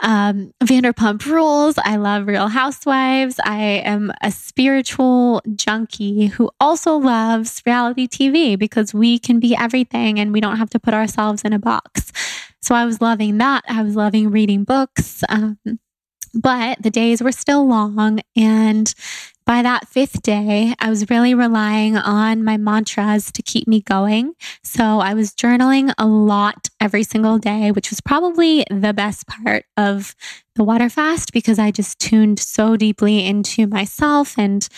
um, 0.00 0.52
Vanderpump 0.62 1.24
Rules. 1.26 1.76
I 1.78 1.96
love 1.96 2.26
Real 2.26 2.48
Housewives. 2.48 3.38
I 3.44 3.62
am 3.84 4.12
a 4.22 4.30
spiritual 4.30 5.42
junkie 5.54 6.26
who 6.26 6.50
also 6.58 6.96
loves 6.96 7.62
reality 7.66 8.08
TV 8.08 8.58
because 8.58 8.94
we 8.94 9.18
can 9.18 9.40
be 9.40 9.56
everything 9.56 10.18
and 10.18 10.32
we 10.32 10.40
don't 10.40 10.56
have 10.56 10.70
to 10.70 10.80
put 10.80 10.94
ourselves 10.94 11.42
in 11.42 11.52
a 11.52 11.58
box. 11.58 12.12
So 12.60 12.74
I 12.74 12.84
was 12.84 13.00
loving 13.00 13.38
that. 13.38 13.64
I 13.68 13.82
was 13.82 13.96
loving 13.96 14.30
reading 14.30 14.64
books. 14.64 15.24
Um, 15.28 15.58
but 16.34 16.82
the 16.82 16.90
days 16.90 17.22
were 17.22 17.32
still 17.32 17.66
long. 17.66 18.20
And 18.36 18.92
by 19.50 19.62
that 19.62 19.88
fifth 19.88 20.22
day, 20.22 20.76
I 20.78 20.88
was 20.88 21.10
really 21.10 21.34
relying 21.34 21.96
on 21.96 22.44
my 22.44 22.56
mantras 22.56 23.32
to 23.32 23.42
keep 23.42 23.66
me 23.66 23.80
going. 23.80 24.34
So 24.62 25.00
I 25.00 25.12
was 25.14 25.34
journaling 25.34 25.92
a 25.98 26.06
lot 26.06 26.68
every 26.80 27.02
single 27.02 27.36
day, 27.36 27.72
which 27.72 27.90
was 27.90 28.00
probably 28.00 28.64
the 28.70 28.94
best 28.94 29.26
part 29.26 29.64
of 29.76 30.14
the 30.54 30.62
water 30.62 30.88
fast 30.88 31.32
because 31.32 31.58
I 31.58 31.72
just 31.72 31.98
tuned 31.98 32.38
so 32.38 32.76
deeply 32.76 33.26
into 33.26 33.66
myself 33.66 34.38
and 34.38 34.68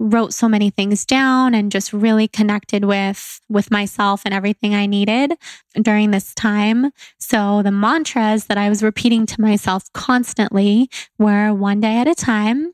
wrote 0.00 0.34
so 0.34 0.48
many 0.48 0.70
things 0.70 1.04
down 1.04 1.54
and 1.54 1.70
just 1.70 1.92
really 1.92 2.26
connected 2.26 2.86
with 2.86 3.40
with 3.48 3.70
myself 3.70 4.22
and 4.24 4.34
everything 4.34 4.74
I 4.74 4.86
needed 4.86 5.34
during 5.80 6.10
this 6.10 6.34
time. 6.34 6.90
So 7.18 7.62
the 7.62 7.70
mantras 7.70 8.46
that 8.46 8.58
I 8.58 8.70
was 8.70 8.82
repeating 8.82 9.24
to 9.26 9.40
myself 9.40 9.84
constantly 9.92 10.90
were 11.16 11.54
one 11.54 11.78
day 11.78 11.96
at 11.98 12.08
a 12.08 12.14
time, 12.16 12.72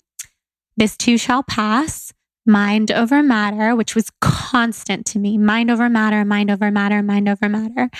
this 0.76 0.96
too 0.96 1.18
shall 1.18 1.42
pass, 1.42 2.12
mind 2.44 2.90
over 2.90 3.22
matter, 3.22 3.74
which 3.74 3.94
was 3.94 4.10
constant 4.20 5.06
to 5.06 5.18
me, 5.18 5.38
mind 5.38 5.70
over 5.70 5.88
matter, 5.88 6.24
mind 6.24 6.50
over 6.50 6.70
matter, 6.70 7.02
mind 7.02 7.28
over 7.28 7.48
matter 7.48 7.90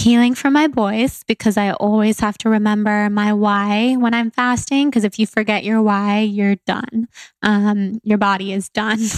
healing 0.00 0.34
for 0.34 0.50
my 0.50 0.66
boys 0.66 1.22
because 1.26 1.56
I 1.56 1.72
always 1.72 2.20
have 2.20 2.38
to 2.38 2.48
remember 2.48 3.10
my 3.10 3.32
why 3.32 3.96
when 3.96 4.14
I'm 4.14 4.30
fasting. 4.30 4.88
Because 4.88 5.04
if 5.04 5.18
you 5.18 5.26
forget 5.26 5.62
your 5.62 5.82
why, 5.82 6.20
you're 6.20 6.56
done. 6.66 7.08
Um, 7.42 8.00
your 8.02 8.18
body 8.18 8.52
is 8.52 8.68
done. 8.68 9.00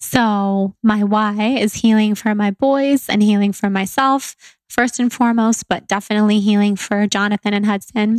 So, 0.00 0.76
my 0.80 1.02
why 1.02 1.56
is 1.58 1.74
healing 1.74 2.14
for 2.14 2.36
my 2.36 2.52
boys 2.52 3.08
and 3.08 3.20
healing 3.20 3.52
for 3.52 3.68
myself, 3.68 4.36
first 4.68 5.00
and 5.00 5.12
foremost, 5.12 5.66
but 5.68 5.88
definitely 5.88 6.38
healing 6.38 6.76
for 6.76 7.08
Jonathan 7.08 7.52
and 7.52 7.66
Hudson. 7.66 8.18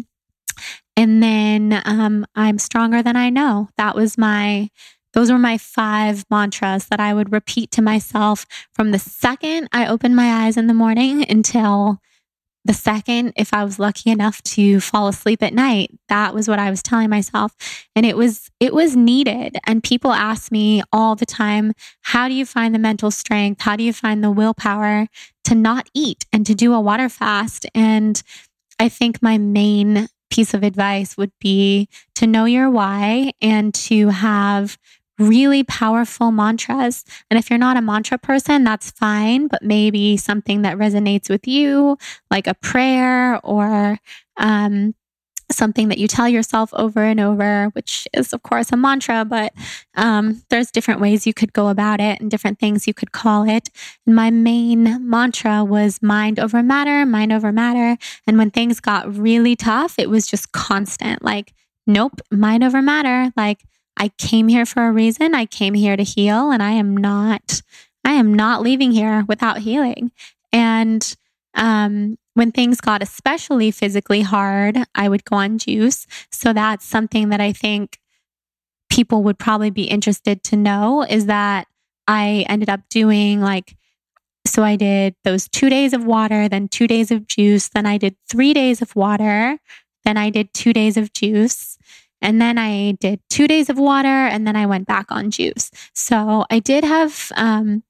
And 0.98 1.22
then 1.22 1.82
um, 1.86 2.26
I'm 2.36 2.58
stronger 2.58 3.04
than 3.04 3.16
I 3.16 3.30
know. 3.30 3.70
That 3.78 3.96
was 3.96 4.18
my, 4.18 4.70
those 5.14 5.32
were 5.32 5.38
my 5.38 5.58
five 5.58 6.26
mantras 6.30 6.88
that 6.88 7.00
I 7.00 7.14
would 7.14 7.32
repeat 7.32 7.72
to 7.72 7.82
myself 7.82 8.46
from 8.74 8.92
the 8.92 9.00
second 9.00 9.70
I 9.74 9.88
opened 9.88 10.16
my 10.16 10.46
eyes 10.46 10.58
in 10.58 10.68
the 10.68 10.74
morning 10.74 11.26
until 11.30 12.00
the 12.66 12.74
second, 12.74 13.34
if 13.36 13.54
I 13.54 13.64
was 13.64 13.78
lucky 13.78 14.10
enough 14.10 14.42
to 14.42 14.80
fall 14.80 15.08
asleep 15.08 15.44
at 15.44 15.54
night, 15.54 15.92
that 16.10 16.34
was 16.34 16.48
what 16.48 16.58
I 16.58 16.72
was 16.72 16.82
telling 16.82 17.12
myself. 17.12 17.56
And 17.96 18.08
it 18.08 18.18
was, 18.18 18.50
it 18.60 18.74
was 18.74 18.96
needed. 18.96 19.56
And 19.68 19.84
people 19.84 20.12
ask 20.12 20.52
me 20.52 20.82
all 20.92 21.16
the 21.16 21.28
time, 21.28 21.74
how 22.02 22.28
do 22.28 22.34
you 22.34 22.44
find 22.44 22.74
the 22.74 22.80
mental 22.80 23.12
strength? 23.12 23.62
How 23.62 23.76
do 23.76 23.84
you 23.84 23.94
find 23.94 24.24
the 24.24 24.32
willpower 24.32 25.08
to 25.44 25.56
not 25.56 25.90
eat 25.94 26.26
and 26.34 26.44
to 26.48 26.56
do 26.56 26.74
a 26.74 26.82
water 26.82 27.08
fast? 27.08 27.68
And 27.76 28.22
I 28.80 28.90
think 28.90 29.22
my 29.22 29.38
main 29.38 30.08
piece 30.30 30.54
of 30.54 30.64
advice 30.64 31.18
would 31.18 31.32
be 31.40 31.88
to 32.16 32.28
know 32.28 32.46
your 32.46 32.70
why 32.70 33.32
and 33.42 33.74
to 33.74 34.10
have 34.10 34.78
really 35.18 35.64
powerful 35.64 36.32
mantras. 36.32 37.06
And 37.30 37.38
if 37.38 37.50
you're 37.50 37.60
not 37.60 37.78
a 37.78 37.82
mantra 37.82 38.18
person, 38.18 38.64
that's 38.64 38.92
fine, 38.92 39.48
but 39.48 39.64
maybe 39.64 40.18
something 40.18 40.64
that 40.64 40.78
resonates 40.78 41.30
with 41.30 41.48
you, 41.48 41.98
like 42.30 42.48
a 42.48 42.54
prayer 42.54 43.40
or 43.46 43.98
um, 44.38 44.94
something 45.52 45.90
that 45.90 45.98
you 45.98 46.08
tell 46.08 46.28
yourself 46.28 46.74
over 46.74 47.04
and 47.04 47.20
over, 47.20 47.68
which 47.74 48.08
is, 48.14 48.34
of 48.34 48.44
course, 48.44 48.72
a 48.72 48.78
mantra, 48.78 49.24
but 49.26 49.54
um, 49.96 50.44
there's 50.50 50.72
different 50.72 51.00
ways 51.00 51.28
you 51.28 51.34
could 51.34 51.54
go 51.54 51.68
about 51.70 52.02
it 52.02 52.20
and 52.20 52.32
different 52.32 52.60
things 52.60 52.88
you 52.88 52.94
could 52.94 53.12
call 53.12 53.48
it. 53.48 53.70
And 54.06 54.16
my 54.16 54.32
main 54.32 55.08
mantra 55.08 55.64
was 55.64 56.02
mind 56.02 56.40
over 56.40 56.64
matter, 56.64 57.06
mind 57.06 57.32
over 57.32 57.52
matter. 57.52 57.98
And 58.26 58.38
when 58.38 58.52
things 58.52 58.80
got 58.80 59.16
really 59.16 59.56
tough, 59.56 60.00
it 60.00 60.10
was 60.10 60.28
just 60.28 60.52
constant 60.52 61.24
like, 61.24 61.54
nope, 61.86 62.22
mind 62.32 62.64
over 62.64 62.82
matter. 62.82 63.32
Like, 63.38 63.64
I 63.98 64.10
came 64.18 64.48
here 64.48 64.66
for 64.66 64.88
a 64.88 64.92
reason. 64.92 65.34
I 65.34 65.46
came 65.46 65.74
here 65.74 65.96
to 65.96 66.04
heal 66.04 66.52
and 66.52 66.62
I 66.62 66.72
am 66.72 66.98
not, 66.98 67.62
I 68.04 68.14
am 68.14 68.34
not 68.34 68.62
leaving 68.62 68.92
here 68.92 69.24
without 69.28 69.60
healing. 69.60 70.12
And, 70.52 71.16
um, 71.54 72.18
when 72.36 72.52
things 72.52 72.80
got 72.82 73.02
especially 73.02 73.72
physically 73.72 74.22
hard, 74.22 74.78
I 74.94 75.10
would 75.10 75.26
go 75.26 75.38
on 75.38 75.58
juice. 75.58 76.06
So 76.32 76.54
that's 76.54 76.86
something 76.86 77.30
that 77.30 77.42
I 77.42 77.52
think 77.52 77.98
people 78.90 79.24
would 79.24 79.40
probably 79.40 79.72
be 79.72 79.86
interested 79.86 80.44
to 80.44 80.56
know 80.56 81.04
is 81.04 81.26
that 81.26 81.68
I 82.08 82.46
ended 82.48 82.70
up 82.70 82.82
doing 82.90 83.42
like, 83.42 83.76
so 84.46 84.64
I 84.64 84.76
did 84.76 85.16
those 85.24 85.48
two 85.48 85.70
days 85.70 85.94
of 85.94 86.06
water, 86.06 86.48
then 86.48 86.68
two 86.68 86.88
days 86.88 87.10
of 87.10 87.26
juice, 87.26 87.70
then 87.70 87.86
I 87.86 87.98
did 87.98 88.16
three 88.30 88.54
days 88.54 88.82
of 88.82 88.96
water, 88.96 89.58
then 90.04 90.18
I 90.18 90.30
did 90.30 90.54
two 90.54 90.72
days 90.72 90.98
of 90.98 91.14
juice. 91.14 91.78
And 92.22 92.42
then 92.42 92.58
I 92.58 92.94
did 92.94 93.22
two 93.30 93.48
days 93.48 93.70
of 93.70 93.78
water 93.78 94.08
and 94.08 94.48
then 94.48 94.56
I 94.56 94.66
went 94.66 94.88
back 94.88 95.12
on 95.12 95.32
juice. 95.32 95.72
So 95.94 96.46
I 96.50 96.60
did 96.60 96.84
have 96.84 97.32
um, 97.36 97.84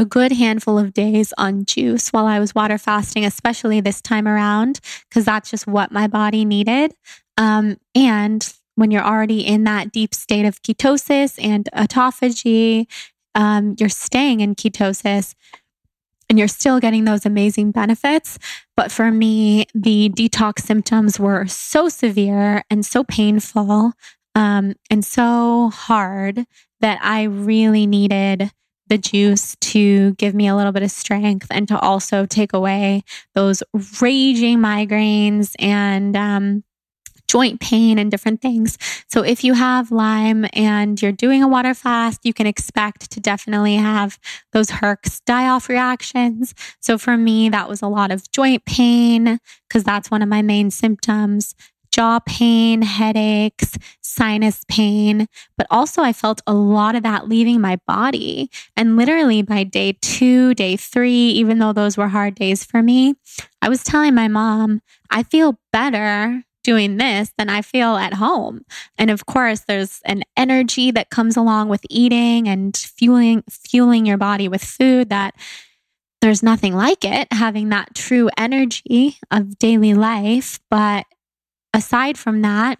a 0.00 0.04
good 0.06 0.32
handful 0.32 0.78
of 0.78 0.94
days 0.94 1.34
on 1.36 1.66
juice 1.66 2.08
while 2.08 2.26
I 2.26 2.38
was 2.38 2.54
water 2.54 2.78
fasting, 2.78 3.22
especially 3.26 3.82
this 3.82 4.00
time 4.00 4.26
around, 4.26 4.80
because 5.10 5.26
that's 5.26 5.50
just 5.50 5.66
what 5.66 5.92
my 5.92 6.06
body 6.06 6.46
needed. 6.46 6.94
Um, 7.36 7.76
and 7.94 8.50
when 8.76 8.90
you're 8.90 9.04
already 9.04 9.46
in 9.46 9.64
that 9.64 9.92
deep 9.92 10.14
state 10.14 10.46
of 10.46 10.62
ketosis 10.62 11.38
and 11.38 11.68
autophagy, 11.74 12.86
um, 13.34 13.76
you're 13.78 13.90
staying 13.90 14.40
in 14.40 14.54
ketosis 14.54 15.34
and 16.30 16.38
you're 16.38 16.48
still 16.48 16.80
getting 16.80 17.04
those 17.04 17.26
amazing 17.26 17.70
benefits. 17.70 18.38
But 18.78 18.90
for 18.90 19.10
me, 19.10 19.66
the 19.74 20.08
detox 20.08 20.60
symptoms 20.60 21.20
were 21.20 21.46
so 21.46 21.90
severe 21.90 22.64
and 22.70 22.86
so 22.86 23.04
painful 23.04 23.92
um, 24.34 24.74
and 24.88 25.04
so 25.04 25.68
hard 25.68 26.46
that 26.80 27.00
I 27.02 27.24
really 27.24 27.86
needed 27.86 28.50
the 28.90 28.98
juice 28.98 29.56
to 29.60 30.12
give 30.14 30.34
me 30.34 30.48
a 30.48 30.56
little 30.56 30.72
bit 30.72 30.82
of 30.82 30.90
strength 30.90 31.46
and 31.50 31.66
to 31.68 31.78
also 31.78 32.26
take 32.26 32.52
away 32.52 33.02
those 33.34 33.62
raging 34.02 34.58
migraines 34.58 35.54
and 35.58 36.16
um, 36.16 36.64
joint 37.28 37.60
pain 37.60 37.96
and 37.96 38.10
different 38.10 38.42
things. 38.42 38.76
So 39.08 39.22
if 39.22 39.44
you 39.44 39.54
have 39.54 39.92
Lyme 39.92 40.46
and 40.52 41.00
you're 41.00 41.12
doing 41.12 41.44
a 41.44 41.48
water 41.48 41.74
fast, 41.74 42.20
you 42.24 42.34
can 42.34 42.48
expect 42.48 43.12
to 43.12 43.20
definitely 43.20 43.76
have 43.76 44.18
those 44.52 44.66
Herx 44.68 45.22
die 45.24 45.48
off 45.48 45.68
reactions. 45.68 46.52
So 46.80 46.98
for 46.98 47.16
me, 47.16 47.48
that 47.48 47.68
was 47.68 47.82
a 47.82 47.86
lot 47.86 48.10
of 48.10 48.28
joint 48.32 48.64
pain 48.64 49.38
because 49.68 49.84
that's 49.84 50.10
one 50.10 50.22
of 50.22 50.28
my 50.28 50.42
main 50.42 50.72
symptoms 50.72 51.54
jaw 51.90 52.20
pain, 52.20 52.82
headaches, 52.82 53.76
sinus 54.00 54.64
pain, 54.68 55.26
but 55.56 55.66
also 55.70 56.02
I 56.02 56.12
felt 56.12 56.40
a 56.46 56.54
lot 56.54 56.94
of 56.94 57.02
that 57.02 57.28
leaving 57.28 57.60
my 57.60 57.78
body. 57.86 58.50
And 58.76 58.96
literally 58.96 59.42
by 59.42 59.64
day 59.64 59.96
two, 60.00 60.54
day 60.54 60.76
three, 60.76 61.30
even 61.30 61.58
though 61.58 61.72
those 61.72 61.96
were 61.96 62.08
hard 62.08 62.34
days 62.34 62.64
for 62.64 62.82
me, 62.82 63.14
I 63.62 63.68
was 63.68 63.84
telling 63.84 64.14
my 64.14 64.28
mom, 64.28 64.80
I 65.10 65.22
feel 65.22 65.58
better 65.72 66.44
doing 66.62 66.98
this 66.98 67.32
than 67.38 67.48
I 67.48 67.62
feel 67.62 67.96
at 67.96 68.14
home. 68.14 68.62
And 68.98 69.10
of 69.10 69.26
course, 69.26 69.60
there's 69.60 70.00
an 70.04 70.22
energy 70.36 70.90
that 70.90 71.10
comes 71.10 71.36
along 71.36 71.68
with 71.68 71.80
eating 71.88 72.48
and 72.48 72.76
fueling 72.76 73.42
fueling 73.48 74.06
your 74.06 74.18
body 74.18 74.48
with 74.48 74.62
food 74.62 75.08
that 75.08 75.34
there's 76.20 76.42
nothing 76.42 76.74
like 76.74 77.04
it 77.04 77.32
having 77.32 77.70
that 77.70 77.94
true 77.94 78.28
energy 78.36 79.16
of 79.30 79.58
daily 79.58 79.94
life, 79.94 80.60
but 80.70 81.06
aside 81.74 82.18
from 82.18 82.42
that, 82.42 82.78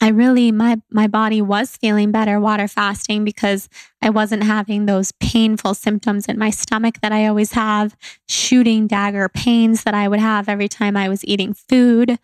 I 0.00 0.10
really 0.10 0.52
my 0.52 0.80
my 0.90 1.08
body 1.08 1.42
was 1.42 1.76
feeling 1.76 2.12
better 2.12 2.38
water 2.38 2.68
fasting 2.68 3.24
because 3.24 3.68
I 4.00 4.10
wasn't 4.10 4.44
having 4.44 4.86
those 4.86 5.10
painful 5.12 5.74
symptoms 5.74 6.26
in 6.26 6.38
my 6.38 6.50
stomach 6.50 7.00
that 7.02 7.10
I 7.10 7.26
always 7.26 7.52
have, 7.52 7.96
shooting 8.28 8.86
dagger 8.86 9.28
pains 9.28 9.82
that 9.82 9.94
I 9.94 10.06
would 10.06 10.20
have 10.20 10.48
every 10.48 10.68
time 10.68 10.96
I 10.96 11.08
was 11.08 11.24
eating 11.24 11.52
food 11.52 12.18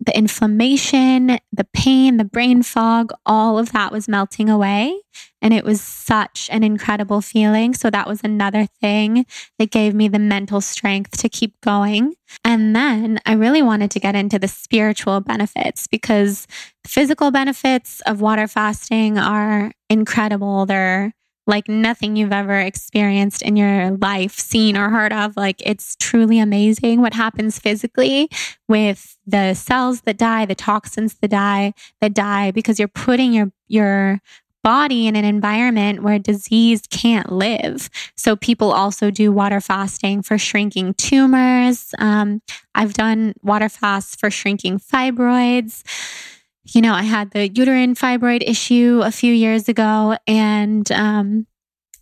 the 0.00 0.16
inflammation, 0.16 1.38
the 1.52 1.66
pain, 1.72 2.18
the 2.18 2.24
brain 2.24 2.62
fog, 2.62 3.12
all 3.26 3.58
of 3.58 3.72
that 3.72 3.90
was 3.90 4.08
melting 4.08 4.48
away. 4.48 5.00
And 5.42 5.52
it 5.52 5.64
was 5.64 5.80
such 5.80 6.48
an 6.52 6.62
incredible 6.62 7.20
feeling. 7.20 7.74
So 7.74 7.90
that 7.90 8.06
was 8.06 8.20
another 8.22 8.66
thing 8.66 9.26
that 9.58 9.70
gave 9.70 9.94
me 9.94 10.08
the 10.08 10.18
mental 10.18 10.60
strength 10.60 11.16
to 11.18 11.28
keep 11.28 11.60
going. 11.60 12.14
And 12.44 12.74
then 12.74 13.18
I 13.26 13.32
really 13.32 13.62
wanted 13.62 13.90
to 13.92 14.00
get 14.00 14.14
into 14.14 14.38
the 14.38 14.48
spiritual 14.48 15.20
benefits 15.20 15.86
because 15.86 16.46
physical 16.86 17.30
benefits 17.30 18.00
of 18.06 18.20
water 18.20 18.46
fasting 18.46 19.18
are 19.18 19.72
incredible. 19.90 20.66
They're 20.66 21.12
like 21.48 21.66
nothing 21.66 22.14
you've 22.14 22.32
ever 22.32 22.60
experienced 22.60 23.42
in 23.42 23.56
your 23.56 23.92
life, 23.92 24.38
seen 24.38 24.76
or 24.76 24.90
heard 24.90 25.12
of. 25.12 25.36
Like 25.36 25.60
it's 25.64 25.96
truly 25.96 26.38
amazing 26.38 27.00
what 27.00 27.14
happens 27.14 27.58
physically 27.58 28.28
with 28.68 29.16
the 29.26 29.54
cells 29.54 30.02
that 30.02 30.18
die, 30.18 30.44
the 30.44 30.54
toxins 30.54 31.14
that 31.14 31.30
die, 31.30 31.72
that 32.00 32.14
die 32.14 32.50
because 32.50 32.78
you're 32.78 32.86
putting 32.86 33.32
your 33.32 33.50
your 33.66 34.20
body 34.62 35.06
in 35.06 35.16
an 35.16 35.24
environment 35.24 36.02
where 36.02 36.18
disease 36.18 36.82
can't 36.90 37.32
live. 37.32 37.88
So 38.16 38.36
people 38.36 38.72
also 38.72 39.10
do 39.10 39.32
water 39.32 39.60
fasting 39.60 40.22
for 40.22 40.36
shrinking 40.36 40.94
tumors. 40.94 41.94
Um, 41.98 42.42
I've 42.74 42.92
done 42.92 43.34
water 43.42 43.68
fasts 43.68 44.16
for 44.16 44.30
shrinking 44.30 44.80
fibroids 44.80 45.82
you 46.74 46.82
know, 46.82 46.92
I 46.92 47.02
had 47.02 47.30
the 47.30 47.48
uterine 47.48 47.94
fibroid 47.94 48.42
issue 48.46 49.00
a 49.04 49.10
few 49.10 49.32
years 49.32 49.68
ago, 49.68 50.16
and 50.26 50.90
um, 50.92 51.46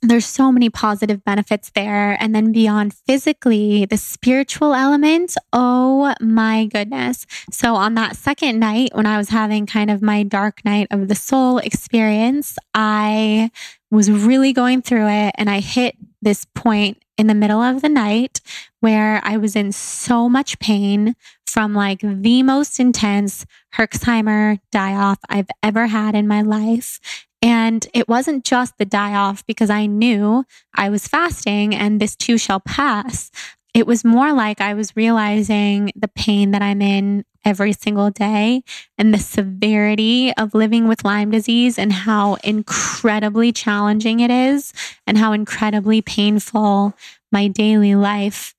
there's 0.02 0.26
so 0.26 0.52
many 0.52 0.70
positive 0.70 1.24
benefits 1.24 1.70
there. 1.74 2.16
And 2.20 2.34
then 2.34 2.52
beyond 2.52 2.94
physically, 3.06 3.86
the 3.86 3.96
spiritual 3.96 4.74
element, 4.74 5.34
oh 5.52 6.14
my 6.20 6.66
goodness. 6.66 7.26
So, 7.50 7.74
on 7.74 7.94
that 7.94 8.16
second 8.16 8.58
night, 8.58 8.90
when 8.94 9.06
I 9.06 9.18
was 9.18 9.28
having 9.28 9.66
kind 9.66 9.90
of 9.90 10.02
my 10.02 10.22
dark 10.22 10.64
night 10.64 10.88
of 10.90 11.08
the 11.08 11.14
soul 11.14 11.58
experience, 11.58 12.56
I 12.74 13.50
was 13.90 14.10
really 14.10 14.52
going 14.52 14.82
through 14.82 15.08
it 15.08 15.34
and 15.38 15.48
I 15.48 15.60
hit 15.60 15.96
this 16.22 16.44
point 16.54 16.98
in 17.18 17.26
the 17.26 17.34
middle 17.34 17.60
of 17.60 17.82
the 17.82 17.88
night 17.88 18.40
where 18.80 19.20
I 19.24 19.36
was 19.36 19.56
in 19.56 19.72
so 19.72 20.28
much 20.28 20.58
pain 20.58 21.14
from 21.46 21.74
like 21.74 22.00
the 22.02 22.42
most 22.42 22.78
intense 22.78 23.46
Herxheimer 23.74 24.58
die 24.70 24.94
off 24.94 25.18
I've 25.28 25.48
ever 25.62 25.86
had 25.86 26.14
in 26.14 26.28
my 26.28 26.42
life. 26.42 27.00
And 27.42 27.86
it 27.94 28.08
wasn't 28.08 28.44
just 28.44 28.78
the 28.78 28.84
die 28.84 29.14
off 29.14 29.46
because 29.46 29.70
I 29.70 29.86
knew 29.86 30.44
I 30.74 30.88
was 30.88 31.06
fasting 31.06 31.74
and 31.74 32.00
this 32.00 32.16
too 32.16 32.38
shall 32.38 32.60
pass. 32.60 33.30
It 33.76 33.86
was 33.86 34.06
more 34.06 34.32
like 34.32 34.62
I 34.62 34.72
was 34.72 34.96
realizing 34.96 35.92
the 35.94 36.08
pain 36.08 36.52
that 36.52 36.62
I'm 36.62 36.80
in 36.80 37.26
every 37.44 37.74
single 37.74 38.08
day 38.08 38.62
and 38.96 39.12
the 39.12 39.18
severity 39.18 40.32
of 40.38 40.54
living 40.54 40.88
with 40.88 41.04
Lyme 41.04 41.30
disease 41.30 41.78
and 41.78 41.92
how 41.92 42.36
incredibly 42.36 43.52
challenging 43.52 44.20
it 44.20 44.30
is 44.30 44.72
and 45.06 45.18
how 45.18 45.34
incredibly 45.34 46.00
painful 46.00 46.94
my 47.30 47.48
daily 47.48 47.94
life 47.94 48.54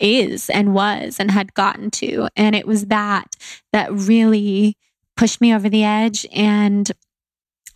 is 0.00 0.48
and 0.48 0.72
was 0.72 1.20
and 1.20 1.30
had 1.30 1.52
gotten 1.52 1.90
to. 1.90 2.26
And 2.34 2.56
it 2.56 2.66
was 2.66 2.86
that 2.86 3.36
that 3.74 3.92
really 3.92 4.78
pushed 5.18 5.42
me 5.42 5.54
over 5.54 5.68
the 5.68 5.84
edge 5.84 6.26
and 6.32 6.90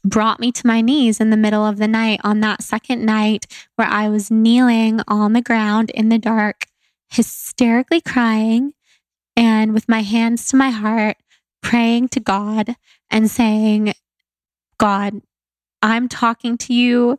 brought 0.05 0.39
me 0.39 0.53
to 0.53 0.67
my 0.67 0.81
knees 0.81 1.21
in 1.21 1.31
the 1.31 1.37
middle 1.37 1.65
of 1.65 1.79
the 1.79 1.89
night 1.89 2.21
on 2.23 2.41
that 2.41 2.63
second 2.63 3.05
night 3.05 3.47
where 3.77 3.89
I 3.89 4.09
was 4.09 4.31
kneeling 4.31 5.01
on 5.09 5.33
the 5.33 5.41
ground 5.41 5.91
in 5.91 6.11
the 6.11 6.19
dark, 6.19 6.67
hysterically 7.09 8.01
crying 8.01 8.75
and 9.37 9.73
with 9.73 9.89
my 9.89 10.03
hands 10.03 10.49
to 10.49 10.57
my 10.57 10.71
heart, 10.71 11.17
praying 11.63 12.09
to 12.09 12.21
God 12.21 12.77
and 13.11 13.31
saying, 13.31 13.95
God, 14.79 15.23
I'm 15.83 16.09
talking 16.09 16.59
to 16.59 16.75
you. 16.75 17.19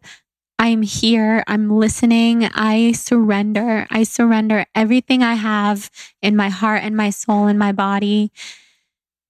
I'm 0.58 0.84
here. 0.84 1.44
I'm 1.48 1.70
listening. 1.70 2.46
I 2.46 2.94
surrender. 2.94 3.88
I 3.90 4.04
surrender 4.04 4.66
everything 4.74 5.22
I 5.22 5.34
have 5.34 5.92
in 6.22 6.36
my 6.36 6.50
heart 6.50 6.82
and 6.84 6.96
my 6.96 7.10
soul 7.10 7.48
and 7.48 7.60
my 7.60 7.72
body 7.72 8.32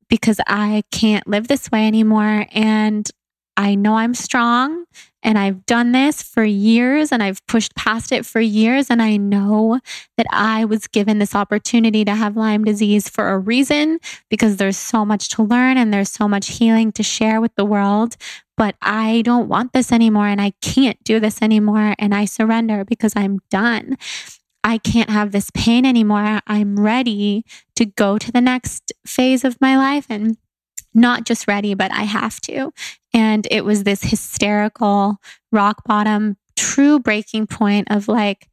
because 0.07 0.39
I 0.45 0.83
can't 0.91 1.27
live 1.27 1.47
this 1.47 1.71
way 1.71 1.87
anymore. 1.87 2.45
And 2.51 3.09
I 3.57 3.75
know 3.75 3.95
I'm 3.95 4.13
strong 4.13 4.85
and 5.23 5.39
I've 5.39 5.65
done 5.65 5.91
this 5.91 6.21
for 6.21 6.43
years 6.43 7.11
and 7.11 7.23
I've 7.23 7.45
pushed 7.47 7.75
past 7.75 8.11
it 8.11 8.25
for 8.25 8.39
years. 8.39 8.89
And 8.89 9.01
I 9.01 9.17
know 9.17 9.79
that 10.17 10.27
I 10.29 10.65
was 10.65 10.87
given 10.87 11.17
this 11.17 11.33
opportunity 11.33 12.05
to 12.05 12.13
have 12.13 12.37
Lyme 12.37 12.63
disease 12.63 13.09
for 13.09 13.29
a 13.29 13.39
reason 13.39 13.99
because 14.29 14.57
there's 14.57 14.77
so 14.77 15.03
much 15.03 15.29
to 15.29 15.43
learn 15.43 15.77
and 15.77 15.93
there's 15.93 16.11
so 16.11 16.27
much 16.27 16.49
healing 16.49 16.91
to 16.93 17.03
share 17.03 17.41
with 17.41 17.55
the 17.55 17.65
world. 17.65 18.17
But 18.57 18.75
I 18.81 19.23
don't 19.23 19.49
want 19.49 19.73
this 19.73 19.91
anymore 19.91 20.27
and 20.27 20.39
I 20.39 20.53
can't 20.61 21.03
do 21.03 21.19
this 21.19 21.41
anymore. 21.41 21.95
And 21.97 22.13
I 22.13 22.25
surrender 22.25 22.85
because 22.85 23.13
I'm 23.15 23.39
done. 23.49 23.97
I 24.63 24.77
can't 24.77 25.09
have 25.09 25.31
this 25.31 25.49
pain 25.53 25.85
anymore. 25.85 26.39
I'm 26.47 26.79
ready 26.79 27.45
to 27.75 27.85
go 27.85 28.17
to 28.17 28.31
the 28.31 28.41
next 28.41 28.93
phase 29.05 29.43
of 29.43 29.59
my 29.61 29.77
life 29.77 30.07
and 30.09 30.37
not 30.95 31.25
just 31.25 31.47
ready, 31.47 31.73
but 31.73 31.91
I 31.91 32.03
have 32.03 32.39
to. 32.41 32.71
And 33.15 33.47
it 33.49 33.63
was 33.63 33.83
this 33.83 34.03
hysterical 34.03 35.17
rock 35.51 35.83
bottom, 35.85 36.35
true 36.57 36.99
breaking 36.99 37.47
point 37.47 37.87
of 37.89 38.09
like, 38.09 38.49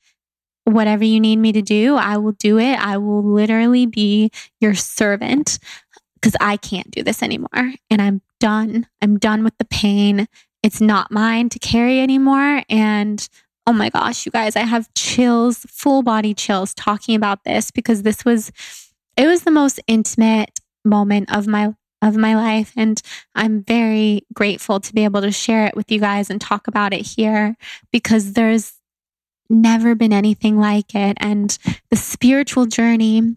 whatever 0.64 1.02
you 1.02 1.18
need 1.18 1.40
me 1.40 1.50
to 1.52 1.62
do, 1.62 1.96
I 1.96 2.16
will 2.18 2.32
do 2.32 2.58
it. 2.58 2.78
I 2.78 2.96
will 2.96 3.24
literally 3.24 3.86
be 3.86 4.30
your 4.60 4.74
servant 4.74 5.58
because 6.14 6.36
I 6.40 6.56
can't 6.56 6.88
do 6.92 7.02
this 7.02 7.24
anymore. 7.24 7.74
And 7.90 8.00
I'm 8.00 8.22
done. 8.38 8.86
I'm 9.02 9.18
done 9.18 9.42
with 9.42 9.58
the 9.58 9.64
pain. 9.64 10.28
It's 10.62 10.80
not 10.80 11.10
mine 11.10 11.48
to 11.48 11.58
carry 11.58 11.98
anymore. 11.98 12.62
And 12.70 13.28
oh 13.66 13.72
my 13.72 13.90
gosh, 13.90 14.24
you 14.24 14.30
guys, 14.30 14.54
I 14.54 14.60
have 14.60 14.94
chills, 14.94 15.66
full 15.68 16.04
body 16.04 16.34
chills 16.34 16.74
talking 16.74 17.16
about 17.16 17.42
this 17.42 17.72
because 17.72 18.04
this 18.04 18.24
was, 18.24 18.52
it 19.16 19.26
was 19.26 19.42
the 19.42 19.50
most 19.50 19.80
intimate 19.88 20.60
moment 20.84 21.34
of 21.34 21.48
my 21.48 21.74
of 22.02 22.16
my 22.16 22.34
life. 22.34 22.72
And 22.76 23.00
I'm 23.34 23.62
very 23.62 24.26
grateful 24.34 24.80
to 24.80 24.92
be 24.92 25.04
able 25.04 25.22
to 25.22 25.30
share 25.32 25.66
it 25.66 25.76
with 25.76 25.90
you 25.90 26.00
guys 26.00 26.28
and 26.28 26.40
talk 26.40 26.66
about 26.66 26.92
it 26.92 27.06
here 27.06 27.56
because 27.92 28.32
there's 28.32 28.74
never 29.48 29.94
been 29.94 30.12
anything 30.12 30.58
like 30.58 30.94
it. 30.94 31.16
And 31.20 31.56
the 31.90 31.96
spiritual 31.96 32.66
journey 32.66 33.36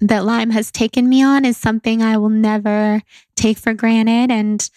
that 0.00 0.24
Lyme 0.24 0.50
has 0.50 0.72
taken 0.72 1.08
me 1.08 1.22
on 1.22 1.44
is 1.44 1.56
something 1.56 2.02
I 2.02 2.16
will 2.16 2.28
never 2.28 3.02
take 3.36 3.56
for 3.56 3.72
granted. 3.72 4.32
And 4.32 4.68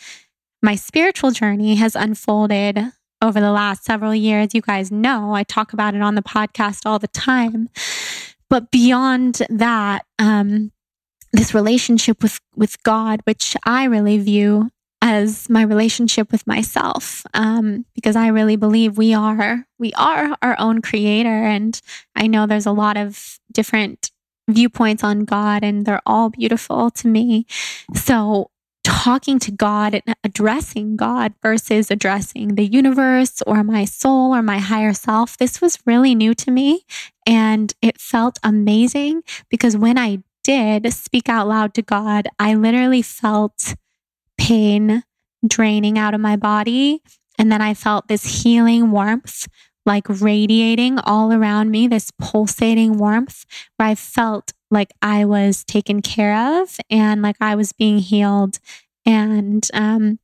my 0.62 0.76
spiritual 0.76 1.32
journey 1.32 1.76
has 1.76 1.96
unfolded 1.96 2.80
over 3.22 3.40
the 3.40 3.52
last 3.52 3.86
several 3.86 4.14
years. 4.14 4.54
You 4.54 4.62
guys 4.62 4.92
know 4.92 5.34
I 5.34 5.44
talk 5.44 5.74
about 5.74 5.96
it 5.96 6.02
on 6.02 6.16
the 6.16 6.22
podcast 6.22 6.86
all 6.86 7.00
the 7.00 7.08
time. 7.08 7.70
But 8.50 8.70
beyond 8.70 9.42
that, 9.50 10.06
um, 10.20 10.72
this 11.36 11.54
relationship 11.54 12.22
with 12.24 12.40
with 12.56 12.82
God, 12.84 13.22
which 13.26 13.56
I 13.64 13.86
really 13.86 14.18
view 14.18 14.70
as 15.02 15.50
my 15.50 15.62
relationship 15.62 16.32
with 16.32 16.48
myself, 16.48 17.26
um, 17.34 17.86
because 17.94 18.16
I 18.16 18.28
really 18.28 18.56
believe 18.56 18.98
we 18.98 19.14
are 19.14 19.66
we 19.78 19.94
are 19.94 20.36
our 20.42 20.56
own 20.60 20.82
creator, 20.82 21.30
and 21.30 21.80
I 22.16 22.28
know 22.28 22.46
there's 22.46 22.66
a 22.66 22.72
lot 22.72 22.98
of 22.98 23.40
different 23.52 24.12
viewpoints 24.50 25.04
on 25.04 25.26
God, 25.26 25.64
and 25.64 25.86
they're 25.86 26.02
all 26.06 26.30
beautiful 26.30 26.90
to 26.92 27.08
me. 27.08 27.46
So 27.94 28.52
talking 28.84 29.40
to 29.40 29.52
God 29.52 29.96
and 29.96 30.16
addressing 30.24 30.96
God 30.96 31.34
versus 31.42 31.90
addressing 31.90 32.56
the 32.56 32.66
universe 32.66 33.42
or 33.48 33.64
my 33.64 33.84
soul 33.84 34.34
or 34.34 34.44
my 34.44 34.60
higher 34.60 34.94
self, 34.94 35.38
this 35.38 35.60
was 35.60 35.80
really 35.88 36.14
new 36.14 36.36
to 36.36 36.52
me. 36.52 36.86
And 37.26 37.74
it 37.82 38.00
felt 38.00 38.38
amazing 38.44 39.24
because 39.50 39.76
when 39.76 39.98
I 39.98 40.20
did 40.46 40.94
speak 40.94 41.28
out 41.28 41.48
loud 41.48 41.74
to 41.74 41.82
God, 41.82 42.28
I 42.38 42.54
literally 42.54 43.02
felt 43.02 43.76
pain 44.38 45.04
draining 45.46 45.98
out 45.98 46.14
of 46.14 46.22
my 46.22 46.36
body. 46.36 47.02
And 47.38 47.52
then 47.52 47.62
I 47.62 47.74
felt 47.74 48.08
this 48.08 48.44
healing 48.44 48.92
warmth 48.92 49.48
like 49.86 50.06
radiating 50.08 51.00
all 51.00 51.34
around 51.34 51.72
me, 51.72 51.88
this 51.88 52.12
pulsating 52.20 52.98
warmth 52.98 53.46
where 53.78 53.90
I 53.90 53.96
felt 53.96 54.54
like 54.72 54.92
I 55.02 55.26
was 55.26 55.64
taken 55.64 56.02
care 56.02 56.62
of 56.62 56.78
and 56.90 57.22
like 57.22 57.38
I 57.40 57.56
was 57.56 57.72
being 57.72 58.00
healed. 58.00 58.60
And, 59.06 59.68
um, 59.74 60.20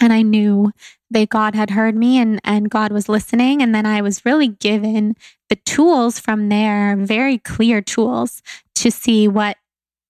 and 0.00 0.12
I 0.12 0.22
knew 0.22 0.72
that 1.10 1.30
God 1.30 1.54
had 1.54 1.70
heard 1.70 1.96
me 1.96 2.18
and, 2.18 2.40
and 2.44 2.70
God 2.70 2.92
was 2.92 3.08
listening. 3.08 3.62
And 3.62 3.74
then 3.74 3.86
I 3.86 4.02
was 4.02 4.24
really 4.24 4.48
given 4.48 5.14
the 5.48 5.56
tools 5.56 6.18
from 6.18 6.48
there, 6.48 6.96
very 6.96 7.38
clear 7.38 7.80
tools 7.80 8.42
to 8.76 8.90
see 8.90 9.28
what 9.28 9.56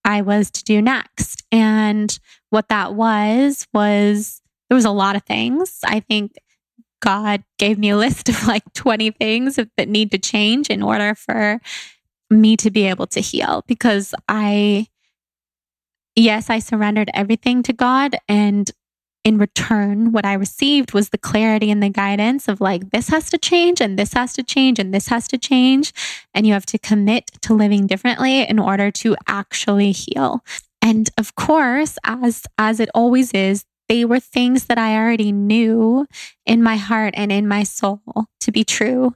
I 0.04 0.22
was 0.22 0.50
to 0.52 0.64
do 0.64 0.82
next. 0.82 1.44
And 1.52 2.18
what 2.50 2.68
that 2.68 2.94
was, 2.94 3.66
was 3.72 4.42
there 4.68 4.76
was 4.76 4.84
a 4.84 4.90
lot 4.90 5.16
of 5.16 5.22
things. 5.24 5.78
I 5.84 6.00
think 6.00 6.32
God 7.00 7.44
gave 7.58 7.78
me 7.78 7.90
a 7.90 7.96
list 7.96 8.28
of 8.28 8.46
like 8.46 8.64
20 8.74 9.12
things 9.12 9.56
that 9.56 9.88
need 9.88 10.10
to 10.12 10.18
change 10.18 10.68
in 10.68 10.82
order 10.82 11.14
for 11.14 11.60
me 12.30 12.56
to 12.58 12.70
be 12.70 12.86
able 12.86 13.06
to 13.06 13.20
heal 13.20 13.64
because 13.66 14.14
I, 14.28 14.86
yes, 16.14 16.50
I 16.50 16.58
surrendered 16.58 17.10
everything 17.14 17.62
to 17.64 17.72
God. 17.72 18.16
And 18.28 18.70
in 19.28 19.36
return, 19.36 20.10
what 20.10 20.24
I 20.24 20.32
received 20.32 20.94
was 20.94 21.10
the 21.10 21.18
clarity 21.18 21.70
and 21.70 21.82
the 21.82 21.90
guidance 21.90 22.48
of 22.48 22.62
like, 22.62 22.90
this 22.90 23.10
has 23.10 23.28
to 23.28 23.36
change 23.36 23.78
and 23.78 23.98
this 23.98 24.14
has 24.14 24.32
to 24.32 24.42
change 24.42 24.78
and 24.78 24.92
this 24.92 25.08
has 25.08 25.28
to 25.28 25.36
change. 25.36 25.92
And 26.32 26.46
you 26.46 26.54
have 26.54 26.64
to 26.66 26.78
commit 26.78 27.30
to 27.42 27.52
living 27.52 27.86
differently 27.86 28.48
in 28.48 28.58
order 28.58 28.90
to 28.90 29.16
actually 29.28 29.92
heal. 29.92 30.42
And 30.80 31.10
of 31.18 31.34
course, 31.34 31.98
as, 32.04 32.46
as 32.56 32.80
it 32.80 32.88
always 32.94 33.32
is, 33.32 33.66
they 33.90 34.06
were 34.06 34.18
things 34.18 34.64
that 34.64 34.78
I 34.78 34.96
already 34.96 35.30
knew 35.30 36.06
in 36.46 36.62
my 36.62 36.76
heart 36.76 37.12
and 37.14 37.30
in 37.30 37.46
my 37.46 37.64
soul 37.64 38.00
to 38.40 38.50
be 38.50 38.64
true. 38.64 39.14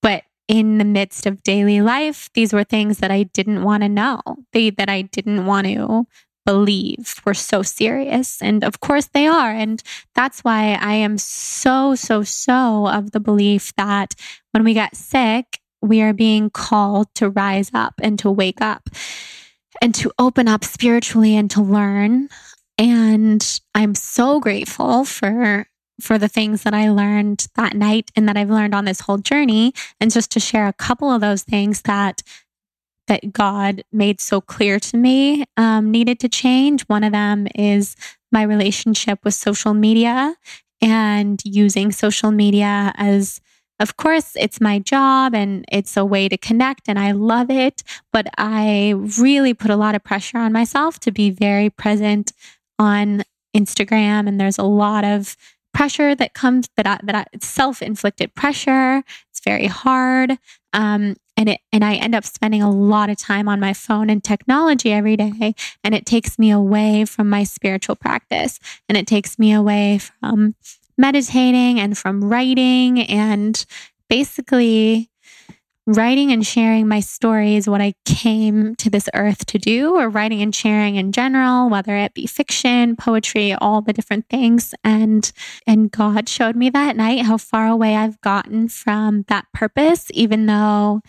But 0.00 0.22
in 0.48 0.78
the 0.78 0.84
midst 0.84 1.26
of 1.26 1.42
daily 1.42 1.82
life, 1.82 2.30
these 2.32 2.54
were 2.54 2.64
things 2.64 2.98
that 2.98 3.10
I 3.10 3.24
didn't 3.24 3.62
want 3.62 3.82
to 3.82 3.88
know, 3.90 4.20
they, 4.54 4.70
that 4.70 4.88
I 4.88 5.02
didn't 5.02 5.44
want 5.44 5.66
to 5.66 6.06
believe 6.44 7.20
we're 7.24 7.34
so 7.34 7.62
serious. 7.62 8.40
And 8.42 8.64
of 8.64 8.80
course 8.80 9.08
they 9.12 9.26
are. 9.26 9.50
And 9.50 9.82
that's 10.14 10.40
why 10.40 10.78
I 10.80 10.94
am 10.94 11.18
so, 11.18 11.94
so, 11.94 12.22
so 12.22 12.88
of 12.88 13.12
the 13.12 13.20
belief 13.20 13.72
that 13.76 14.14
when 14.52 14.64
we 14.64 14.74
get 14.74 14.96
sick, 14.96 15.60
we 15.80 16.00
are 16.02 16.12
being 16.12 16.50
called 16.50 17.08
to 17.16 17.30
rise 17.30 17.70
up 17.74 17.94
and 18.02 18.18
to 18.20 18.30
wake 18.30 18.60
up 18.60 18.88
and 19.80 19.94
to 19.96 20.12
open 20.18 20.48
up 20.48 20.64
spiritually 20.64 21.36
and 21.36 21.50
to 21.50 21.60
learn. 21.60 22.28
And 22.78 23.60
I'm 23.74 23.94
so 23.94 24.40
grateful 24.40 25.04
for 25.04 25.66
for 26.00 26.18
the 26.18 26.28
things 26.28 26.62
that 26.62 26.74
I 26.74 26.90
learned 26.90 27.46
that 27.54 27.76
night 27.76 28.10
and 28.16 28.28
that 28.28 28.36
I've 28.36 28.50
learned 28.50 28.74
on 28.74 28.84
this 28.84 29.00
whole 29.00 29.18
journey 29.18 29.72
and 30.00 30.10
just 30.10 30.32
to 30.32 30.40
share 30.40 30.66
a 30.66 30.72
couple 30.72 31.12
of 31.12 31.20
those 31.20 31.42
things 31.42 31.82
that 31.82 32.22
that 33.08 33.32
God 33.32 33.82
made 33.92 34.20
so 34.20 34.40
clear 34.40 34.78
to 34.78 34.96
me 34.96 35.44
um, 35.56 35.90
needed 35.90 36.20
to 36.20 36.28
change. 36.28 36.82
One 36.82 37.04
of 37.04 37.12
them 37.12 37.46
is 37.54 37.96
my 38.30 38.42
relationship 38.42 39.20
with 39.24 39.34
social 39.34 39.74
media 39.74 40.36
and 40.80 41.40
using 41.44 41.92
social 41.92 42.30
media 42.30 42.92
as 42.96 43.40
of 43.82 43.96
course, 43.96 44.36
it's 44.36 44.60
my 44.60 44.78
job 44.78 45.34
and 45.34 45.64
it's 45.70 45.96
a 45.96 46.04
way 46.04 46.28
to 46.28 46.36
connect, 46.36 46.88
and 46.88 47.00
I 47.00 47.10
love 47.10 47.50
it. 47.50 47.82
But 48.12 48.28
I 48.38 48.94
really 49.18 49.54
put 49.54 49.72
a 49.72 49.76
lot 49.76 49.96
of 49.96 50.04
pressure 50.04 50.38
on 50.38 50.52
myself 50.52 51.00
to 51.00 51.10
be 51.10 51.30
very 51.30 51.68
present 51.68 52.32
on 52.78 53.24
Instagram. 53.56 54.28
And 54.28 54.40
there's 54.40 54.58
a 54.58 54.62
lot 54.62 55.04
of 55.04 55.36
pressure 55.74 56.14
that 56.14 56.32
comes 56.32 56.68
that 56.76 56.86
I, 56.86 57.00
that 57.02 57.14
I, 57.14 57.24
it's 57.32 57.46
self-inflicted 57.48 58.36
pressure. 58.36 59.02
It's 59.30 59.40
very 59.44 59.66
hard. 59.66 60.38
Um, 60.72 61.16
and 61.36 61.48
it 61.48 61.60
and 61.72 61.84
I 61.84 61.94
end 61.94 62.14
up 62.14 62.24
spending 62.24 62.62
a 62.62 62.70
lot 62.70 63.10
of 63.10 63.18
time 63.18 63.48
on 63.48 63.60
my 63.60 63.72
phone 63.72 64.10
and 64.10 64.22
technology 64.22 64.92
every 64.92 65.16
day 65.16 65.54
and 65.84 65.94
it 65.94 66.06
takes 66.06 66.38
me 66.38 66.50
away 66.50 67.04
from 67.04 67.28
my 67.28 67.44
spiritual 67.44 67.96
practice 67.96 68.58
and 68.88 68.98
it 68.98 69.06
takes 69.06 69.38
me 69.38 69.52
away 69.52 69.98
from 69.98 70.54
meditating 70.98 71.80
and 71.80 71.96
from 71.96 72.22
writing 72.22 73.00
and 73.00 73.64
basically 74.08 75.10
writing 75.86 76.30
and 76.30 76.46
sharing 76.46 76.86
my 76.86 77.00
story 77.00 77.56
is 77.56 77.68
what 77.68 77.80
I 77.80 77.94
came 78.04 78.74
to 78.76 78.88
this 78.88 79.08
earth 79.14 79.46
to 79.46 79.58
do, 79.58 79.96
or 79.96 80.08
writing 80.08 80.40
and 80.40 80.54
sharing 80.54 80.96
in 80.96 81.12
general, 81.12 81.68
whether 81.68 81.96
it 81.96 82.14
be 82.14 82.26
fiction, 82.26 82.96
poetry, 82.96 83.52
all 83.54 83.82
the 83.82 83.92
different 83.92 84.28
things. 84.28 84.74
And 84.84 85.30
and 85.66 85.90
God 85.90 86.28
showed 86.28 86.56
me 86.56 86.70
that 86.70 86.96
night 86.96 87.22
how 87.22 87.38
far 87.38 87.66
away 87.66 87.96
I've 87.96 88.20
gotten 88.20 88.68
from 88.68 89.24
that 89.28 89.46
purpose, 89.52 90.06
even 90.12 90.46
though 90.46 91.00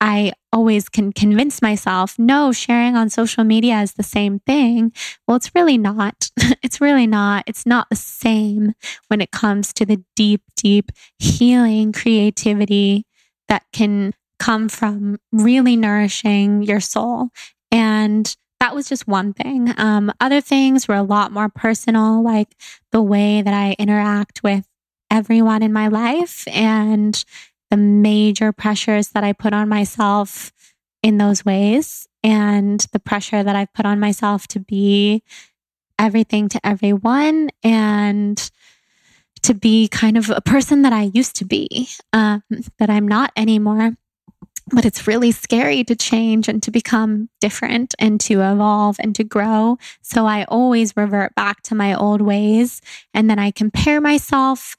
I 0.00 0.32
always 0.52 0.88
can 0.88 1.12
convince 1.12 1.62
myself, 1.62 2.18
no, 2.18 2.52
sharing 2.52 2.96
on 2.96 3.08
social 3.10 3.44
media 3.44 3.80
is 3.80 3.94
the 3.94 4.02
same 4.02 4.40
thing. 4.40 4.92
Well, 5.26 5.36
it's 5.36 5.54
really 5.54 5.78
not. 5.78 6.30
it's 6.62 6.80
really 6.80 7.06
not. 7.06 7.44
It's 7.46 7.64
not 7.64 7.88
the 7.90 7.96
same 7.96 8.74
when 9.08 9.20
it 9.20 9.30
comes 9.30 9.72
to 9.74 9.86
the 9.86 10.04
deep, 10.14 10.42
deep 10.56 10.92
healing 11.18 11.92
creativity 11.92 13.06
that 13.48 13.64
can 13.72 14.12
come 14.38 14.68
from 14.68 15.18
really 15.32 15.76
nourishing 15.76 16.62
your 16.62 16.80
soul. 16.80 17.28
And 17.70 18.36
that 18.60 18.74
was 18.74 18.88
just 18.88 19.06
one 19.06 19.32
thing. 19.32 19.72
Um, 19.78 20.12
other 20.20 20.40
things 20.40 20.88
were 20.88 20.94
a 20.94 21.02
lot 21.02 21.32
more 21.32 21.48
personal, 21.48 22.22
like 22.22 22.54
the 22.92 23.02
way 23.02 23.42
that 23.42 23.54
I 23.54 23.76
interact 23.78 24.42
with 24.42 24.66
everyone 25.10 25.62
in 25.62 25.72
my 25.72 25.88
life 25.88 26.46
and 26.48 27.24
the 27.70 27.76
major 27.76 28.52
pressures 28.52 29.08
that 29.08 29.24
I 29.24 29.32
put 29.32 29.52
on 29.52 29.68
myself 29.68 30.52
in 31.02 31.18
those 31.18 31.44
ways, 31.44 32.08
and 32.22 32.80
the 32.92 32.98
pressure 32.98 33.42
that 33.42 33.54
I've 33.54 33.72
put 33.74 33.84
on 33.84 34.00
myself 34.00 34.46
to 34.48 34.60
be 34.60 35.22
everything 35.98 36.48
to 36.48 36.66
everyone 36.66 37.50
and 37.62 38.50
to 39.44 39.54
be 39.54 39.88
kind 39.88 40.16
of 40.16 40.30
a 40.30 40.40
person 40.40 40.82
that 40.82 40.92
I 40.92 41.10
used 41.14 41.36
to 41.36 41.44
be, 41.44 41.88
um, 42.12 42.42
that 42.78 42.90
I'm 42.90 43.06
not 43.06 43.32
anymore. 43.36 43.92
But 44.70 44.86
it's 44.86 45.06
really 45.06 45.30
scary 45.30 45.84
to 45.84 45.94
change 45.94 46.48
and 46.48 46.62
to 46.62 46.70
become 46.70 47.28
different 47.42 47.94
and 47.98 48.18
to 48.22 48.40
evolve 48.40 48.96
and 48.98 49.14
to 49.16 49.22
grow. 49.22 49.76
So 50.00 50.24
I 50.24 50.44
always 50.44 50.96
revert 50.96 51.34
back 51.34 51.60
to 51.64 51.74
my 51.74 51.94
old 51.94 52.22
ways. 52.22 52.80
And 53.12 53.28
then 53.28 53.38
I 53.38 53.50
compare 53.50 54.00
myself 54.00 54.74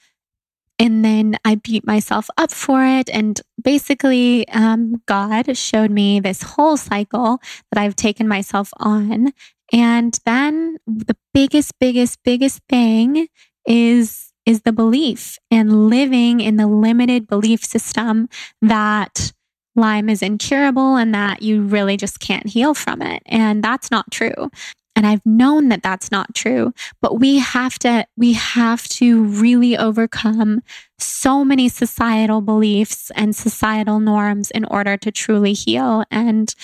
and 0.80 1.06
then 1.06 1.38
I 1.46 1.56
beat 1.56 1.86
myself 1.86 2.30
up 2.36 2.52
for 2.52 2.84
it. 2.84 3.10
And 3.12 3.40
basically, 3.64 4.48
um, 4.50 5.04
God 5.06 5.56
showed 5.56 5.92
me 5.92 6.20
this 6.20 6.42
whole 6.42 6.78
cycle 6.78 7.40
that 7.72 7.80
I've 7.80 7.96
taken 7.96 8.28
myself 8.28 8.72
on. 8.78 9.34
And 9.72 10.18
then 10.26 10.78
the 10.88 11.16
biggest, 11.34 11.74
biggest, 11.80 12.20
biggest 12.24 12.62
thing 12.68 13.28
is 13.68 14.25
is 14.46 14.62
the 14.62 14.72
belief 14.72 15.38
and 15.50 15.90
living 15.90 16.40
in 16.40 16.58
the 16.58 16.68
limited 16.68 17.28
belief 17.28 17.64
system 17.64 18.30
that 18.62 19.32
Lyme 19.76 20.10
is 20.10 20.22
incurable 20.22 20.96
and 20.96 21.14
that 21.14 21.42
you 21.42 21.62
really 21.62 21.98
just 21.98 22.20
can't 22.20 22.48
heal 22.48 22.74
from 22.74 23.02
it. 23.02 23.22
And 23.26 23.64
that's 23.64 23.92
not 23.92 24.12
true. 24.12 24.50
And 24.96 25.06
I've 25.06 25.26
known 25.26 25.68
that 25.70 25.84
that's 25.84 26.10
not 26.10 26.34
true, 26.34 26.74
but 27.02 27.20
we 27.20 27.40
have 27.40 27.78
to, 27.80 28.08
we 28.16 28.32
have 28.34 28.88
to 28.90 29.26
really 29.26 29.78
overcome 29.78 30.62
so 30.98 31.44
many 31.44 31.68
societal 31.68 32.40
beliefs 32.40 33.12
and 33.14 33.36
societal 33.36 34.00
norms 34.00 34.52
in 34.52 34.64
order 34.66 34.96
to 34.96 35.12
truly 35.12 35.52
heal. 35.52 36.06
And 36.10 36.56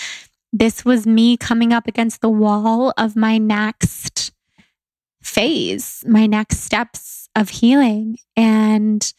this 0.50 0.82
was 0.82 1.06
me 1.06 1.36
coming 1.36 1.74
up 1.74 1.86
against 1.86 2.22
the 2.22 2.30
wall 2.30 2.94
of 2.96 3.16
my 3.16 3.36
next 3.36 4.32
phase, 5.22 6.02
my 6.06 6.26
next 6.26 6.60
steps 6.60 7.21
of 7.34 7.48
healing. 7.48 8.18
And 8.36 9.12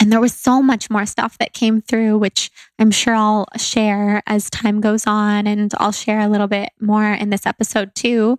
and 0.00 0.12
there 0.12 0.20
was 0.20 0.34
so 0.34 0.60
much 0.60 0.90
more 0.90 1.06
stuff 1.06 1.38
that 1.38 1.52
came 1.52 1.80
through, 1.80 2.18
which 2.18 2.50
I'm 2.78 2.90
sure 2.90 3.14
I'll 3.14 3.46
share 3.56 4.22
as 4.26 4.50
time 4.50 4.80
goes 4.80 5.06
on. 5.06 5.46
And 5.46 5.72
I'll 5.78 5.92
share 5.92 6.20
a 6.20 6.28
little 6.28 6.48
bit 6.48 6.70
more 6.80 7.12
in 7.12 7.30
this 7.30 7.46
episode 7.46 7.94
too. 7.94 8.38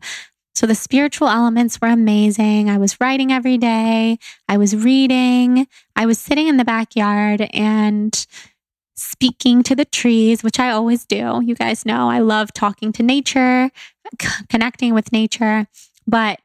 So 0.53 0.65
the 0.65 0.75
spiritual 0.75 1.27
elements 1.27 1.81
were 1.81 1.89
amazing. 1.89 2.69
I 2.69 2.77
was 2.77 2.99
writing 3.01 3.31
every 3.31 3.57
day. 3.57 4.17
I 4.47 4.57
was 4.57 4.75
reading. 4.75 5.67
I 5.95 6.05
was 6.05 6.17
sitting 6.17 6.47
in 6.47 6.57
the 6.57 6.65
backyard 6.65 7.49
and 7.53 8.25
speaking 8.95 9.63
to 9.63 9.75
the 9.75 9.85
trees, 9.85 10.43
which 10.43 10.59
I 10.59 10.71
always 10.71 11.05
do. 11.05 11.41
You 11.43 11.55
guys 11.55 11.85
know 11.85 12.09
I 12.09 12.19
love 12.19 12.53
talking 12.53 12.93
to 12.93 13.03
nature, 13.03 13.69
c- 14.21 14.45
connecting 14.49 14.93
with 14.93 15.11
nature. 15.11 15.67
But 16.07 16.39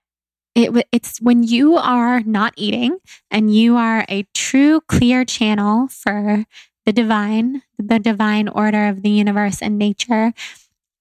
it, 0.54 0.86
it's 0.92 1.18
when 1.20 1.42
you 1.42 1.76
are 1.76 2.20
not 2.20 2.54
eating 2.56 2.98
and 3.30 3.54
you 3.54 3.76
are 3.76 4.04
a 4.08 4.26
true 4.34 4.80
clear 4.82 5.24
channel 5.24 5.88
for 5.88 6.44
the 6.86 6.92
divine, 6.92 7.62
the 7.78 7.98
divine 7.98 8.48
order 8.48 8.88
of 8.88 9.02
the 9.02 9.10
universe 9.10 9.62
and 9.62 9.78
nature. 9.78 10.32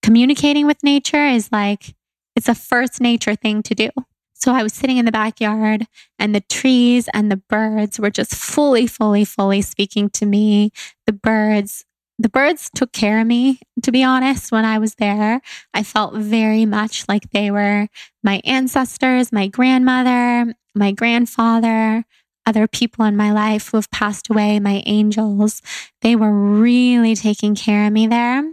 Communicating 0.02 0.66
with 0.66 0.84
nature 0.84 1.26
is 1.26 1.52
like, 1.52 1.96
it's 2.36 2.48
a 2.48 2.56
first 2.56 3.02
nature 3.02 3.36
thing 3.36 3.64
to 3.64 3.76
do. 3.76 3.90
So 4.34 4.54
I 4.54 4.64
was 4.64 4.74
sitting 4.74 4.98
in 4.98 5.06
the 5.06 5.12
backyard 5.12 5.86
and 6.18 6.34
the 6.34 6.42
trees 6.42 7.10
and 7.14 7.30
the 7.30 7.42
birds 7.50 8.00
were 8.00 8.10
just 8.10 8.34
fully, 8.34 8.88
fully, 8.88 9.26
fully 9.26 9.62
speaking 9.62 10.10
to 10.12 10.26
me. 10.26 10.72
The 11.06 11.12
birds 11.12 11.84
the 12.20 12.30
birds 12.30 12.70
took 12.76 12.92
care 12.92 13.22
of 13.22 13.28
me, 13.28 13.60
to 13.82 13.92
be 13.92 14.04
honest, 14.04 14.52
when 14.52 14.66
I 14.66 14.78
was 14.78 14.96
there. 14.96 15.42
I 15.74 15.84
felt 15.84 16.16
very 16.16 16.66
much 16.66 17.08
like 17.08 17.32
they 17.32 17.50
were 17.50 17.88
my 18.22 18.42
ancestors, 18.44 19.32
my 19.32 19.48
grandmother, 19.48 20.54
my 20.76 20.92
grandfather, 20.92 22.04
other 22.46 22.68
people 22.68 23.06
in 23.06 23.16
my 23.16 23.32
life 23.32 23.70
who 23.70 23.78
have 23.78 23.90
passed 23.90 24.30
away, 24.30 24.60
my 24.60 24.84
angels. 24.86 25.62
They 26.02 26.16
were 26.18 26.34
really 26.34 27.16
taking 27.16 27.56
care 27.56 27.88
of 27.88 27.94
me 27.94 28.06
there. 28.06 28.44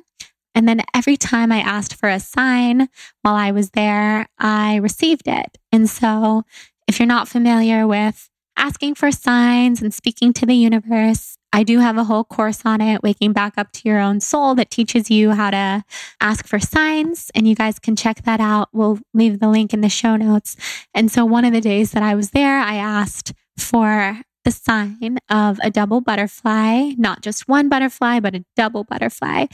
And 0.54 0.68
then 0.68 0.82
every 0.94 1.16
time 1.16 1.50
I 1.50 1.58
asked 1.58 1.96
for 1.96 2.08
a 2.08 2.20
sign 2.20 2.88
while 3.22 3.34
I 3.34 3.50
was 3.50 3.70
there, 3.70 4.28
I 4.38 4.76
received 4.76 5.26
it. 5.26 5.58
And 5.72 5.90
so 5.90 6.44
if 6.86 7.00
you're 7.00 7.06
not 7.06 7.28
familiar 7.28 7.86
with 7.86 8.30
asking 8.56 8.94
for 8.94 9.10
signs 9.10 9.82
and 9.82 9.92
speaking 9.92 10.32
to 10.34 10.46
the 10.46 10.54
universe, 10.54 11.36
I 11.56 11.62
do 11.62 11.78
have 11.78 11.96
a 11.96 12.04
whole 12.04 12.22
course 12.22 12.66
on 12.66 12.82
it, 12.82 13.02
Waking 13.02 13.32
Back 13.32 13.54
Up 13.56 13.72
to 13.72 13.88
Your 13.88 13.98
Own 13.98 14.20
Soul, 14.20 14.54
that 14.56 14.70
teaches 14.70 15.10
you 15.10 15.30
how 15.30 15.50
to 15.50 15.84
ask 16.20 16.46
for 16.46 16.58
signs. 16.58 17.30
And 17.34 17.48
you 17.48 17.54
guys 17.54 17.78
can 17.78 17.96
check 17.96 18.24
that 18.24 18.40
out. 18.40 18.68
We'll 18.74 18.98
leave 19.14 19.40
the 19.40 19.48
link 19.48 19.72
in 19.72 19.80
the 19.80 19.88
show 19.88 20.16
notes. 20.16 20.54
And 20.92 21.10
so 21.10 21.24
one 21.24 21.46
of 21.46 21.54
the 21.54 21.62
days 21.62 21.92
that 21.92 22.02
I 22.02 22.14
was 22.14 22.32
there, 22.32 22.58
I 22.58 22.74
asked 22.74 23.32
for 23.56 24.20
the 24.44 24.50
sign 24.50 25.16
of 25.30 25.58
a 25.62 25.70
double 25.70 26.02
butterfly, 26.02 26.90
not 26.98 27.22
just 27.22 27.48
one 27.48 27.70
butterfly, 27.70 28.20
but 28.20 28.34
a 28.34 28.44
double 28.54 28.84
butterfly. 28.84 29.46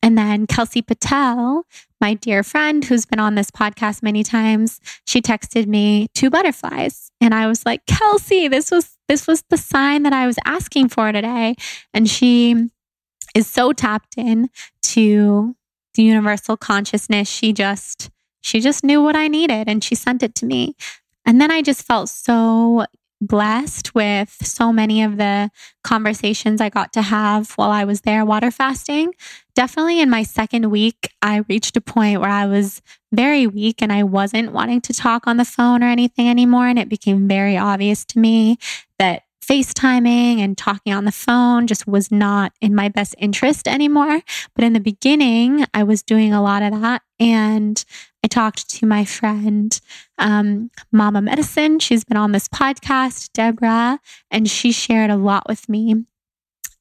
And 0.00 0.16
then 0.16 0.46
Kelsey 0.46 0.80
Patel, 0.80 1.64
my 2.00 2.14
dear 2.14 2.44
friend 2.44 2.84
who's 2.84 3.04
been 3.04 3.18
on 3.18 3.34
this 3.34 3.50
podcast 3.50 4.00
many 4.00 4.22
times, 4.22 4.78
she 5.08 5.20
texted 5.20 5.66
me 5.66 6.06
two 6.14 6.30
butterflies. 6.30 7.10
And 7.20 7.34
I 7.34 7.48
was 7.48 7.66
like, 7.66 7.84
Kelsey, 7.86 8.46
this 8.46 8.70
was 8.70 8.96
this 9.08 9.26
was 9.26 9.42
the 9.50 9.56
sign 9.56 10.02
that 10.04 10.12
I 10.12 10.26
was 10.26 10.38
asking 10.44 10.90
for 10.90 11.10
today. 11.10 11.56
And 11.92 12.08
she 12.08 12.68
is 13.34 13.46
so 13.46 13.72
tapped 13.72 14.16
in 14.16 14.48
to 14.82 15.56
the 15.94 16.02
universal 16.02 16.56
consciousness. 16.56 17.28
She 17.28 17.52
just 17.52 18.10
she 18.40 18.60
just 18.60 18.84
knew 18.84 19.02
what 19.02 19.16
I 19.16 19.28
needed 19.28 19.68
and 19.68 19.82
she 19.82 19.94
sent 19.94 20.22
it 20.22 20.34
to 20.36 20.46
me. 20.46 20.74
And 21.26 21.40
then 21.40 21.50
I 21.50 21.60
just 21.60 21.82
felt 21.82 22.08
so 22.08 22.86
blessed 23.20 23.94
with 23.94 24.36
so 24.42 24.72
many 24.72 25.02
of 25.02 25.16
the 25.16 25.50
conversations 25.82 26.60
I 26.60 26.68
got 26.68 26.92
to 26.94 27.02
have 27.02 27.52
while 27.52 27.70
I 27.70 27.84
was 27.84 28.02
there 28.02 28.24
water 28.24 28.50
fasting. 28.50 29.12
Definitely 29.54 30.00
in 30.00 30.10
my 30.10 30.22
second 30.22 30.70
week, 30.70 31.12
I 31.20 31.44
reached 31.48 31.76
a 31.76 31.80
point 31.80 32.20
where 32.20 32.30
I 32.30 32.46
was 32.46 32.80
very 33.12 33.46
weak 33.46 33.82
and 33.82 33.92
I 33.92 34.04
wasn't 34.04 34.52
wanting 34.52 34.80
to 34.82 34.92
talk 34.92 35.26
on 35.26 35.36
the 35.36 35.44
phone 35.44 35.82
or 35.82 35.88
anything 35.88 36.28
anymore. 36.28 36.68
And 36.68 36.78
it 36.78 36.88
became 36.88 37.26
very 37.26 37.56
obvious 37.56 38.04
to 38.06 38.18
me 38.18 38.58
that 38.98 39.22
FaceTiming 39.48 40.40
and 40.40 40.58
talking 40.58 40.92
on 40.92 41.06
the 41.06 41.12
phone 41.12 41.66
just 41.66 41.86
was 41.86 42.10
not 42.12 42.52
in 42.60 42.74
my 42.74 42.88
best 42.88 43.14
interest 43.18 43.66
anymore. 43.66 44.20
But 44.54 44.64
in 44.64 44.74
the 44.74 44.80
beginning, 44.80 45.64
I 45.72 45.84
was 45.84 46.02
doing 46.02 46.32
a 46.34 46.42
lot 46.42 46.62
of 46.62 46.80
that. 46.82 47.02
And 47.18 47.82
talked 48.28 48.68
to 48.70 48.86
my 48.86 49.04
friend, 49.04 49.80
um, 50.18 50.70
Mama 50.92 51.22
Medicine. 51.22 51.78
She's 51.78 52.04
been 52.04 52.16
on 52.16 52.32
this 52.32 52.48
podcast, 52.48 53.32
Deborah, 53.32 54.00
and 54.30 54.48
she 54.48 54.72
shared 54.72 55.10
a 55.10 55.16
lot 55.16 55.48
with 55.48 55.68
me 55.68 56.04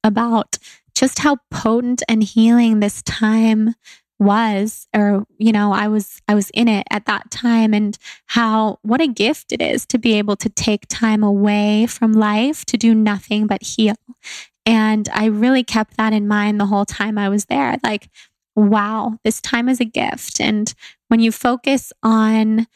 about 0.04 0.58
just 0.96 1.20
how 1.20 1.38
potent 1.52 2.02
and 2.10 2.24
healing 2.24 2.80
this 2.80 3.02
time 3.04 3.76
was 4.20 4.88
or 4.96 5.26
you 5.38 5.52
know 5.52 5.72
I 5.72 5.88
was 5.88 6.22
I 6.28 6.34
was 6.34 6.50
in 6.52 6.68
it 6.68 6.88
at 6.90 7.06
that 7.06 7.30
time 7.30 7.74
and 7.74 7.96
how 8.26 8.80
what 8.82 9.02
a 9.02 9.08
gift 9.08 9.52
it 9.52 9.62
is 9.62 9.86
to 9.88 10.00
be 10.00 10.16
able 10.16 10.36
to 10.38 10.50
take 10.50 10.88
time 10.90 11.24
away 11.24 11.86
from 11.86 12.14
life 12.14 12.66
to 12.66 12.78
do 12.78 12.96
nothing 12.96 13.46
but 13.46 13.62
heal. 13.62 13.96
And 14.66 15.08
I 15.14 15.26
really 15.26 15.64
kept 15.64 15.98
that 15.98 16.14
in 16.14 16.28
mind 16.28 16.60
the 16.60 16.66
whole 16.66 16.86
time 16.86 17.18
I 17.18 17.30
was 17.30 17.46
there. 17.46 17.78
Like 17.84 18.10
wow, 18.56 19.20
this 19.24 19.40
time 19.40 19.70
is 19.70 19.80
a 19.80 19.86
gift 19.86 20.42
and 20.42 20.74
when 21.08 21.20
you 21.20 21.32
focus 21.32 21.92
on 22.04 22.68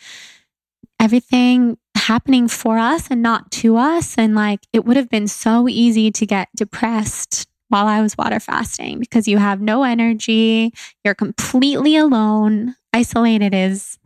everything 0.99 1.77
happening 1.95 2.47
for 2.47 2.77
us 2.77 3.07
and 3.09 3.21
not 3.21 3.51
to 3.51 3.77
us 3.77 4.17
and 4.17 4.35
like 4.35 4.61
it 4.73 4.85
would 4.85 4.97
have 4.97 5.09
been 5.09 5.27
so 5.27 5.67
easy 5.67 6.11
to 6.11 6.25
get 6.25 6.49
depressed 6.55 7.47
while 7.67 7.87
I 7.87 8.01
was 8.01 8.17
water 8.17 8.39
fasting 8.39 8.99
because 8.99 9.27
you 9.27 9.37
have 9.37 9.61
no 9.61 9.83
energy, 9.83 10.73
you're 11.05 11.15
completely 11.15 11.95
alone. 11.95 12.75
Isolated 12.93 13.53
is 13.53 13.97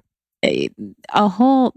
a, 0.43 0.69
whole, 1.27 1.73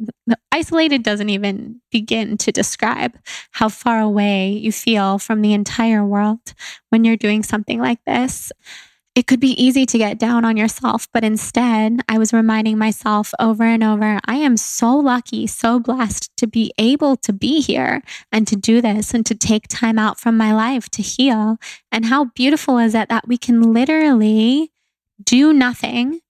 isolated 0.52 1.02
doesn't 1.02 1.30
even 1.30 1.80
begin 1.90 2.36
to 2.38 2.52
describe 2.52 3.16
how 3.52 3.70
far 3.70 4.00
away 4.00 4.50
you 4.50 4.70
feel 4.70 5.18
from 5.18 5.40
the 5.40 5.54
entire 5.54 6.04
world 6.04 6.52
when 6.90 7.04
you're 7.04 7.16
doing 7.16 7.42
something 7.42 7.80
like 7.80 8.04
this 8.04 8.52
it 9.18 9.26
could 9.26 9.40
be 9.40 9.60
easy 9.60 9.84
to 9.84 9.98
get 9.98 10.16
down 10.16 10.44
on 10.44 10.56
yourself, 10.56 11.08
but 11.12 11.24
instead, 11.24 12.02
I 12.08 12.18
was 12.18 12.32
reminding 12.32 12.78
myself 12.78 13.34
over 13.40 13.64
and 13.64 13.82
over 13.82 14.20
I 14.26 14.36
am 14.36 14.56
so 14.56 14.94
lucky, 14.94 15.48
so 15.48 15.80
blessed 15.80 16.30
to 16.36 16.46
be 16.46 16.72
able 16.78 17.16
to 17.16 17.32
be 17.32 17.60
here 17.60 18.00
and 18.30 18.46
to 18.46 18.54
do 18.54 18.80
this 18.80 19.14
and 19.14 19.26
to 19.26 19.34
take 19.34 19.66
time 19.66 19.98
out 19.98 20.20
from 20.20 20.36
my 20.36 20.54
life 20.54 20.88
to 20.90 21.02
heal. 21.02 21.58
And 21.90 22.04
how 22.04 22.26
beautiful 22.26 22.78
is 22.78 22.94
it 22.94 23.08
that 23.08 23.26
we 23.26 23.36
can 23.36 23.72
literally 23.72 24.70
do 25.24 25.52
nothing 25.52 26.20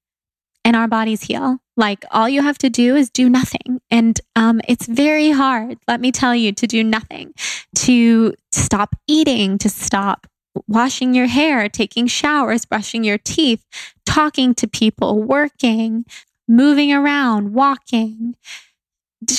and 0.65 0.75
our 0.75 0.89
bodies 0.89 1.25
heal? 1.25 1.59
Like 1.77 2.07
all 2.11 2.27
you 2.27 2.41
have 2.41 2.57
to 2.57 2.71
do 2.71 2.97
is 2.97 3.11
do 3.11 3.29
nothing. 3.29 3.83
And 3.91 4.19
um, 4.35 4.63
it's 4.67 4.87
very 4.87 5.31
hard, 5.31 5.77
let 5.87 6.01
me 6.01 6.11
tell 6.11 6.35
you, 6.35 6.53
to 6.53 6.67
do 6.67 6.83
nothing, 6.83 7.35
to 7.81 8.33
stop 8.51 8.97
eating, 9.07 9.59
to 9.59 9.69
stop 9.69 10.27
washing 10.67 11.15
your 11.15 11.27
hair, 11.27 11.69
taking 11.69 12.07
showers, 12.07 12.65
brushing 12.65 13.05
your 13.05 13.19
teeth, 13.19 13.65
talking 14.05 14.55
to 14.55 14.67
people, 14.67 15.23
working, 15.23 16.05
moving 16.49 16.93
around, 16.93 17.53
walking, 17.53 18.35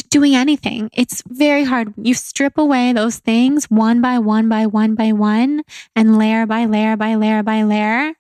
doing 0.10 0.36
anything. 0.36 0.90
It's 0.94 1.24
very 1.28 1.64
hard. 1.64 1.94
You 1.98 2.14
strip 2.14 2.58
away 2.58 2.94
those 2.94 3.18
things 3.18 3.66
one 3.66 4.02
by 4.02 4.20
one 4.20 4.50
by 4.50 4.66
one 4.66 4.96
by 4.96 5.12
one 5.14 5.64
and 5.96 6.18
layer 6.18 6.46
by 6.46 6.66
layer 6.66 6.98
by 6.98 7.16
layer 7.16 7.44
by 7.44 7.64
layer. 7.64 8.14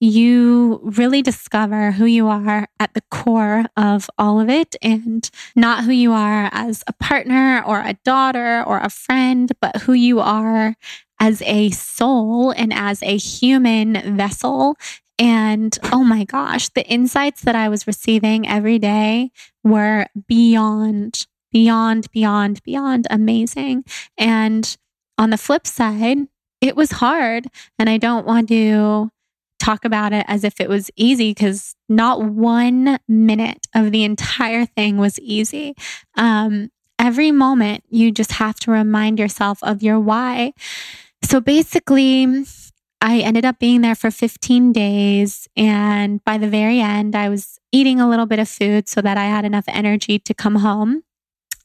You 0.00 0.80
really 0.82 1.22
discover 1.22 1.92
who 1.92 2.04
you 2.04 2.28
are 2.28 2.68
at 2.78 2.92
the 2.94 3.02
core 3.10 3.64
of 3.76 4.10
all 4.18 4.40
of 4.40 4.50
it 4.50 4.76
and 4.82 5.28
not 5.56 5.84
who 5.84 5.92
you 5.92 6.12
are 6.12 6.50
as 6.52 6.82
a 6.86 6.92
partner 6.92 7.62
or 7.64 7.80
a 7.80 7.96
daughter 8.04 8.62
or 8.66 8.80
a 8.80 8.90
friend, 8.90 9.50
but 9.60 9.82
who 9.82 9.92
you 9.92 10.20
are 10.20 10.76
as 11.24 11.40
a 11.46 11.70
soul 11.70 12.50
and 12.50 12.70
as 12.70 13.02
a 13.02 13.16
human 13.16 14.14
vessel. 14.14 14.76
And 15.18 15.76
oh 15.90 16.04
my 16.04 16.24
gosh, 16.24 16.68
the 16.68 16.86
insights 16.86 17.42
that 17.42 17.56
I 17.56 17.70
was 17.70 17.86
receiving 17.86 18.46
every 18.46 18.78
day 18.78 19.30
were 19.62 20.06
beyond, 20.28 21.26
beyond, 21.50 22.10
beyond, 22.12 22.62
beyond 22.62 23.06
amazing. 23.08 23.84
And 24.18 24.76
on 25.16 25.30
the 25.30 25.38
flip 25.38 25.66
side, 25.66 26.18
it 26.60 26.76
was 26.76 26.92
hard. 26.92 27.46
And 27.78 27.88
I 27.88 27.96
don't 27.96 28.26
want 28.26 28.48
to 28.50 29.08
talk 29.58 29.86
about 29.86 30.12
it 30.12 30.26
as 30.28 30.44
if 30.44 30.60
it 30.60 30.68
was 30.68 30.90
easy 30.94 31.30
because 31.30 31.74
not 31.88 32.22
one 32.22 32.98
minute 33.08 33.66
of 33.74 33.92
the 33.92 34.04
entire 34.04 34.66
thing 34.66 34.98
was 34.98 35.18
easy. 35.20 35.74
Um, 36.18 36.70
every 36.98 37.30
moment, 37.30 37.82
you 37.88 38.12
just 38.12 38.32
have 38.32 38.56
to 38.56 38.70
remind 38.70 39.18
yourself 39.18 39.58
of 39.62 39.82
your 39.82 39.98
why. 39.98 40.52
So 41.24 41.40
basically, 41.40 42.26
I 43.00 43.20
ended 43.20 43.46
up 43.46 43.58
being 43.58 43.80
there 43.80 43.94
for 43.94 44.10
15 44.10 44.72
days. 44.72 45.48
And 45.56 46.22
by 46.22 46.36
the 46.36 46.48
very 46.48 46.80
end, 46.80 47.16
I 47.16 47.30
was 47.30 47.58
eating 47.72 47.98
a 47.98 48.08
little 48.08 48.26
bit 48.26 48.38
of 48.38 48.48
food 48.48 48.88
so 48.88 49.00
that 49.00 49.16
I 49.16 49.24
had 49.24 49.44
enough 49.44 49.64
energy 49.66 50.18
to 50.18 50.34
come 50.34 50.56
home. 50.56 51.02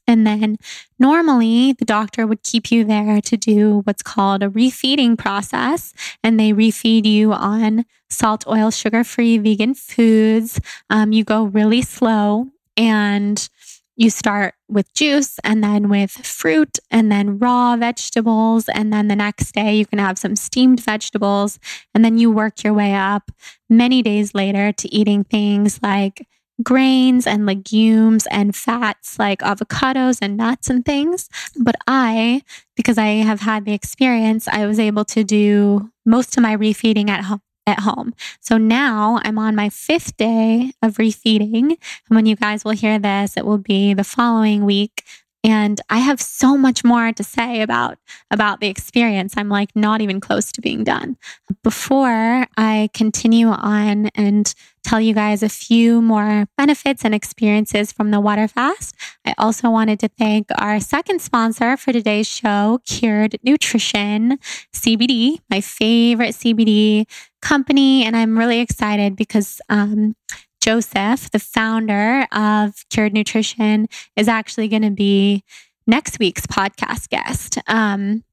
And 0.06 0.26
then 0.26 0.56
normally 0.98 1.74
the 1.74 1.84
doctor 1.84 2.26
would 2.26 2.42
keep 2.42 2.72
you 2.72 2.84
there 2.84 3.20
to 3.20 3.36
do 3.36 3.82
what's 3.84 4.02
called 4.02 4.42
a 4.42 4.48
refeeding 4.48 5.16
process. 5.16 5.92
And 6.24 6.40
they 6.40 6.52
refeed 6.52 7.04
you 7.04 7.32
on 7.32 7.84
salt, 8.08 8.46
oil, 8.46 8.70
sugar 8.70 9.04
free 9.04 9.36
vegan 9.36 9.74
foods. 9.74 10.58
Um, 10.88 11.12
you 11.12 11.22
go 11.22 11.44
really 11.44 11.82
slow 11.82 12.48
and 12.76 13.48
you 13.94 14.08
start 14.08 14.54
with 14.70 14.92
juice 14.94 15.38
and 15.44 15.62
then 15.62 15.88
with 15.88 16.10
fruit 16.10 16.78
and 16.90 17.10
then 17.10 17.38
raw 17.38 17.76
vegetables. 17.76 18.68
And 18.68 18.92
then 18.92 19.08
the 19.08 19.16
next 19.16 19.52
day 19.52 19.76
you 19.76 19.86
can 19.86 19.98
have 19.98 20.18
some 20.18 20.36
steamed 20.36 20.80
vegetables. 20.80 21.58
And 21.94 22.04
then 22.04 22.18
you 22.18 22.30
work 22.30 22.62
your 22.64 22.72
way 22.72 22.94
up 22.94 23.30
many 23.68 24.02
days 24.02 24.34
later 24.34 24.72
to 24.72 24.94
eating 24.94 25.24
things 25.24 25.80
like 25.82 26.26
grains 26.62 27.26
and 27.26 27.46
legumes 27.46 28.26
and 28.30 28.54
fats 28.54 29.18
like 29.18 29.40
avocados 29.40 30.18
and 30.20 30.36
nuts 30.36 30.68
and 30.68 30.84
things. 30.84 31.28
But 31.58 31.76
I, 31.86 32.42
because 32.76 32.98
I 32.98 33.06
have 33.06 33.40
had 33.40 33.64
the 33.64 33.72
experience, 33.72 34.46
I 34.46 34.66
was 34.66 34.78
able 34.78 35.04
to 35.06 35.24
do 35.24 35.90
most 36.04 36.36
of 36.36 36.42
my 36.42 36.56
refeeding 36.56 37.08
at 37.08 37.24
home 37.24 37.40
at 37.70 37.80
home. 37.80 38.12
So 38.40 38.58
now 38.58 39.20
I'm 39.24 39.38
on 39.38 39.54
my 39.54 39.68
fifth 39.68 40.16
day 40.16 40.72
of 40.82 40.96
refeeding. 40.96 41.70
And 41.70 42.16
when 42.16 42.26
you 42.26 42.36
guys 42.36 42.64
will 42.64 42.72
hear 42.72 42.98
this, 42.98 43.36
it 43.36 43.46
will 43.46 43.58
be 43.58 43.94
the 43.94 44.04
following 44.04 44.64
week. 44.64 45.04
And 45.42 45.80
I 45.88 45.98
have 45.98 46.20
so 46.20 46.56
much 46.56 46.84
more 46.84 47.12
to 47.12 47.24
say 47.24 47.62
about, 47.62 47.98
about 48.30 48.60
the 48.60 48.68
experience. 48.68 49.34
I'm 49.36 49.48
like 49.48 49.74
not 49.74 50.02
even 50.02 50.20
close 50.20 50.52
to 50.52 50.60
being 50.60 50.84
done. 50.84 51.16
Before 51.62 52.46
I 52.58 52.90
continue 52.92 53.48
on 53.48 54.08
and 54.14 54.54
tell 54.84 55.00
you 55.00 55.14
guys 55.14 55.42
a 55.42 55.48
few 55.48 56.02
more 56.02 56.46
benefits 56.58 57.04
and 57.04 57.14
experiences 57.14 57.90
from 57.90 58.10
the 58.10 58.20
water 58.20 58.48
fast, 58.48 58.94
I 59.24 59.34
also 59.38 59.70
wanted 59.70 59.98
to 60.00 60.08
thank 60.08 60.48
our 60.58 60.78
second 60.78 61.22
sponsor 61.22 61.76
for 61.76 61.92
today's 61.92 62.28
show, 62.28 62.80
Cured 62.86 63.38
Nutrition 63.42 64.38
CBD, 64.74 65.38
my 65.48 65.62
favorite 65.62 66.34
CBD 66.34 67.06
company. 67.40 68.04
And 68.04 68.14
I'm 68.14 68.38
really 68.38 68.60
excited 68.60 69.16
because 69.16 69.60
um, 69.70 70.14
Joseph, 70.60 71.30
the 71.30 71.38
founder 71.38 72.26
of 72.32 72.84
Cured 72.90 73.12
Nutrition, 73.14 73.88
is 74.16 74.28
actually 74.28 74.68
going 74.68 74.82
to 74.82 74.90
be 74.90 75.42
next 75.86 76.18
week's 76.18 76.46
podcast 76.46 77.08
guest. 77.08 77.58
Um, 77.66 78.24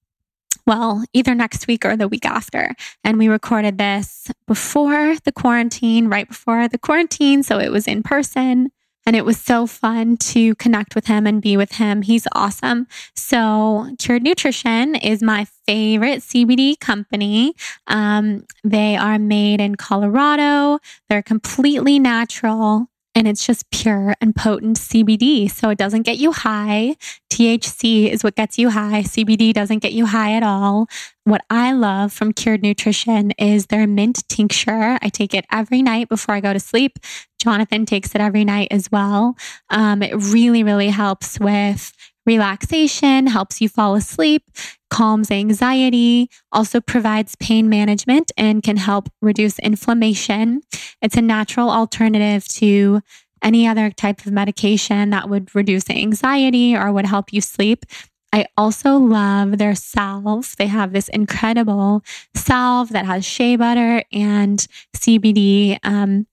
well, 0.66 1.06
either 1.14 1.34
next 1.34 1.68
week 1.68 1.86
or 1.86 1.96
the 1.96 2.10
week 2.10 2.26
after. 2.26 2.76
And 3.04 3.18
we 3.18 3.30
recorded 3.30 3.78
this 3.78 4.30
before 4.46 5.16
the 5.24 5.32
quarantine, 5.32 6.10
right 6.10 6.28
before 6.28 6.68
the 6.68 6.78
quarantine. 6.78 7.42
So 7.42 7.60
it 7.60 7.72
was 7.72 7.88
in 7.88 8.04
person. 8.04 8.72
And 9.08 9.16
it 9.16 9.24
was 9.24 9.40
so 9.40 9.66
fun 9.66 10.18
to 10.18 10.54
connect 10.56 10.94
with 10.94 11.08
him 11.08 11.26
and 11.26 11.42
be 11.42 11.56
with 11.56 11.72
him. 11.72 12.02
He's 12.02 12.28
awesome. 12.34 12.88
So, 13.16 13.96
Cured 13.98 14.22
Nutrition 14.22 14.96
is 14.96 15.24
my 15.24 15.46
favorite 15.66 16.20
CBD 16.20 16.78
company. 16.78 17.54
Um, 17.88 18.46
they 18.66 18.98
are 18.98 19.18
made 19.18 19.62
in 19.62 19.76
Colorado, 19.76 20.80
they're 21.08 21.24
completely 21.24 22.00
natural 22.00 22.90
and 23.18 23.28
it's 23.28 23.48
just 23.48 23.68
pure 23.72 24.14
and 24.22 24.36
potent 24.36 24.78
CBD. 24.78 25.50
So 25.50 25.72
it 25.72 25.78
doesn't 25.80 26.04
get 26.04 26.20
you 26.20 26.32
high. 26.32 26.96
THC 27.32 28.12
is 28.12 28.24
what 28.24 28.36
gets 28.36 28.60
you 28.60 28.70
high. 28.70 29.02
CBD 29.02 29.54
doesn't 29.54 29.80
get 29.80 29.94
you 29.94 30.06
high 30.06 30.34
at 30.34 30.44
all. 30.44 30.88
What 31.24 31.42
I 31.50 31.72
love 31.72 32.14
from 32.14 32.32
Cured 32.32 32.62
Nutrition 32.62 33.32
is 33.40 33.66
their 33.66 33.88
mint 33.88 34.24
tincture. 34.30 35.00
I 35.02 35.10
take 35.10 35.34
it 35.34 35.46
every 35.52 35.82
night 35.82 36.10
before 36.10 36.36
I 36.36 36.42
go 36.42 36.54
to 36.54 36.60
sleep. 36.60 37.00
Jonathan 37.42 37.88
takes 37.88 38.14
it 38.14 38.22
every 38.22 38.46
night 38.46 38.68
as 38.70 38.92
well. 38.92 39.36
Um, 39.72 40.04
it 40.04 40.14
really, 40.14 40.62
really 40.62 40.90
helps 40.90 41.40
with 41.40 41.94
relaxation, 42.28 43.26
helps 43.26 43.62
you 43.62 43.70
fall 43.70 43.96
asleep, 43.96 44.44
calms 44.90 45.32
anxiety, 45.32 46.30
also 46.52 46.80
provides 46.82 47.36
pain 47.36 47.70
management 47.70 48.32
and 48.38 48.64
can 48.64 48.78
help 48.78 49.10
reduce 49.22 49.60
inflammation. 49.60 50.62
It's 51.02 51.18
a 51.18 51.22
natural 51.22 51.70
alternative 51.70 52.48
to 52.56 53.02
any 53.42 53.68
other 53.68 53.92
type 53.92 54.26
of 54.26 54.32
medication 54.32 55.12
that 55.12 55.30
would 55.30 55.54
reduce 55.54 55.90
anxiety 55.90 56.76
or 56.76 56.92
would 56.92 57.06
help 57.06 57.32
you 57.32 57.42
sleep. 57.42 57.86
I 58.34 58.48
also 58.58 58.98
love 58.98 59.58
their 59.58 59.76
salve. 59.76 60.56
They 60.58 60.68
have 60.68 60.92
this 60.92 61.08
incredible 61.10 62.04
salve 62.36 62.90
that 62.90 63.06
has 63.06 63.26
shea 63.26 63.56
butter 63.56 64.04
and 64.12 64.66
CBD. 64.96 65.80
Um, 65.84 66.28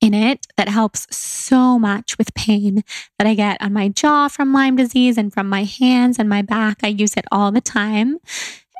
in 0.00 0.14
it 0.14 0.46
that 0.56 0.68
helps 0.68 1.06
so 1.14 1.78
much 1.78 2.16
with 2.18 2.34
pain 2.34 2.84
that 3.18 3.26
I 3.26 3.34
get 3.34 3.60
on 3.60 3.72
my 3.72 3.88
jaw 3.88 4.28
from 4.28 4.52
Lyme 4.52 4.76
disease 4.76 5.18
and 5.18 5.32
from 5.32 5.48
my 5.48 5.64
hands 5.64 6.18
and 6.18 6.28
my 6.28 6.42
back. 6.42 6.78
I 6.82 6.88
use 6.88 7.16
it 7.16 7.24
all 7.32 7.50
the 7.50 7.60
time. 7.60 8.18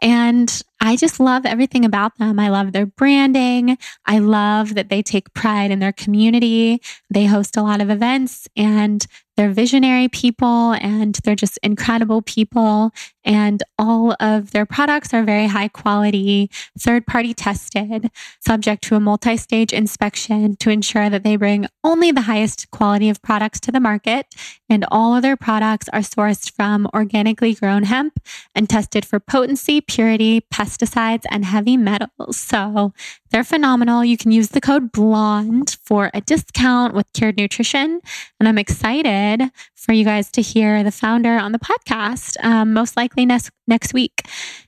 And 0.01 0.63
I 0.81 0.95
just 0.95 1.19
love 1.19 1.45
everything 1.45 1.85
about 1.85 2.19
them. 2.19 2.39
I 2.39 2.51
love 2.51 2.71
their 2.73 2.87
branding. 2.87 3.79
I 4.07 4.21
love 4.21 4.75
that 4.75 4.91
they 4.91 5.03
take 5.03 5.35
pride 5.35 5.73
in 5.73 5.81
their 5.81 5.93
community. 5.93 6.81
They 7.11 7.27
host 7.27 7.57
a 7.57 7.63
lot 7.63 7.81
of 7.81 7.91
events 7.91 8.47
and 8.57 9.05
they're 9.39 9.51
visionary 9.51 10.09
people 10.09 10.73
and 10.73 11.15
they're 11.23 11.37
just 11.37 11.61
incredible 11.63 12.23
people. 12.23 12.91
And 13.25 13.63
all 13.79 14.17
of 14.19 14.51
their 14.51 14.67
products 14.67 15.15
are 15.15 15.23
very 15.23 15.47
high 15.47 15.69
quality, 15.69 16.51
third 16.77 17.07
party 17.07 17.35
tested, 17.35 18.11
subject 18.41 18.83
to 18.85 18.97
a 18.97 19.01
multi 19.01 19.37
stage 19.37 19.73
inspection 19.73 20.57
to 20.57 20.71
ensure 20.71 21.09
that 21.09 21.23
they 21.23 21.37
bring 21.37 21.69
only 21.85 22.11
the 22.11 22.23
highest 22.23 22.69
quality 22.73 23.09
of 23.09 23.23
products 23.23 23.61
to 23.61 23.71
the 23.71 23.79
market. 23.79 24.27
And 24.69 24.85
all 24.91 25.15
of 25.15 25.23
their 25.23 25.37
products 25.37 25.89
are 25.93 26.01
sourced 26.01 26.51
from 26.51 26.89
organically 26.93 27.55
grown 27.55 27.85
hemp 27.85 28.19
and 28.57 28.69
tested 28.69 29.05
for 29.05 29.21
potency, 29.21 29.81
purity, 29.81 30.41
pesticides, 30.53 31.23
and 31.31 31.45
heavy 31.45 31.77
metals. 31.77 32.37
So 32.37 32.93
they're 33.31 33.45
phenomenal. 33.45 34.05
You 34.05 34.17
can 34.17 34.31
use 34.31 34.49
the 34.49 34.61
code 34.61 34.93
BLONDE 34.93 35.77
for 35.85 36.11
a 36.15 36.21
discount 36.21 36.95
with 36.95 37.13
Cured 37.13 37.37
Nutrition. 37.37 38.01
And 38.41 38.49
I'm 38.49 38.59
excited 38.59 39.51
for 39.75 39.93
you 39.93 40.05
guys 40.05 40.31
to 40.33 40.43
hear 40.43 40.83
the 40.83 40.91
founder 40.91 41.37
on 41.39 41.53
the 41.53 41.59
podcast, 41.59 42.43
um, 42.45 42.73
most 42.73 42.97
likely 42.97 43.27
next, 43.27 43.51
next 43.67 43.93
week. 43.93 44.23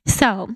So 0.07 0.49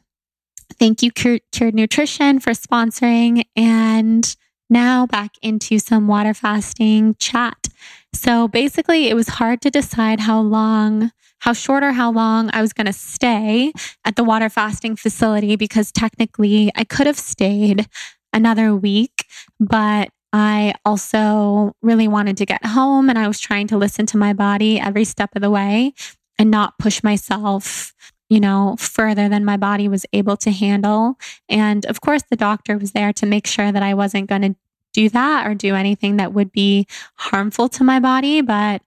thank 0.78 1.02
you, 1.02 1.11
Cured, 1.11 1.42
Cured 1.52 1.74
Nutrition, 1.74 2.40
for 2.40 2.52
sponsoring. 2.52 3.44
And 3.57 4.34
now 4.70 5.07
back 5.07 5.32
into 5.42 5.78
some 5.78 6.07
water 6.07 6.34
fasting 6.34 7.14
chat. 7.18 7.68
So 8.15 8.49
basically, 8.49 9.09
it 9.09 9.15
was 9.15 9.29
hard 9.29 9.61
to 9.62 9.71
decide 9.71 10.21
how 10.21 10.41
long 10.41 11.11
how 11.41 11.53
short 11.53 11.83
or 11.83 11.93
how 11.93 12.11
long 12.11 12.49
I 12.55 12.62
was 12.62 12.73
going 12.73 12.87
to 12.87 12.93
stay 12.93 13.71
at 14.07 14.17
the 14.17 14.25
water 14.25 14.49
fasting 14.49 14.97
facility 14.97 15.57
because 15.57 15.93
technically 15.93 16.73
I 16.75 16.85
could 16.85 17.07
have 17.07 17.19
stayed 17.19 17.87
another 18.33 18.75
week, 18.75 19.27
but 19.61 20.09
I 20.33 20.73
also 20.87 21.73
really 21.83 22.09
wanted 22.09 22.39
to 22.39 22.47
get 22.47 22.65
home 22.65 23.11
and 23.11 23.19
I 23.19 23.29
was 23.29 23.41
trying 23.41 23.67
to 23.69 23.77
listen 23.77 24.07
to 24.07 24.17
my 24.17 24.33
body 24.33 24.81
every 24.81 25.05
step 25.05 25.37
of 25.37 25.43
the 25.43 25.51
way 25.51 25.93
and 26.39 26.51
not 26.51 26.79
push 26.79 27.03
myself 27.03 27.93
you 28.31 28.41
know, 28.41 28.75
further 28.79 29.29
than 29.29 29.45
my 29.45 29.57
body 29.57 29.87
was 29.87 30.07
able 30.12 30.37
to 30.39 30.51
handle. 30.51 31.17
And 31.49 31.85
of 31.87 32.01
course, 32.01 32.23
the 32.29 32.37
doctor 32.37 32.79
was 32.79 32.93
there 32.93 33.12
to 33.12 33.27
make 33.27 33.47
sure 33.47 33.71
that 33.71 33.83
I 33.83 33.95
wasn't 33.95 34.29
going 34.29 34.43
to 34.43 34.57
do 34.95 35.11
that 35.11 35.47
or 35.47 35.55
do 35.55 35.74
anything 35.74 36.16
that 36.16 36.32
would 36.32 36.51
be 36.53 36.86
harmful 37.16 37.68
to 37.68 37.84
my 37.84 38.01
body. 38.01 38.40
But 38.40 38.80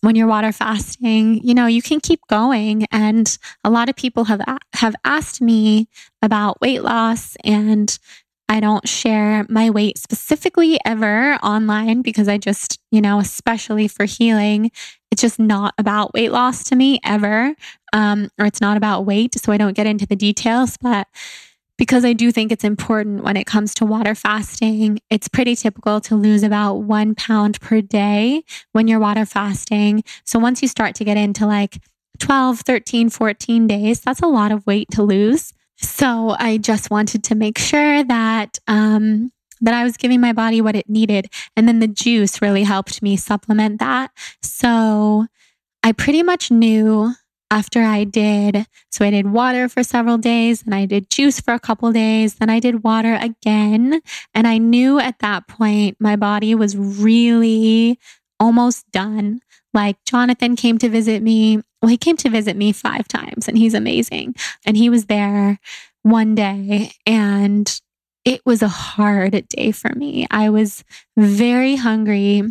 when 0.00 0.16
you're 0.16 0.26
water 0.26 0.50
fasting, 0.50 1.46
you 1.46 1.54
know, 1.54 1.66
you 1.66 1.82
can 1.82 2.00
keep 2.00 2.20
going. 2.28 2.86
And 2.90 3.38
a 3.62 3.70
lot 3.70 3.88
of 3.88 3.96
people 3.96 4.24
have, 4.24 4.40
have 4.72 4.96
asked 5.04 5.40
me 5.40 5.88
about 6.22 6.60
weight 6.60 6.82
loss 6.82 7.36
and 7.44 7.96
I 8.48 8.58
don't 8.58 8.88
share 8.88 9.46
my 9.48 9.70
weight 9.70 9.96
specifically 9.96 10.80
ever 10.84 11.34
online 11.36 12.02
because 12.02 12.26
I 12.26 12.36
just, 12.36 12.80
you 12.90 13.00
know, 13.00 13.20
especially 13.20 13.86
for 13.86 14.06
healing, 14.06 14.72
it's 15.12 15.22
just 15.22 15.38
not 15.38 15.72
about 15.78 16.14
weight 16.14 16.32
loss 16.32 16.64
to 16.64 16.74
me 16.74 16.98
ever. 17.04 17.54
Um, 17.92 18.28
or 18.40 18.46
it's 18.46 18.60
not 18.60 18.76
about 18.76 19.06
weight. 19.06 19.38
So 19.38 19.52
I 19.52 19.56
don't 19.56 19.76
get 19.76 19.86
into 19.86 20.04
the 20.04 20.16
details. 20.16 20.76
But 20.78 21.06
because 21.80 22.04
I 22.04 22.12
do 22.12 22.30
think 22.30 22.52
it's 22.52 22.62
important 22.62 23.24
when 23.24 23.38
it 23.38 23.46
comes 23.46 23.72
to 23.76 23.86
water 23.86 24.14
fasting. 24.14 25.00
It's 25.08 25.28
pretty 25.28 25.56
typical 25.56 25.98
to 26.02 26.14
lose 26.14 26.42
about 26.42 26.74
one 26.74 27.14
pound 27.14 27.58
per 27.62 27.80
day 27.80 28.44
when 28.72 28.86
you're 28.86 29.00
water 29.00 29.24
fasting. 29.24 30.04
So 30.26 30.38
once 30.38 30.60
you 30.60 30.68
start 30.68 30.94
to 30.96 31.04
get 31.04 31.16
into 31.16 31.46
like 31.46 31.78
12, 32.18 32.60
13, 32.60 33.08
14 33.08 33.66
days, 33.66 34.00
that's 34.00 34.20
a 34.20 34.26
lot 34.26 34.52
of 34.52 34.66
weight 34.66 34.88
to 34.90 35.02
lose. 35.02 35.54
So 35.78 36.36
I 36.38 36.58
just 36.58 36.90
wanted 36.90 37.24
to 37.24 37.34
make 37.34 37.56
sure 37.56 38.04
that, 38.04 38.58
um, 38.68 39.32
that 39.62 39.72
I 39.72 39.82
was 39.82 39.96
giving 39.96 40.20
my 40.20 40.34
body 40.34 40.60
what 40.60 40.76
it 40.76 40.86
needed. 40.86 41.32
And 41.56 41.66
then 41.66 41.78
the 41.78 41.88
juice 41.88 42.42
really 42.42 42.64
helped 42.64 43.02
me 43.02 43.16
supplement 43.16 43.80
that. 43.80 44.10
So 44.42 45.24
I 45.82 45.92
pretty 45.92 46.22
much 46.22 46.50
knew 46.50 47.14
after 47.50 47.82
I 47.82 48.04
did, 48.04 48.66
so 48.90 49.04
I 49.04 49.10
did 49.10 49.30
water 49.30 49.68
for 49.68 49.82
several 49.82 50.18
days, 50.18 50.62
and 50.62 50.74
I 50.74 50.86
did 50.86 51.10
juice 51.10 51.40
for 51.40 51.52
a 51.52 51.60
couple 51.60 51.90
days, 51.92 52.34
then 52.36 52.48
I 52.48 52.60
did 52.60 52.84
water 52.84 53.18
again. 53.20 54.00
And 54.34 54.46
I 54.46 54.58
knew 54.58 55.00
at 55.00 55.18
that 55.18 55.48
point 55.48 55.96
my 55.98 56.16
body 56.16 56.54
was 56.54 56.76
really 56.76 57.98
almost 58.38 58.90
done. 58.92 59.40
Like 59.74 59.96
Jonathan 60.04 60.56
came 60.56 60.78
to 60.78 60.88
visit 60.88 61.22
me. 61.22 61.62
Well, 61.82 61.90
he 61.90 61.96
came 61.96 62.16
to 62.18 62.30
visit 62.30 62.56
me 62.56 62.72
five 62.72 63.08
times 63.08 63.48
and 63.48 63.56
he's 63.56 63.74
amazing. 63.74 64.34
And 64.64 64.76
he 64.76 64.88
was 64.88 65.06
there 65.06 65.58
one 66.02 66.34
day 66.34 66.92
and 67.06 67.80
it 68.24 68.42
was 68.44 68.62
a 68.62 68.68
hard 68.68 69.48
day 69.48 69.72
for 69.72 69.94
me. 69.94 70.26
I 70.30 70.50
was 70.50 70.84
very 71.16 71.76
hungry 71.76 72.42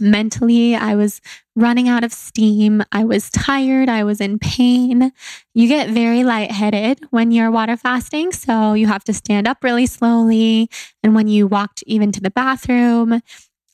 mentally 0.00 0.74
i 0.74 0.94
was 0.94 1.20
running 1.54 1.88
out 1.88 2.04
of 2.04 2.12
steam. 2.12 2.82
I 2.92 3.04
was 3.04 3.30
tired. 3.30 3.88
I 3.88 4.04
was 4.04 4.20
in 4.20 4.38
pain. 4.38 5.12
You 5.54 5.68
get 5.68 5.90
very 5.90 6.24
lightheaded 6.24 7.00
when 7.10 7.30
you're 7.30 7.50
water 7.50 7.76
fasting 7.76 8.32
so 8.32 8.72
you 8.72 8.86
have 8.86 9.04
to 9.04 9.12
stand 9.12 9.46
up 9.46 9.62
really 9.62 9.86
slowly. 9.86 10.70
And 11.02 11.14
when 11.14 11.28
you 11.28 11.46
walked 11.46 11.82
even 11.86 12.12
to 12.12 12.20
the 12.20 12.30
bathroom 12.30 13.20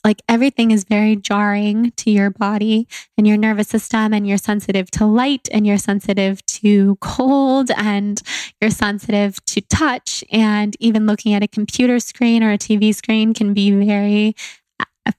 like 0.05 0.23
everything 0.29 0.71
is 0.71 0.85
very 0.85 1.17
jarring 1.17 1.91
to 1.97 2.11
your 2.11 2.31
body 2.31 2.87
and 3.19 3.27
your 3.27 3.37
nervous 3.37 3.69
system 3.69 4.15
and 4.15 4.27
you're 4.27 4.39
sensitive 4.39 4.89
to 4.93 5.05
light 5.05 5.49
and 5.53 5.67
you're 5.67 5.77
sensitive 5.77 6.45
to 6.47 6.97
cold 7.01 7.71
and 7.77 8.23
you're 8.61 8.71
sensitive 8.71 9.45
to 9.47 9.61
touch. 9.61 10.23
And 10.31 10.77
even 10.79 11.07
looking 11.07 11.35
at 11.35 11.43
a 11.43 11.49
computer 11.49 11.99
screen 11.99 12.43
or 12.45 12.53
a 12.53 12.59
TV 12.59 12.95
screen 12.95 13.35
can 13.35 13.53
be 13.53 13.73
very 13.73 14.37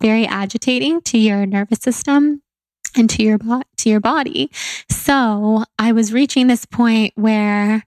very 0.02 0.26
agitating 0.26 1.02
to 1.02 1.18
your 1.18 1.46
nervous 1.46 1.80
system 1.80 2.42
and 2.96 3.10
to 3.12 3.24
your 3.24 3.38
bo- 3.38 3.64
to 3.78 3.90
your 3.90 4.00
body. 4.00 4.50
So, 4.90 5.64
I 5.78 5.92
was 5.92 6.14
reaching 6.14 6.48
this 6.48 6.66
point 6.66 7.14
where 7.16 7.84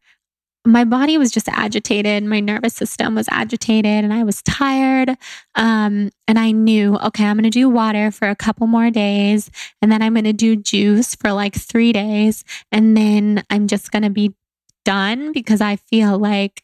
my 0.64 0.84
body 0.84 1.18
was 1.18 1.32
just 1.32 1.48
agitated, 1.48 2.22
my 2.22 2.38
nervous 2.38 2.74
system 2.74 3.16
was 3.16 3.26
agitated, 3.30 4.04
and 4.04 4.12
I 4.12 4.22
was 4.22 4.42
tired. 4.42 5.16
Um, 5.56 6.10
and 6.28 6.38
I 6.38 6.52
knew, 6.52 6.96
okay, 6.98 7.24
I'm 7.24 7.36
going 7.36 7.44
to 7.44 7.50
do 7.50 7.68
water 7.68 8.12
for 8.12 8.28
a 8.28 8.36
couple 8.36 8.66
more 8.68 8.90
days, 8.90 9.50
and 9.80 9.90
then 9.90 10.02
I'm 10.02 10.14
going 10.14 10.24
to 10.24 10.32
do 10.32 10.54
juice 10.54 11.14
for 11.16 11.32
like 11.32 11.54
three 11.54 11.92
days, 11.92 12.44
and 12.70 12.96
then 12.96 13.42
I'm 13.50 13.66
just 13.66 13.90
going 13.90 14.04
to 14.04 14.10
be 14.10 14.34
done 14.84 15.32
because 15.32 15.60
I 15.60 15.76
feel 15.76 16.18
like 16.18 16.62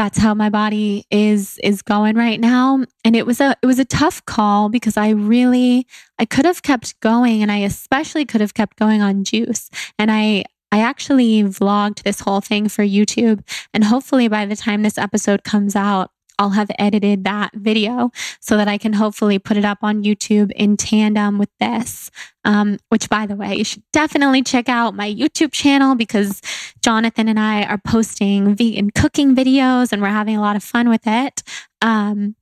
that's 0.00 0.16
how 0.16 0.32
my 0.32 0.48
body 0.48 1.04
is 1.10 1.58
is 1.62 1.82
going 1.82 2.16
right 2.16 2.40
now. 2.40 2.86
And 3.04 3.14
it 3.14 3.26
was 3.26 3.38
a 3.38 3.54
it 3.62 3.66
was 3.66 3.78
a 3.78 3.84
tough 3.84 4.24
call 4.24 4.70
because 4.70 4.96
i 4.96 5.10
really 5.10 5.86
i 6.18 6.24
could 6.24 6.46
have 6.46 6.62
kept 6.62 6.98
going 7.00 7.42
and 7.42 7.52
i 7.52 7.58
especially 7.58 8.24
could 8.24 8.40
have 8.40 8.54
kept 8.54 8.78
going 8.78 9.02
on 9.02 9.24
juice. 9.24 9.68
And 9.98 10.10
i 10.10 10.44
i 10.72 10.80
actually 10.80 11.42
vlogged 11.42 12.02
this 12.02 12.20
whole 12.20 12.40
thing 12.40 12.70
for 12.70 12.82
youtube. 12.82 13.46
And 13.74 13.84
hopefully 13.84 14.26
by 14.26 14.46
the 14.46 14.56
time 14.56 14.82
this 14.82 14.96
episode 14.96 15.44
comes 15.44 15.76
out 15.76 16.12
I'll 16.40 16.50
have 16.50 16.70
edited 16.78 17.24
that 17.24 17.50
video 17.52 18.10
so 18.40 18.56
that 18.56 18.66
I 18.66 18.78
can 18.78 18.94
hopefully 18.94 19.38
put 19.38 19.58
it 19.58 19.64
up 19.64 19.78
on 19.82 20.02
YouTube 20.02 20.50
in 20.52 20.78
tandem 20.78 21.38
with 21.38 21.50
this. 21.60 22.10
Um, 22.46 22.78
which, 22.88 23.10
by 23.10 23.26
the 23.26 23.36
way, 23.36 23.56
you 23.56 23.64
should 23.64 23.82
definitely 23.92 24.42
check 24.42 24.66
out 24.66 24.94
my 24.94 25.12
YouTube 25.12 25.52
channel 25.52 25.94
because 25.94 26.40
Jonathan 26.82 27.28
and 27.28 27.38
I 27.38 27.64
are 27.64 27.76
posting 27.76 28.54
vegan 28.54 28.90
cooking 28.90 29.36
videos 29.36 29.92
and 29.92 30.00
we're 30.00 30.08
having 30.08 30.34
a 30.34 30.40
lot 30.40 30.56
of 30.56 30.64
fun 30.64 30.88
with 30.88 31.02
it. 31.04 31.42
Um, 31.82 32.36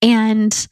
and 0.00 0.68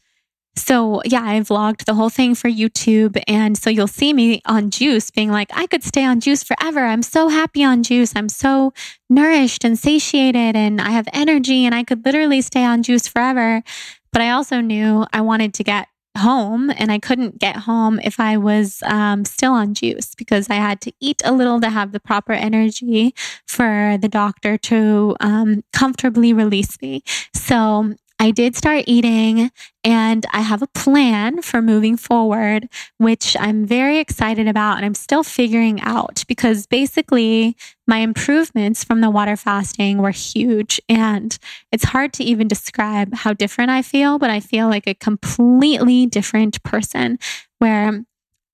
so, 0.55 1.01
yeah, 1.05 1.23
I 1.23 1.39
vlogged 1.39 1.85
the 1.85 1.93
whole 1.93 2.09
thing 2.09 2.35
for 2.35 2.49
YouTube. 2.49 3.21
And 3.27 3.57
so 3.57 3.69
you'll 3.69 3.87
see 3.87 4.11
me 4.11 4.41
on 4.45 4.69
juice 4.69 5.09
being 5.09 5.31
like, 5.31 5.49
I 5.53 5.65
could 5.65 5.83
stay 5.83 6.03
on 6.03 6.19
juice 6.19 6.43
forever. 6.43 6.81
I'm 6.81 7.03
so 7.03 7.29
happy 7.29 7.63
on 7.63 7.83
juice. 7.83 8.13
I'm 8.15 8.27
so 8.27 8.73
nourished 9.09 9.63
and 9.63 9.79
satiated 9.79 10.55
and 10.57 10.81
I 10.81 10.89
have 10.89 11.07
energy 11.13 11.65
and 11.65 11.73
I 11.73 11.83
could 11.83 12.05
literally 12.05 12.41
stay 12.41 12.65
on 12.65 12.83
juice 12.83 13.07
forever. 13.07 13.63
But 14.11 14.21
I 14.21 14.31
also 14.31 14.59
knew 14.59 15.05
I 15.13 15.21
wanted 15.21 15.53
to 15.53 15.63
get 15.63 15.87
home 16.17 16.69
and 16.69 16.91
I 16.91 16.99
couldn't 16.99 17.39
get 17.39 17.55
home 17.55 18.01
if 18.03 18.19
I 18.19 18.35
was 18.35 18.83
um, 18.85 19.23
still 19.23 19.53
on 19.53 19.73
juice 19.73 20.13
because 20.15 20.49
I 20.49 20.55
had 20.55 20.81
to 20.81 20.91
eat 20.99 21.21
a 21.23 21.31
little 21.31 21.61
to 21.61 21.69
have 21.69 21.93
the 21.93 22.01
proper 22.01 22.33
energy 22.33 23.15
for 23.47 23.97
the 24.01 24.09
doctor 24.09 24.57
to 24.57 25.15
um, 25.21 25.63
comfortably 25.71 26.33
release 26.33 26.81
me. 26.81 27.03
So 27.33 27.93
I 28.21 28.29
did 28.29 28.55
start 28.55 28.83
eating 28.85 29.49
and 29.83 30.27
I 30.31 30.41
have 30.41 30.61
a 30.61 30.67
plan 30.67 31.41
for 31.41 31.59
moving 31.59 31.97
forward, 31.97 32.69
which 32.99 33.35
I'm 33.39 33.65
very 33.65 33.97
excited 33.97 34.47
about 34.47 34.77
and 34.77 34.85
I'm 34.85 34.93
still 34.93 35.23
figuring 35.23 35.81
out 35.81 36.23
because 36.27 36.67
basically 36.67 37.57
my 37.87 37.97
improvements 37.97 38.83
from 38.83 39.01
the 39.01 39.09
water 39.09 39.35
fasting 39.35 39.97
were 39.97 40.11
huge. 40.11 40.79
And 40.87 41.35
it's 41.71 41.85
hard 41.85 42.13
to 42.13 42.23
even 42.23 42.47
describe 42.47 43.11
how 43.11 43.33
different 43.33 43.71
I 43.71 43.81
feel, 43.81 44.19
but 44.19 44.29
I 44.29 44.39
feel 44.39 44.67
like 44.67 44.85
a 44.85 44.93
completely 44.93 46.05
different 46.05 46.61
person 46.61 47.17
where 47.57 48.05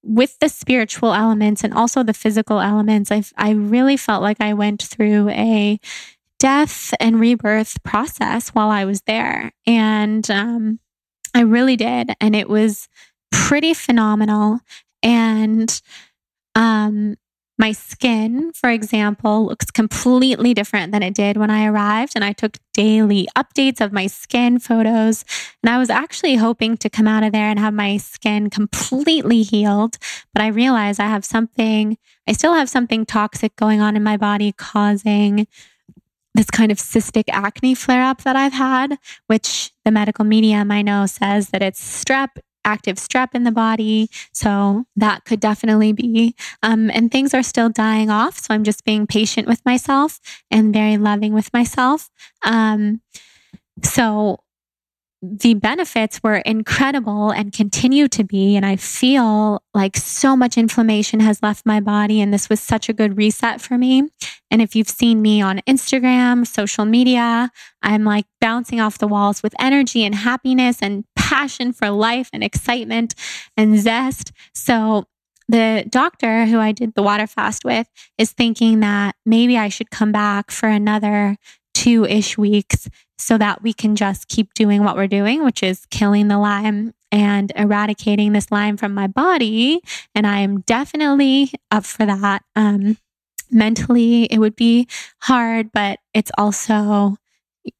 with 0.02 0.40
the 0.40 0.48
spiritual 0.48 1.14
elements 1.14 1.66
and 1.66 1.74
also 1.74 2.04
the 2.04 2.14
physical 2.14 2.62
elements, 2.62 3.12
I, 3.12 3.22
I 3.36 3.52
really 3.52 3.98
felt 3.98 4.22
like 4.22 4.40
I 4.40 4.54
went 4.54 4.82
through 4.82 5.28
a 5.28 5.78
death 6.40 6.94
and 7.00 7.20
rebirth 7.20 7.82
process 7.84 8.50
while 8.50 8.70
I 8.70 8.86
was 8.86 9.02
there. 9.04 9.52
And 9.66 10.30
um, 10.30 10.80
I 11.34 11.42
really 11.42 11.76
did. 11.76 12.12
And 12.22 12.36
it 12.36 12.50
was 12.50 12.88
pretty 13.32 13.74
phenomenal. 13.74 14.60
And 15.04 15.82
um, 16.56 17.16
my 17.60 17.72
skin, 17.72 18.52
for 18.54 18.70
example, 18.70 19.48
looks 19.48 19.72
completely 19.72 20.54
different 20.54 20.92
than 20.92 21.02
it 21.02 21.16
did 21.16 21.38
when 21.38 21.50
I 21.50 21.66
arrived. 21.66 22.14
And 22.16 22.24
I 22.24 22.34
took 22.34 22.58
daily 22.74 23.28
updates 23.36 23.82
of 23.82 23.92
my 23.92 24.06
skin 24.06 24.60
photos. 24.60 25.26
And 25.64 25.70
I 25.72 25.80
was 25.80 25.90
actually 25.90 26.36
hoping 26.36 26.78
to 26.78 26.90
come 26.90 27.08
out 27.08 27.24
of 27.24 27.32
there 27.32 27.50
and 27.50 27.58
have 27.58 27.74
my 27.74 27.98
skin 27.98 28.52
completely 28.52 29.42
healed. 29.42 29.98
But 30.34 30.44
I 30.44 30.48
realized 30.48 31.00
I 31.00 31.08
have 31.08 31.26
something, 31.26 31.98
I 32.28 32.34
still 32.34 32.54
have 32.54 32.70
something 32.70 33.06
toxic 33.06 33.56
going 33.56 33.82
on 33.82 33.96
in 33.96 34.04
my 34.04 34.18
body 34.18 34.52
causing 34.52 35.48
this 36.38 36.50
kind 36.52 36.72
of 36.72 36.78
cystic 36.78 37.24
acne 37.30 37.74
flare 37.74 38.04
up 38.04 38.24
that 38.24 38.36
I've 38.36 38.54
had, 38.54 39.00
which 39.26 39.72
the 39.84 39.92
medical 39.92 40.24
medium 40.24 40.72
I 40.72 40.84
know 40.84 41.08
says 41.08 41.50
that 41.50 41.64
it's 41.64 41.82
strep, 41.82 42.30
active 42.64 42.98
strep 42.98 43.30
in 43.34 43.44
the 43.44 43.52
body. 43.52 44.08
So 44.34 44.86
that 44.96 45.26
could 45.26 45.40
definitely 45.40 45.94
be. 45.94 46.36
Um, 46.62 46.92
and 46.92 47.12
things 47.12 47.34
are 47.34 47.42
still 47.42 47.70
dying 47.70 48.12
off. 48.12 48.38
So 48.38 48.54
I'm 48.54 48.64
just 48.64 48.86
being 48.86 49.08
patient 49.08 49.48
with 49.48 49.66
myself 49.66 50.20
and 50.52 50.72
very 50.72 50.98
loving 50.98 51.34
with 51.34 51.52
myself. 51.54 52.12
Um, 52.46 53.02
so 53.82 54.40
the 55.22 55.56
benefits 55.56 56.22
were 56.22 56.36
incredible 56.38 57.32
and 57.32 57.52
continue 57.52 58.08
to 58.08 58.24
be. 58.24 58.56
And 58.56 58.66
I 58.66 58.76
feel 58.76 59.64
like 59.74 59.98
so 59.98 60.36
much 60.36 60.58
inflammation 60.58 61.20
has 61.22 61.42
left 61.42 61.66
my 61.66 61.80
body. 61.80 62.22
And 62.22 62.32
this 62.32 62.50
was 62.50 62.60
such 62.60 62.88
a 62.88 62.94
good 62.94 63.18
reset 63.18 63.60
for 63.60 63.78
me. 63.78 64.10
And 64.52 64.62
if 64.62 64.76
you've 64.76 64.90
seen 64.90 65.22
me 65.22 65.42
on 65.42 65.62
Instagram, 65.68 66.46
social 66.46 66.86
media, 66.86 67.52
I'm 67.82 68.04
like 68.04 68.26
bouncing 68.40 68.80
off 68.80 69.00
the 69.00 69.08
walls 69.08 69.42
with 69.42 69.56
energy 69.60 70.06
and 70.06 70.14
happiness 70.14 70.78
and 70.82 71.04
passion 71.16 71.74
for 71.74 71.90
life 71.90 72.30
and 72.32 72.44
excitement 72.44 73.16
and 73.58 73.80
zest. 73.80 74.32
So 74.54 75.06
the 75.50 75.86
doctor 75.90 76.46
who 76.46 76.60
I 76.60 76.74
did 76.74 76.94
the 76.94 77.02
water 77.02 77.26
fast 77.26 77.66
with 77.66 77.88
is 78.18 78.34
thinking 78.34 78.82
that 78.82 79.16
maybe 79.26 79.58
I 79.58 79.70
should 79.70 79.90
come 79.90 80.12
back 80.12 80.52
for 80.52 80.70
another 80.70 81.38
two 81.74 82.06
ish 82.06 82.38
weeks 82.38 82.90
so 83.18 83.38
that 83.38 83.62
we 83.62 83.74
can 83.74 83.96
just 83.96 84.28
keep 84.28 84.54
doing 84.54 84.84
what 84.84 84.96
we're 84.96 85.08
doing, 85.08 85.44
which 85.44 85.64
is 85.64 85.86
killing 85.90 86.28
the 86.28 86.38
Lyme 86.38 86.94
and 87.12 87.52
eradicating 87.56 88.34
this 88.34 88.52
Lyme 88.52 88.78
from 88.78 88.94
my 88.94 89.08
body. 89.08 89.82
And 90.14 90.28
I 90.28 90.40
am 90.40 90.62
definitely 90.62 91.52
up 91.72 91.86
for 91.86 92.06
that. 92.06 92.44
Um, 92.56 92.98
mentally, 93.50 94.26
it 94.26 94.40
would 94.40 94.56
be 94.56 94.88
hard, 95.22 95.72
but 95.72 96.00
it's 96.14 96.32
also, 96.38 97.18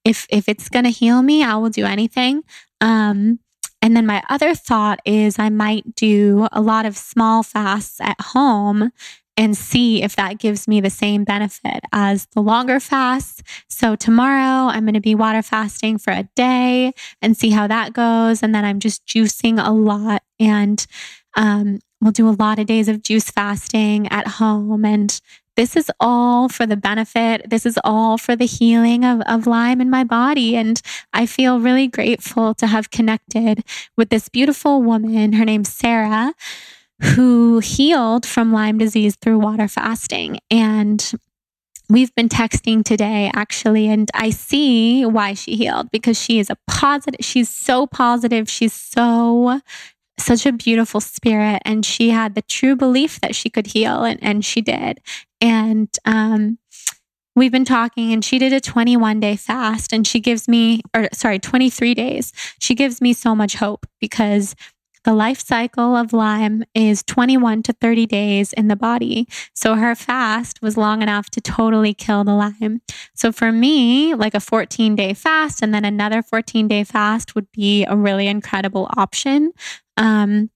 if, 0.04 0.26
if 0.30 0.50
it's 0.50 0.70
to 0.70 0.90
heal 0.90 1.22
me, 1.22 1.44
I 1.44 1.56
will 1.56 1.70
do 1.70 1.86
anything. 1.86 2.44
Um, 2.82 3.40
and 3.82 3.96
then 3.96 4.06
my 4.06 4.24
other 4.30 4.56
thought 4.56 5.00
is 5.06 5.38
I 5.38 5.50
might 5.50 5.96
do 5.96 6.48
a 6.52 6.62
lot 6.62 6.86
of 6.86 6.98
small 6.98 7.44
fasts 7.44 8.02
at 8.02 8.20
home 8.20 8.92
and 9.38 9.56
see 9.56 10.02
if 10.02 10.16
that 10.16 10.40
gives 10.40 10.68
me 10.68 10.82
the 10.82 10.90
same 10.90 11.24
benefit 11.24 11.82
as 11.94 12.26
the 12.34 12.42
longer 12.42 12.80
fast. 12.80 13.44
So 13.70 13.96
tomorrow 13.96 14.70
I'm 14.70 14.84
going 14.84 14.96
to 14.96 15.00
be 15.00 15.16
water 15.16 15.44
fasting 15.44 16.00
for 16.00 16.12
a 16.12 16.28
day 16.36 16.92
and 17.22 17.38
see 17.38 17.52
how 17.52 17.68
that 17.68 17.94
goes. 17.94 18.42
And 18.42 18.54
then 18.54 18.66
I'm 18.66 18.80
just 18.80 19.06
juicing 19.06 19.64
a 19.64 19.72
lot 19.72 20.24
and 20.40 20.86
um, 21.36 21.80
we'll 22.02 22.12
do 22.12 22.28
a 22.28 22.32
lot 22.32 22.58
of 22.58 22.66
days 22.66 22.88
of 22.88 23.04
juice 23.04 23.30
fasting 23.30 24.08
at 24.08 24.28
home. 24.28 24.84
And 24.84 25.20
this 25.56 25.76
is 25.76 25.92
all 26.00 26.50
for 26.50 26.66
the 26.66 26.78
benefit. 26.78 27.50
This 27.50 27.66
is 27.66 27.80
all 27.84 28.18
for 28.18 28.36
the 28.36 28.46
healing 28.46 29.04
of, 29.04 29.22
of 29.22 29.48
Lyme 29.48 29.82
in 29.82 29.90
my 29.90 30.04
body. 30.04 30.56
And 30.56 30.82
I 31.14 31.26
feel 31.26 31.60
really 31.60 31.88
grateful 31.88 32.54
to 32.56 32.68
have 32.68 32.92
connected 32.92 33.64
with 33.96 34.10
this 34.10 34.30
beautiful 34.30 34.82
woman. 34.82 35.34
Her 35.34 35.46
name's 35.46 35.72
Sarah 35.72 36.34
who 37.02 37.60
healed 37.60 38.26
from 38.26 38.52
Lyme 38.52 38.78
disease 38.78 39.16
through 39.16 39.40
water 39.40 39.68
fasting. 39.68 40.40
And 40.50 41.12
we've 41.90 42.14
been 42.16 42.28
texting 42.28 42.84
today 42.84 43.32
actually 43.34 43.88
and 43.88 44.12
i 44.14 44.30
see 44.30 45.06
why 45.06 45.34
she 45.34 45.56
healed 45.56 45.90
because 45.90 46.22
she 46.22 46.38
is 46.38 46.50
a 46.50 46.58
positive 46.68 47.24
she's 47.24 47.48
so 47.68 47.86
positive. 47.86 48.50
She's 48.50 48.74
so 48.74 49.62
such 50.20 50.46
a 50.48 50.52
beautiful 50.52 51.00
spirit 51.00 51.62
and 51.64 51.86
she 51.86 52.10
had 52.10 52.34
the 52.34 52.42
true 52.42 52.76
belief 52.76 53.22
that 53.22 53.36
she 53.36 53.50
could 53.50 53.68
heal 53.68 54.04
and, 54.04 54.18
and 54.24 54.44
she 54.44 54.62
did. 54.62 55.00
And 55.42 55.90
um, 56.06 56.58
we've 57.36 57.52
been 57.52 57.66
talking 57.66 58.12
and 58.12 58.26
she 58.26 58.40
did 58.40 58.52
a 58.52 58.60
21 58.60 59.20
day 59.20 59.36
fast 59.36 59.94
and 59.94 60.08
she 60.08 60.20
gives 60.20 60.48
me 60.48 60.82
or 60.96 61.08
sorry 61.14 61.38
23 61.38 61.94
days. 61.94 62.34
She 62.60 62.74
gives 62.74 63.00
me 63.00 63.14
so 63.14 63.36
much 63.36 63.56
hope 63.56 63.86
because 64.02 64.56
the 65.08 65.14
life 65.14 65.40
cycle 65.40 65.96
of 65.96 66.12
Lyme 66.12 66.66
is 66.76 67.02
21 67.02 67.64
to 67.64 67.72
30 67.72 68.06
days 68.08 68.52
in 68.52 68.68
the 68.68 68.76
body. 68.76 69.26
So 69.56 69.76
her 69.76 69.96
fast 69.96 70.62
was 70.62 70.76
long 70.76 71.02
enough 71.02 71.30
to 71.30 71.40
totally 71.40 71.94
kill 71.94 72.26
the 72.26 72.34
Lyme. 72.34 72.82
So 73.16 73.32
for 73.32 73.54
me, 73.54 74.14
like 74.16 74.34
a 74.34 74.42
14 74.42 74.98
day 74.98 75.14
fast 75.14 75.64
and 75.64 75.74
then 75.74 75.86
another 75.86 76.22
14 76.22 76.68
day 76.68 76.84
fast 76.84 77.36
would 77.36 77.50
be 77.54 77.86
a 77.86 77.96
really 77.96 78.28
incredible 78.28 78.90
option. 78.98 79.54
Um, 79.96 80.50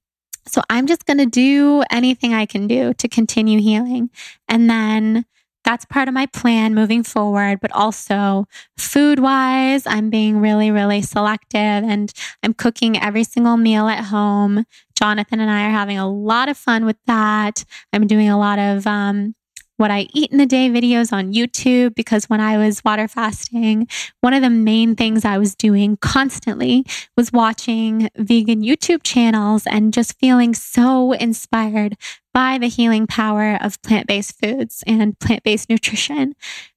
so 0.46 0.62
I'm 0.70 0.86
just 0.86 1.06
going 1.06 1.20
to 1.20 1.26
do 1.26 1.86
anything 1.90 2.34
I 2.34 2.46
can 2.46 2.68
do 2.68 2.94
to 2.96 3.08
continue 3.08 3.62
healing. 3.62 4.10
And 4.50 4.70
then 4.70 5.24
that's 5.64 5.86
part 5.86 6.08
of 6.08 6.14
my 6.14 6.26
plan 6.28 6.74
moving 6.74 7.04
forward. 7.04 7.60
But 7.62 7.72
also, 7.72 8.46
food 8.78 9.20
wise, 9.20 9.86
I'm 9.86 10.10
being 10.10 10.40
really, 10.40 10.72
really 10.72 11.02
selective 11.02 11.60
and 11.60 12.12
I'm 12.44 12.54
cooking 12.54 13.02
every 13.02 13.24
single 13.24 13.58
meal 13.58 13.88
at 13.88 14.06
home. 14.06 14.66
Jonathan 14.98 15.40
and 15.40 15.50
I 15.50 15.68
are 15.68 15.72
having 15.72 15.98
a 15.98 16.10
lot 16.10 16.50
of 16.50 16.58
fun 16.58 16.86
with 16.86 16.98
that. 17.08 17.64
I'm 17.94 18.08
doing 18.08 18.30
a 18.30 18.38
lot 18.38 18.60
of 18.60 18.86
um, 18.86 19.36
what 19.82 19.90
I 19.92 20.08
eat 20.14 20.32
in 20.32 20.38
the 20.38 20.46
day 20.46 20.70
videos 20.70 21.12
on 21.12 21.34
YouTube 21.34 21.96
because 21.96 22.30
when 22.30 22.40
I 22.40 22.58
was 22.60 22.84
water 22.86 23.08
fasting, 23.08 23.88
one 24.22 24.34
of 24.34 24.44
the 24.44 24.50
main 24.50 24.96
things 24.96 25.26
I 25.26 25.40
was 25.40 25.56
doing 25.56 25.98
constantly 25.98 26.86
was 27.18 27.34
watching 27.34 28.08
vegan 28.16 28.62
YouTube 28.62 29.02
channels 29.02 29.66
and 29.66 29.92
just 29.92 30.20
feeling 30.20 30.54
so 30.54 31.14
inspired 31.14 31.98
by 32.34 32.58
the 32.58 32.68
healing 32.68 33.08
power 33.08 33.58
of 33.62 33.82
plant 33.82 34.08
based 34.08 34.40
foods 34.40 34.84
and 34.88 35.20
plant 35.20 35.44
based 35.44 35.70
nutrition. 35.70 36.34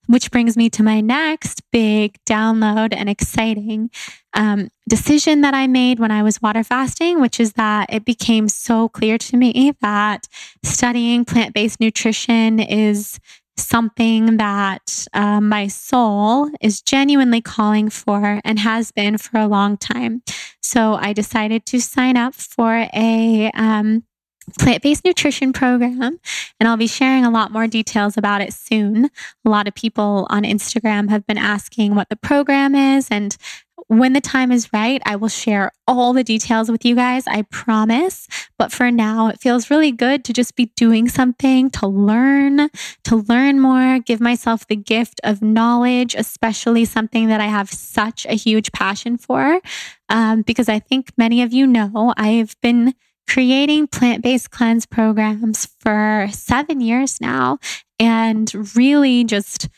Which 0.06 0.30
brings 0.30 0.54
me 0.54 0.68
to 0.70 0.82
my 0.82 1.00
next 1.00 1.62
big 1.72 2.18
download 2.26 2.94
and 2.94 3.08
exciting 3.08 3.90
um, 4.34 4.68
decision 4.86 5.40
that 5.40 5.54
I 5.54 5.66
made 5.66 5.98
when 5.98 6.10
I 6.10 6.22
was 6.22 6.42
water 6.42 6.62
fasting, 6.62 7.22
which 7.22 7.40
is 7.40 7.54
that 7.54 7.90
it 7.90 8.04
became 8.04 8.48
so 8.48 8.90
clear 8.90 9.16
to 9.16 9.36
me 9.38 9.72
that 9.80 10.28
studying 10.62 11.24
plant 11.24 11.54
based 11.54 11.80
nutrition 11.80 12.60
is 12.60 13.18
something 13.56 14.36
that 14.36 15.06
uh, 15.14 15.40
my 15.40 15.68
soul 15.68 16.50
is 16.60 16.82
genuinely 16.82 17.40
calling 17.40 17.88
for 17.88 18.40
and 18.44 18.58
has 18.58 18.90
been 18.92 19.16
for 19.16 19.38
a 19.38 19.46
long 19.46 19.76
time. 19.76 20.22
So 20.60 20.94
I 20.94 21.12
decided 21.12 21.64
to 21.66 21.80
sign 21.80 22.16
up 22.16 22.34
for 22.34 22.88
a 22.92 23.50
um, 23.54 24.04
plant 24.58 24.82
based 24.82 25.04
nutrition 25.04 25.52
program, 25.52 26.18
and 26.60 26.68
I'll 26.68 26.76
be 26.76 26.86
sharing 26.86 27.24
a 27.24 27.30
lot 27.30 27.52
more 27.52 27.66
details 27.66 28.16
about 28.16 28.40
it 28.40 28.52
soon. 28.52 29.10
A 29.44 29.48
lot 29.48 29.68
of 29.68 29.74
people 29.74 30.26
on 30.30 30.42
Instagram 30.42 31.10
have 31.10 31.26
been 31.26 31.38
asking 31.38 31.94
what 31.94 32.08
the 32.08 32.16
program 32.16 32.74
is, 32.74 33.08
and 33.10 33.36
when 33.88 34.14
the 34.14 34.20
time 34.20 34.50
is 34.50 34.72
right, 34.72 35.02
I 35.04 35.16
will 35.16 35.28
share 35.28 35.70
all 35.86 36.12
the 36.12 36.24
details 36.24 36.70
with 36.70 36.84
you 36.84 36.94
guys, 36.94 37.26
I 37.26 37.42
promise. 37.42 38.26
But 38.58 38.72
for 38.72 38.90
now, 38.90 39.28
it 39.28 39.40
feels 39.40 39.70
really 39.70 39.92
good 39.92 40.24
to 40.24 40.32
just 40.32 40.56
be 40.56 40.66
doing 40.76 41.08
something 41.08 41.70
to 41.70 41.86
learn, 41.86 42.70
to 43.04 43.16
learn 43.16 43.60
more, 43.60 43.98
give 43.98 44.20
myself 44.20 44.66
the 44.66 44.76
gift 44.76 45.20
of 45.22 45.42
knowledge, 45.42 46.14
especially 46.14 46.84
something 46.84 47.28
that 47.28 47.40
I 47.40 47.46
have 47.46 47.70
such 47.70 48.24
a 48.26 48.34
huge 48.34 48.72
passion 48.72 49.18
for. 49.18 49.60
Um, 50.08 50.42
because 50.42 50.68
I 50.68 50.78
think 50.78 51.12
many 51.16 51.42
of 51.42 51.52
you 51.52 51.66
know 51.66 52.14
I've 52.16 52.56
been 52.60 52.94
creating 53.28 53.86
plant 53.88 54.22
based 54.22 54.50
cleanse 54.50 54.86
programs 54.86 55.66
for 55.80 56.28
seven 56.30 56.80
years 56.80 57.20
now 57.20 57.58
and 57.98 58.76
really 58.76 59.24
just 59.24 59.68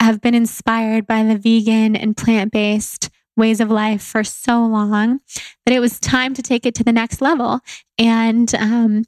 have 0.00 0.20
been 0.20 0.34
inspired 0.34 1.06
by 1.06 1.22
the 1.22 1.36
vegan 1.36 1.96
and 1.96 2.16
plant 2.16 2.52
based 2.52 3.10
ways 3.36 3.60
of 3.60 3.70
life 3.70 4.02
for 4.02 4.24
so 4.24 4.66
long 4.66 5.20
that 5.64 5.74
it 5.74 5.80
was 5.80 6.00
time 6.00 6.34
to 6.34 6.42
take 6.42 6.66
it 6.66 6.74
to 6.74 6.84
the 6.84 6.92
next 6.92 7.20
level. 7.20 7.60
And 7.96 8.52
um, 8.54 9.04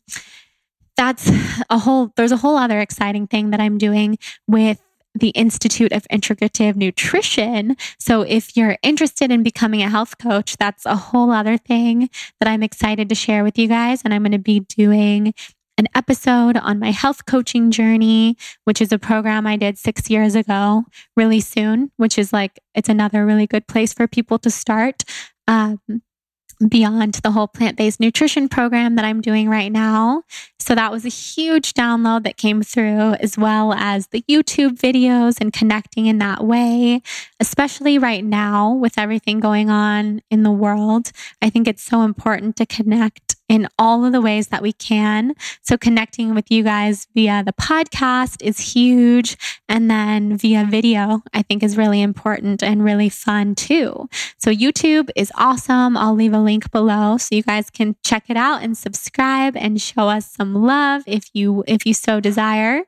that's 0.97 1.31
a 1.69 1.78
whole, 1.78 2.12
there's 2.16 2.32
a 2.32 2.36
whole 2.36 2.57
other 2.57 2.81
exciting 2.81 3.27
thing 3.27 3.51
that 3.51 3.61
I'm 3.61 3.78
doing 3.78 4.19
with 4.47 4.81
the 5.15 5.31
Institute 5.31 5.93
of 5.93 6.07
Integrative 6.12 6.77
Nutrition. 6.77 7.77
So 7.99 8.23
if 8.23 8.57
you're 8.57 8.77
interested 8.82 9.31
in 9.31 9.43
becoming 9.43 9.82
a 9.82 9.89
health 9.89 10.19
coach, 10.19 10.57
that's 10.57 10.87
a 10.87 10.97
whole 10.97 11.31
other 11.31 11.57
thing 11.57 12.09
that 12.39 12.49
I'm 12.49 12.62
excited 12.62 13.09
to 13.09 13.15
share 13.15 13.43
with 13.43 13.59
you 13.59 13.69
guys. 13.69 14.03
And 14.05 14.15
I'm 14.15 14.23
going 14.23 14.32
to 14.32 14.39
be 14.39 14.61
doing 14.61 15.35
an 15.78 15.89
episode 15.95 16.57
on 16.59 16.78
my 16.78 16.91
health 16.91 17.24
coaching 17.24 17.70
journey, 17.70 18.37
which 18.65 18.82
is 18.82 18.93
a 18.93 18.99
program 18.99 19.47
I 19.47 19.57
did 19.57 19.78
six 19.78 20.11
years 20.11 20.35
ago, 20.35 20.85
really 21.16 21.41
soon, 21.41 21.91
which 21.97 22.19
is 22.19 22.32
like, 22.32 22.59
it's 22.74 22.91
another 22.91 23.24
really 23.24 23.47
good 23.47 23.66
place 23.66 23.95
for 23.95 24.07
people 24.07 24.39
to 24.41 24.51
start. 24.51 25.05
Um, 25.49 25.81
beyond 26.69 27.15
the 27.15 27.31
whole 27.31 27.49
plant 27.49 27.77
based 27.77 28.01
nutrition 28.01 28.49
program 28.49 28.97
that 28.97 29.05
I'm 29.05 29.20
doing 29.20 29.49
right 29.49 29.73
now. 29.73 30.24
So 30.59 30.74
that 30.74 30.93
was 30.93 31.05
a 31.05 31.09
huge 31.09 31.73
download 31.73 32.24
that 32.24 32.37
came 32.37 32.62
through, 32.62 33.15
as 33.15 33.39
well 33.39 33.73
as 33.73 34.09
the 34.09 34.23
YouTube 34.28 34.78
videos 34.78 35.41
and 35.41 35.53
connecting 35.53 36.07
in 36.07 36.19
that 36.19 36.45
way, 36.45 37.03
especially 37.41 37.99
right 37.99 38.24
now 38.24 38.73
with 38.73 38.99
everything 38.99 39.41
going 39.41 39.70
on 39.70 40.20
in 40.31 40.43
the 40.43 40.51
world. 40.51 41.12
I 41.41 41.51
think 41.51 41.66
it's 41.66 41.82
so 41.82 42.03
important 42.03 42.57
to 42.57 42.66
connect 42.66 43.37
in 43.51 43.66
all 43.81 44.05
of 44.05 44.12
the 44.12 44.20
ways 44.20 44.47
that 44.47 44.62
we 44.62 44.72
can. 44.72 45.35
So 45.60 45.77
connecting 45.77 46.36
with 46.36 46.52
you 46.52 46.62
guys 46.62 47.09
via 47.16 47.43
the 47.44 47.52
podcast 47.52 48.43
is 48.43 48.60
huge. 48.60 49.36
And 49.68 49.90
then 49.90 50.36
via 50.36 50.64
video, 50.64 51.22
I 51.35 51.43
think 51.43 51.64
is 51.64 51.77
really 51.77 52.01
important 52.01 52.62
and 52.62 52.85
really 52.85 53.09
fun 53.09 53.56
too. 53.56 54.09
So 54.39 54.52
YouTube 54.52 55.10
is 55.16 55.32
awesome. 55.35 55.97
I'll 55.97 56.14
leave 56.14 56.32
a 56.32 56.39
link 56.39 56.70
below 56.70 57.16
so 57.16 57.35
you 57.35 57.43
guys 57.43 57.70
can 57.70 57.97
check 58.05 58.31
it 58.31 58.36
out 58.36 58.62
and 58.62 58.78
subscribe 58.78 59.56
and 59.56 59.82
show 59.82 60.09
us 60.09 60.31
some 60.31 60.55
love 60.55 61.02
if 61.09 61.28
you, 61.32 61.64
if 61.66 61.85
you 61.85 61.93
so 61.93 62.20
desire. 62.20 62.85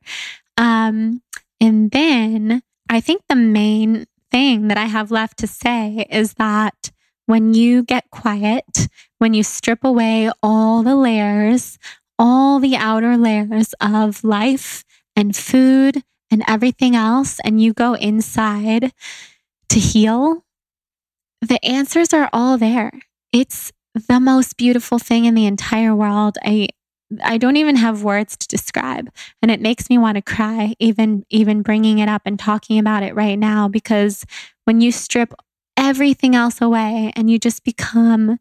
Um, 0.57 1.23
and 1.61 1.91
then 1.91 2.63
I 2.89 3.01
think 3.01 3.23
the 3.29 3.35
main 3.35 4.07
thing 4.31 4.69
that 4.69 4.79
I 4.79 4.85
have 4.85 5.11
left 5.11 5.39
to 5.39 5.49
say 5.49 6.07
is 6.09 6.35
that 6.35 6.93
when 7.27 7.55
you 7.55 7.83
get 7.83 8.11
quiet, 8.11 8.89
when 9.23 9.35
you 9.35 9.45
strip 9.45 9.85
away 9.85 10.29
all 10.43 10.83
the 10.83 10.97
layers, 10.97 11.79
all 12.19 12.59
the 12.59 12.75
outer 12.75 13.17
layers 13.17 13.73
of 13.81 14.25
life 14.25 14.83
and 15.15 15.37
food 15.37 16.03
and 16.33 16.43
everything 16.49 16.97
else, 16.97 17.39
and 17.45 17.63
you 17.63 17.73
go 17.73 17.95
inside 17.95 18.93
to 19.69 19.79
heal, 19.79 20.45
the 21.41 21.65
answers 21.65 22.13
are 22.13 22.29
all 22.33 22.59
there. 22.59 22.91
It's 23.33 23.71
the 23.95 24.19
most 24.19 24.57
beautiful 24.57 24.99
thing 24.99 25.25
in 25.25 25.37
the 25.37 25.47
entire 25.47 25.95
world. 25.95 26.37
I 26.43 26.67
I 27.23 27.39
don't 27.39 27.59
even 27.59 27.77
have 27.77 28.03
words 28.03 28.37
to 28.39 28.49
describe 28.49 29.09
and 29.41 29.51
it 29.53 29.61
makes 29.61 29.89
me 29.89 29.99
want 29.99 30.17
to 30.17 30.23
cry 30.23 30.75
even 30.81 31.25
even 31.31 31.63
bringing 31.63 31.99
it 31.99 32.09
up 32.09 32.23
and 32.25 32.39
talking 32.39 32.79
about 32.79 33.03
it 33.05 33.15
right 33.15 33.39
now 33.39 33.69
because 33.69 34.25
when 34.65 34.81
you 34.81 34.91
strip 34.91 35.35
everything 35.77 36.35
else 36.35 36.61
away 36.61 37.13
and 37.15 37.31
you 37.31 37.39
just 37.39 37.65
become 37.65 38.39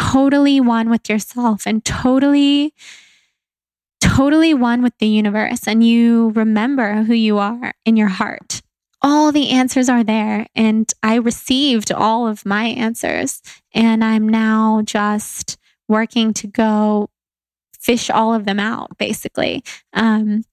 totally 0.00 0.60
one 0.60 0.88
with 0.88 1.08
yourself 1.08 1.66
and 1.66 1.84
totally, 1.84 2.74
totally 4.00 4.54
one 4.54 4.82
with 4.82 4.96
the 4.98 5.06
universe. 5.06 5.66
And 5.66 5.86
you 5.86 6.30
remember 6.30 7.02
who 7.02 7.14
you 7.14 7.38
are 7.38 7.72
in 7.84 7.96
your 7.96 8.08
heart. 8.08 8.62
All 9.02 9.32
the 9.32 9.50
answers 9.50 9.88
are 9.88 10.04
there. 10.04 10.46
And 10.54 10.92
I 11.02 11.16
received 11.16 11.92
all 11.92 12.26
of 12.26 12.46
my 12.46 12.64
answers. 12.64 13.42
And 13.74 14.04
I'm 14.04 14.28
now 14.28 14.82
just 14.84 15.58
working 15.88 16.32
to 16.34 16.46
go 16.46 17.10
fish 17.78 18.10
all 18.10 18.34
of 18.34 18.44
them 18.44 18.60
out, 18.60 18.96
basically. 18.98 19.64
Um, 19.92 20.44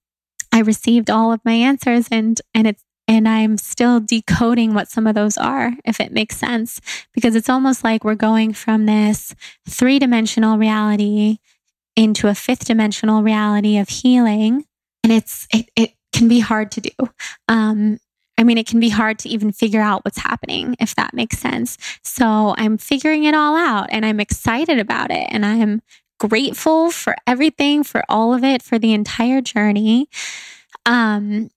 I 0.51 0.61
received 0.61 1.09
all 1.09 1.31
of 1.33 1.41
my 1.43 1.53
answers 1.53 2.07
and 2.09 2.39
and 2.53 2.67
it's 2.67 2.83
and 3.07 3.27
I'm 3.27 3.57
still 3.57 3.99
decoding 3.99 4.73
what 4.73 4.89
some 4.89 5.07
of 5.07 5.15
those 5.15 5.37
are, 5.37 5.71
if 5.85 5.99
it 5.99 6.11
makes 6.11 6.37
sense, 6.37 6.81
because 7.13 7.35
it's 7.35 7.49
almost 7.49 7.83
like 7.83 8.03
we're 8.03 8.15
going 8.15 8.53
from 8.53 8.85
this 8.85 9.33
three 9.67 9.97
dimensional 9.97 10.57
reality 10.57 11.37
into 11.95 12.27
a 12.27 12.35
fifth 12.35 12.65
dimensional 12.65 13.23
reality 13.23 13.77
of 13.77 13.89
healing. 13.89 14.65
And 15.03 15.13
it's, 15.13 15.47
it, 15.53 15.69
it 15.75 15.93
can 16.11 16.27
be 16.27 16.39
hard 16.39 16.71
to 16.73 16.81
do. 16.81 17.09
Um, 17.47 17.99
I 18.37 18.43
mean, 18.43 18.57
it 18.57 18.67
can 18.67 18.79
be 18.79 18.89
hard 18.89 19.17
to 19.19 19.29
even 19.29 19.51
figure 19.51 19.81
out 19.81 20.05
what's 20.05 20.19
happening, 20.19 20.75
if 20.79 20.93
that 20.95 21.13
makes 21.13 21.39
sense. 21.39 21.77
So 22.03 22.53
I'm 22.57 22.77
figuring 22.77 23.23
it 23.23 23.33
all 23.33 23.55
out 23.55 23.87
and 23.89 24.05
I'm 24.05 24.19
excited 24.19 24.79
about 24.79 25.11
it. 25.11 25.27
And 25.31 25.45
I'm 25.45 25.81
grateful 26.19 26.91
for 26.91 27.15
everything, 27.25 27.83
for 27.83 28.03
all 28.09 28.33
of 28.33 28.43
it, 28.43 28.61
for 28.61 28.77
the 28.77 28.93
entire 28.93 29.41
journey. 29.41 30.07
Um, 30.85 31.49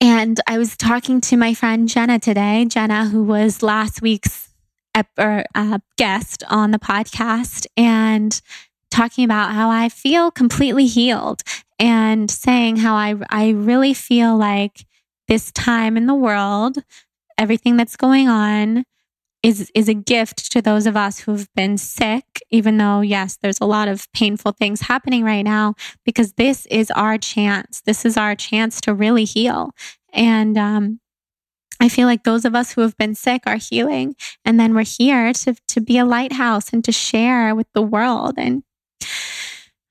and 0.00 0.40
I 0.46 0.58
was 0.58 0.76
talking 0.76 1.20
to 1.22 1.36
my 1.36 1.54
friend 1.54 1.88
Jenna 1.88 2.18
today, 2.18 2.64
Jenna, 2.66 3.06
who 3.08 3.22
was 3.24 3.62
last 3.62 4.02
week's 4.02 4.50
ep- 4.94 5.08
or, 5.18 5.44
uh, 5.54 5.78
guest 5.96 6.42
on 6.48 6.70
the 6.70 6.78
podcast, 6.78 7.66
and 7.76 8.40
talking 8.90 9.24
about 9.24 9.52
how 9.52 9.70
I 9.70 9.88
feel 9.88 10.30
completely 10.30 10.86
healed 10.86 11.42
and 11.78 12.30
saying 12.30 12.76
how 12.76 12.94
I, 12.94 13.14
I 13.30 13.50
really 13.50 13.94
feel 13.94 14.36
like 14.36 14.86
this 15.28 15.50
time 15.52 15.96
in 15.96 16.06
the 16.06 16.14
world, 16.14 16.78
everything 17.38 17.76
that's 17.76 17.96
going 17.96 18.28
on, 18.28 18.84
is 19.42 19.70
is 19.74 19.88
a 19.88 19.94
gift 19.94 20.50
to 20.52 20.60
those 20.62 20.86
of 20.86 20.96
us 20.96 21.20
who've 21.20 21.48
been 21.54 21.78
sick 21.78 22.24
even 22.50 22.78
though 22.78 23.00
yes 23.00 23.38
there's 23.42 23.60
a 23.60 23.66
lot 23.66 23.88
of 23.88 24.10
painful 24.12 24.52
things 24.52 24.82
happening 24.82 25.22
right 25.24 25.44
now 25.44 25.74
because 26.04 26.32
this 26.32 26.66
is 26.66 26.90
our 26.92 27.18
chance 27.18 27.82
this 27.82 28.04
is 28.04 28.16
our 28.16 28.34
chance 28.34 28.80
to 28.80 28.94
really 28.94 29.24
heal 29.24 29.70
and 30.12 30.56
um, 30.56 31.00
I 31.78 31.88
feel 31.88 32.06
like 32.06 32.24
those 32.24 32.44
of 32.44 32.54
us 32.54 32.72
who 32.72 32.80
have 32.80 32.96
been 32.96 33.14
sick 33.14 33.42
are 33.46 33.56
healing. 33.56 34.16
And 34.44 34.58
then 34.58 34.74
we're 34.74 34.84
here 34.84 35.32
to, 35.32 35.54
to 35.68 35.80
be 35.80 35.98
a 35.98 36.04
lighthouse 36.04 36.72
and 36.72 36.84
to 36.84 36.92
share 36.92 37.54
with 37.54 37.66
the 37.74 37.82
world. 37.82 38.34
And 38.38 38.62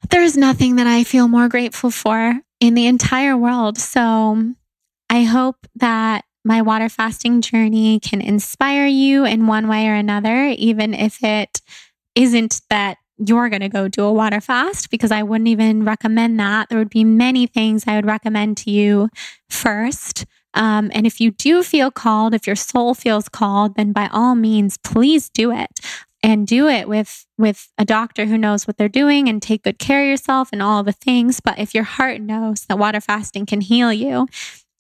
there's 0.10 0.36
nothing 0.36 0.78
that 0.78 0.88
I 0.88 1.04
feel 1.04 1.28
more 1.28 1.48
grateful 1.48 1.92
for 1.92 2.40
in 2.60 2.74
the 2.74 2.88
entire 2.88 3.38
world. 3.38 3.78
So 3.78 4.54
I 5.10 5.24
hope 5.24 5.68
that 5.76 6.26
my 6.46 6.62
water 6.62 6.88
fasting 6.88 7.42
journey 7.42 8.00
can 8.00 8.22
inspire 8.22 8.86
you 8.86 9.26
in 9.26 9.48
one 9.48 9.68
way 9.68 9.88
or 9.88 9.96
another, 9.96 10.46
even 10.58 10.94
if 10.94 11.24
it 11.24 11.60
isn't 12.14 12.62
that 12.70 12.98
you're 13.18 13.50
going 13.50 13.62
to 13.62 13.70
go 13.70 13.88
do 13.88 14.04
a 14.04 14.14
water 14.14 14.40
fast, 14.40 14.92
because 14.92 15.12
I 15.12 15.24
wouldn't 15.24 15.48
even 15.48 15.84
recommend 15.84 16.40
that. 16.40 16.70
There 16.70 16.78
would 16.78 16.90
be 16.90 17.04
many 17.04 17.48
things 17.48 17.86
I 17.88 17.96
would 17.96 18.06
recommend 18.06 18.58
to 18.58 18.72
you 18.72 19.10
first. 19.50 20.26
Um, 20.54 20.92
and 20.94 21.08
if 21.08 21.20
you 21.20 21.32
do 21.32 21.64
feel 21.64 21.92
called, 21.92 22.34
if 22.34 22.46
your 22.46 22.56
soul 22.56 22.94
feels 22.94 23.28
called, 23.28 23.76
then 23.76 23.92
by 23.92 24.10
all 24.12 24.36
means, 24.36 24.78
please 24.78 25.30
do 25.30 25.52
it 25.52 25.80
and 26.26 26.48
do 26.48 26.68
it 26.68 26.88
with 26.90 27.26
with 27.38 27.72
a 27.78 27.86
doctor 27.86 28.26
who 28.26 28.38
knows 28.38 28.66
what 28.66 28.78
they're 28.78 28.90
doing 28.90 29.30
and 29.30 29.42
take 29.42 29.64
good 29.64 29.78
care 29.78 30.02
of 30.02 30.10
yourself 30.10 30.50
and 30.52 30.62
all 30.62 30.82
the 30.82 30.92
things 30.92 31.40
but 31.40 31.60
if 31.60 31.76
your 31.76 31.84
heart 31.84 32.20
knows 32.20 32.66
that 32.66 32.80
water 32.80 33.00
fasting 33.00 33.46
can 33.46 33.62
heal 33.62 33.94
you 33.94 34.26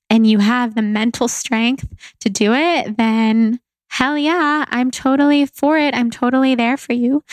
and 0.10 0.28
you 0.28 0.40
have 0.40 0.76
the 0.76 0.82
mental 0.82 1.28
strength 1.28 1.88
to 2.20 2.30
do 2.30 2.54
it, 2.54 2.98
then 2.98 3.60
hell 3.90 4.18
yeah, 4.18 4.66
I'm 4.70 4.92
totally 4.92 5.46
for 5.46 5.78
it. 5.78 5.94
I'm 5.96 6.12
totally 6.12 6.56
there 6.56 6.78
for 6.78 6.94
you. 6.94 7.24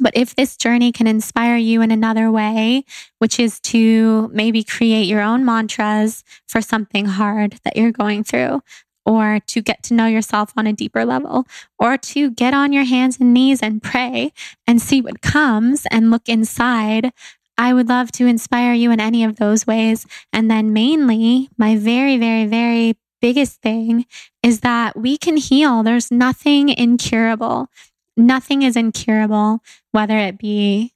But 0.00 0.16
if 0.16 0.34
this 0.34 0.56
journey 0.56 0.90
can 0.90 1.06
inspire 1.06 1.56
you 1.56 1.80
in 1.80 1.90
another 1.90 2.30
way, 2.30 2.84
which 3.18 3.38
is 3.38 3.60
to 3.60 4.28
maybe 4.32 4.64
create 4.64 5.04
your 5.04 5.20
own 5.20 5.44
mantras 5.44 6.24
for 6.48 6.60
something 6.60 7.06
hard 7.06 7.60
that 7.64 7.76
you're 7.76 7.92
going 7.92 8.24
through, 8.24 8.62
or 9.06 9.38
to 9.46 9.60
get 9.60 9.82
to 9.84 9.94
know 9.94 10.06
yourself 10.06 10.52
on 10.56 10.66
a 10.66 10.72
deeper 10.72 11.04
level, 11.04 11.46
or 11.78 11.96
to 11.98 12.30
get 12.30 12.54
on 12.54 12.72
your 12.72 12.84
hands 12.84 13.20
and 13.20 13.32
knees 13.32 13.62
and 13.62 13.82
pray 13.82 14.32
and 14.66 14.82
see 14.82 15.00
what 15.00 15.20
comes 15.20 15.86
and 15.90 16.10
look 16.10 16.28
inside 16.28 17.12
I 17.56 17.72
would 17.72 17.88
love 17.88 18.10
to 18.12 18.26
inspire 18.26 18.72
you 18.72 18.90
in 18.90 19.00
any 19.00 19.24
of 19.24 19.36
those 19.36 19.66
ways. 19.66 20.06
And 20.32 20.50
then, 20.50 20.72
mainly, 20.72 21.48
my 21.56 21.76
very, 21.76 22.18
very, 22.18 22.46
very 22.46 22.96
biggest 23.20 23.62
thing 23.62 24.06
is 24.42 24.60
that 24.60 24.96
we 24.98 25.16
can 25.16 25.36
heal. 25.36 25.82
There's 25.82 26.10
nothing 26.10 26.68
incurable. 26.68 27.68
Nothing 28.16 28.62
is 28.62 28.76
incurable, 28.76 29.60
whether 29.92 30.18
it 30.18 30.38
be, 30.38 30.92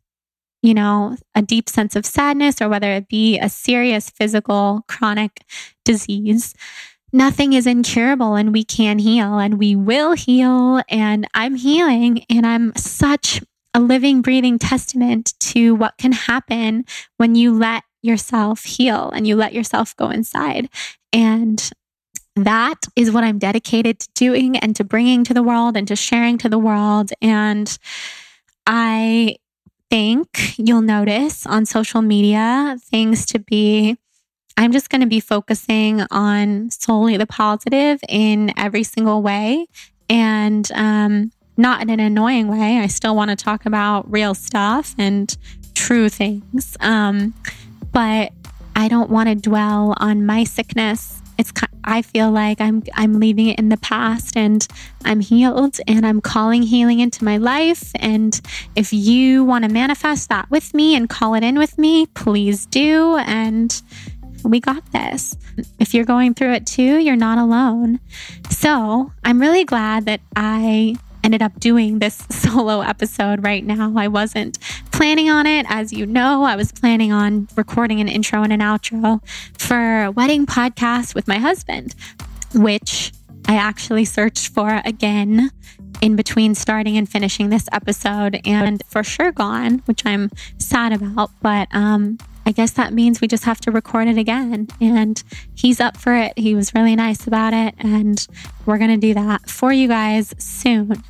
you 0.62 0.74
know, 0.74 1.16
a 1.34 1.42
deep 1.42 1.68
sense 1.68 1.96
of 1.96 2.04
sadness 2.04 2.60
or 2.60 2.68
whether 2.68 2.90
it 2.92 3.08
be 3.08 3.38
a 3.38 3.48
serious 3.48 4.10
physical 4.10 4.84
chronic 4.88 5.44
disease. 5.84 6.54
Nothing 7.12 7.54
is 7.54 7.66
incurable 7.66 8.34
and 8.34 8.52
we 8.52 8.64
can 8.64 8.98
heal 8.98 9.38
and 9.38 9.58
we 9.58 9.74
will 9.74 10.12
heal. 10.12 10.82
And 10.90 11.26
I'm 11.32 11.54
healing 11.54 12.24
and 12.28 12.46
I'm 12.46 12.74
such 12.76 13.40
a 13.74 13.80
living, 13.80 14.22
breathing 14.22 14.58
testament 14.58 15.34
to 15.40 15.74
what 15.74 15.98
can 15.98 16.12
happen 16.12 16.84
when 17.16 17.34
you 17.34 17.52
let 17.52 17.84
yourself 18.02 18.64
heal 18.64 19.10
and 19.10 19.26
you 19.26 19.36
let 19.36 19.52
yourself 19.52 19.94
go 19.96 20.10
inside. 20.10 20.68
And 21.12 21.70
that 22.36 22.86
is 22.96 23.10
what 23.10 23.24
I'm 23.24 23.38
dedicated 23.38 24.00
to 24.00 24.08
doing 24.14 24.56
and 24.56 24.74
to 24.76 24.84
bringing 24.84 25.24
to 25.24 25.34
the 25.34 25.42
world 25.42 25.76
and 25.76 25.88
to 25.88 25.96
sharing 25.96 26.38
to 26.38 26.48
the 26.48 26.58
world. 26.58 27.10
And 27.20 27.76
I 28.66 29.36
think 29.90 30.58
you'll 30.58 30.82
notice 30.82 31.46
on 31.46 31.66
social 31.66 32.02
media 32.02 32.76
things 32.90 33.26
to 33.26 33.38
be 33.38 33.96
I'm 34.56 34.72
just 34.72 34.90
going 34.90 35.02
to 35.02 35.06
be 35.06 35.20
focusing 35.20 36.02
on 36.10 36.70
solely 36.70 37.16
the 37.16 37.26
positive 37.26 38.00
in 38.08 38.52
every 38.58 38.82
single 38.82 39.22
way 39.22 39.68
and 40.10 40.68
um, 40.74 41.30
not 41.58 41.82
in 41.82 41.90
an 41.90 42.00
annoying 42.00 42.48
way. 42.48 42.78
I 42.78 42.86
still 42.86 43.14
want 43.14 43.30
to 43.30 43.36
talk 43.36 43.66
about 43.66 44.10
real 44.10 44.34
stuff 44.34 44.94
and 44.96 45.36
true 45.74 46.08
things. 46.08 46.76
Um, 46.80 47.34
but 47.92 48.32
I 48.76 48.88
don't 48.88 49.10
want 49.10 49.28
to 49.28 49.34
dwell 49.34 49.94
on 49.98 50.24
my 50.24 50.44
sickness. 50.44 51.20
It's 51.36 51.52
I 51.84 52.02
feel 52.02 52.30
like 52.30 52.60
I'm 52.60 52.82
I'm 52.94 53.18
leaving 53.18 53.48
it 53.48 53.58
in 53.58 53.70
the 53.70 53.76
past 53.76 54.36
and 54.36 54.66
I'm 55.04 55.20
healed 55.20 55.78
and 55.86 56.06
I'm 56.06 56.20
calling 56.20 56.62
healing 56.62 57.00
into 57.00 57.24
my 57.24 57.36
life 57.36 57.92
and 57.96 58.40
if 58.76 58.92
you 58.92 59.44
want 59.44 59.64
to 59.64 59.70
manifest 59.70 60.28
that 60.28 60.50
with 60.50 60.74
me 60.74 60.96
and 60.96 61.08
call 61.08 61.34
it 61.34 61.44
in 61.44 61.56
with 61.58 61.78
me, 61.78 62.06
please 62.06 62.66
do 62.66 63.16
and 63.18 63.80
we 64.44 64.60
got 64.60 64.90
this. 64.92 65.36
If 65.78 65.94
you're 65.94 66.04
going 66.04 66.34
through 66.34 66.52
it 66.52 66.66
too, 66.66 66.98
you're 66.98 67.16
not 67.16 67.38
alone. 67.38 68.00
So, 68.50 69.12
I'm 69.24 69.40
really 69.40 69.64
glad 69.64 70.04
that 70.06 70.20
I 70.36 70.96
ended 71.24 71.42
up 71.42 71.58
doing 71.60 71.98
this 71.98 72.16
solo 72.30 72.80
episode 72.80 73.42
right 73.44 73.64
now. 73.64 73.92
I 73.96 74.08
wasn't 74.08 74.58
planning 74.92 75.30
on 75.30 75.46
it. 75.46 75.66
As 75.68 75.92
you 75.92 76.06
know, 76.06 76.44
I 76.44 76.56
was 76.56 76.72
planning 76.72 77.12
on 77.12 77.48
recording 77.56 78.00
an 78.00 78.08
intro 78.08 78.42
and 78.42 78.52
an 78.52 78.60
outro 78.60 79.20
for 79.58 80.04
a 80.04 80.10
wedding 80.10 80.46
podcast 80.46 81.14
with 81.14 81.28
my 81.28 81.38
husband, 81.38 81.94
which 82.54 83.12
I 83.46 83.56
actually 83.56 84.04
searched 84.04 84.48
for 84.48 84.82
again 84.84 85.50
in 86.00 86.16
between 86.16 86.54
starting 86.54 86.96
and 86.96 87.08
finishing 87.08 87.50
this 87.50 87.68
episode 87.72 88.40
and 88.44 88.82
for 88.86 89.02
sure 89.02 89.32
gone, 89.32 89.82
which 89.86 90.04
I'm 90.06 90.30
sad 90.58 90.92
about. 90.92 91.30
But 91.42 91.68
um, 91.72 92.18
I 92.48 92.52
guess 92.52 92.70
that 92.72 92.94
means 92.94 93.20
we 93.20 93.28
just 93.28 93.44
have 93.44 93.60
to 93.60 93.70
record 93.70 94.08
it 94.08 94.16
again. 94.16 94.68
And 94.80 95.22
he's 95.54 95.80
up 95.80 95.98
for 95.98 96.14
it. 96.14 96.32
He 96.38 96.54
was 96.54 96.74
really 96.74 96.96
nice 96.96 97.26
about 97.26 97.52
it. 97.52 97.74
And 97.76 98.26
we're 98.64 98.78
going 98.78 98.88
to 98.88 98.96
do 98.96 99.12
that 99.12 99.50
for 99.50 99.70
you 99.70 99.86
guys 99.86 100.34
soon. 100.38 101.04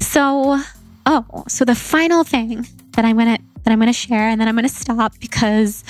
So, 0.00 0.62
oh, 1.04 1.44
so 1.46 1.66
the 1.66 1.74
final 1.74 2.24
thing 2.24 2.66
that 2.92 3.04
I'm 3.04 3.18
going 3.18 3.36
to 3.36 3.42
that 3.64 3.70
I'm 3.70 3.78
going 3.78 3.92
to 3.92 3.92
share 3.92 4.28
and 4.28 4.40
then 4.40 4.48
I'm 4.48 4.54
going 4.54 4.66
to 4.66 4.74
stop 4.74 5.12
because 5.20 5.84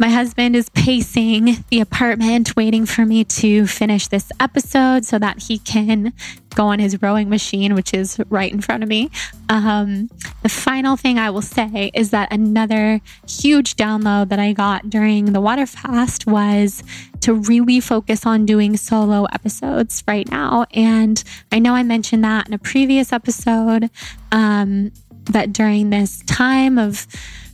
my 0.00 0.08
husband 0.08 0.56
is 0.56 0.70
pacing 0.70 1.62
the 1.68 1.78
apartment, 1.78 2.56
waiting 2.56 2.86
for 2.86 3.04
me 3.04 3.22
to 3.22 3.66
finish 3.66 4.08
this 4.08 4.32
episode 4.40 5.04
so 5.04 5.18
that 5.18 5.42
he 5.42 5.58
can 5.58 6.14
go 6.54 6.68
on 6.68 6.78
his 6.78 7.00
rowing 7.02 7.28
machine, 7.28 7.74
which 7.74 7.92
is 7.92 8.18
right 8.30 8.50
in 8.50 8.62
front 8.62 8.82
of 8.82 8.88
me. 8.88 9.10
Um, 9.50 10.08
the 10.42 10.48
final 10.48 10.96
thing 10.96 11.18
I 11.18 11.28
will 11.28 11.42
say 11.42 11.90
is 11.92 12.10
that 12.10 12.32
another 12.32 13.02
huge 13.28 13.76
download 13.76 14.30
that 14.30 14.38
I 14.38 14.54
got 14.54 14.88
during 14.88 15.26
the 15.26 15.40
water 15.40 15.66
fast 15.66 16.26
was 16.26 16.82
to 17.20 17.34
really 17.34 17.78
focus 17.78 18.24
on 18.24 18.46
doing 18.46 18.78
solo 18.78 19.26
episodes 19.26 20.02
right 20.08 20.28
now. 20.30 20.64
And 20.72 21.22
I 21.52 21.58
know 21.58 21.74
I 21.74 21.82
mentioned 21.82 22.24
that 22.24 22.48
in 22.48 22.54
a 22.54 22.58
previous 22.58 23.12
episode 23.12 23.90
um, 24.32 24.92
that 25.26 25.52
during 25.52 25.90
this 25.90 26.22
time 26.22 26.78
of 26.78 27.06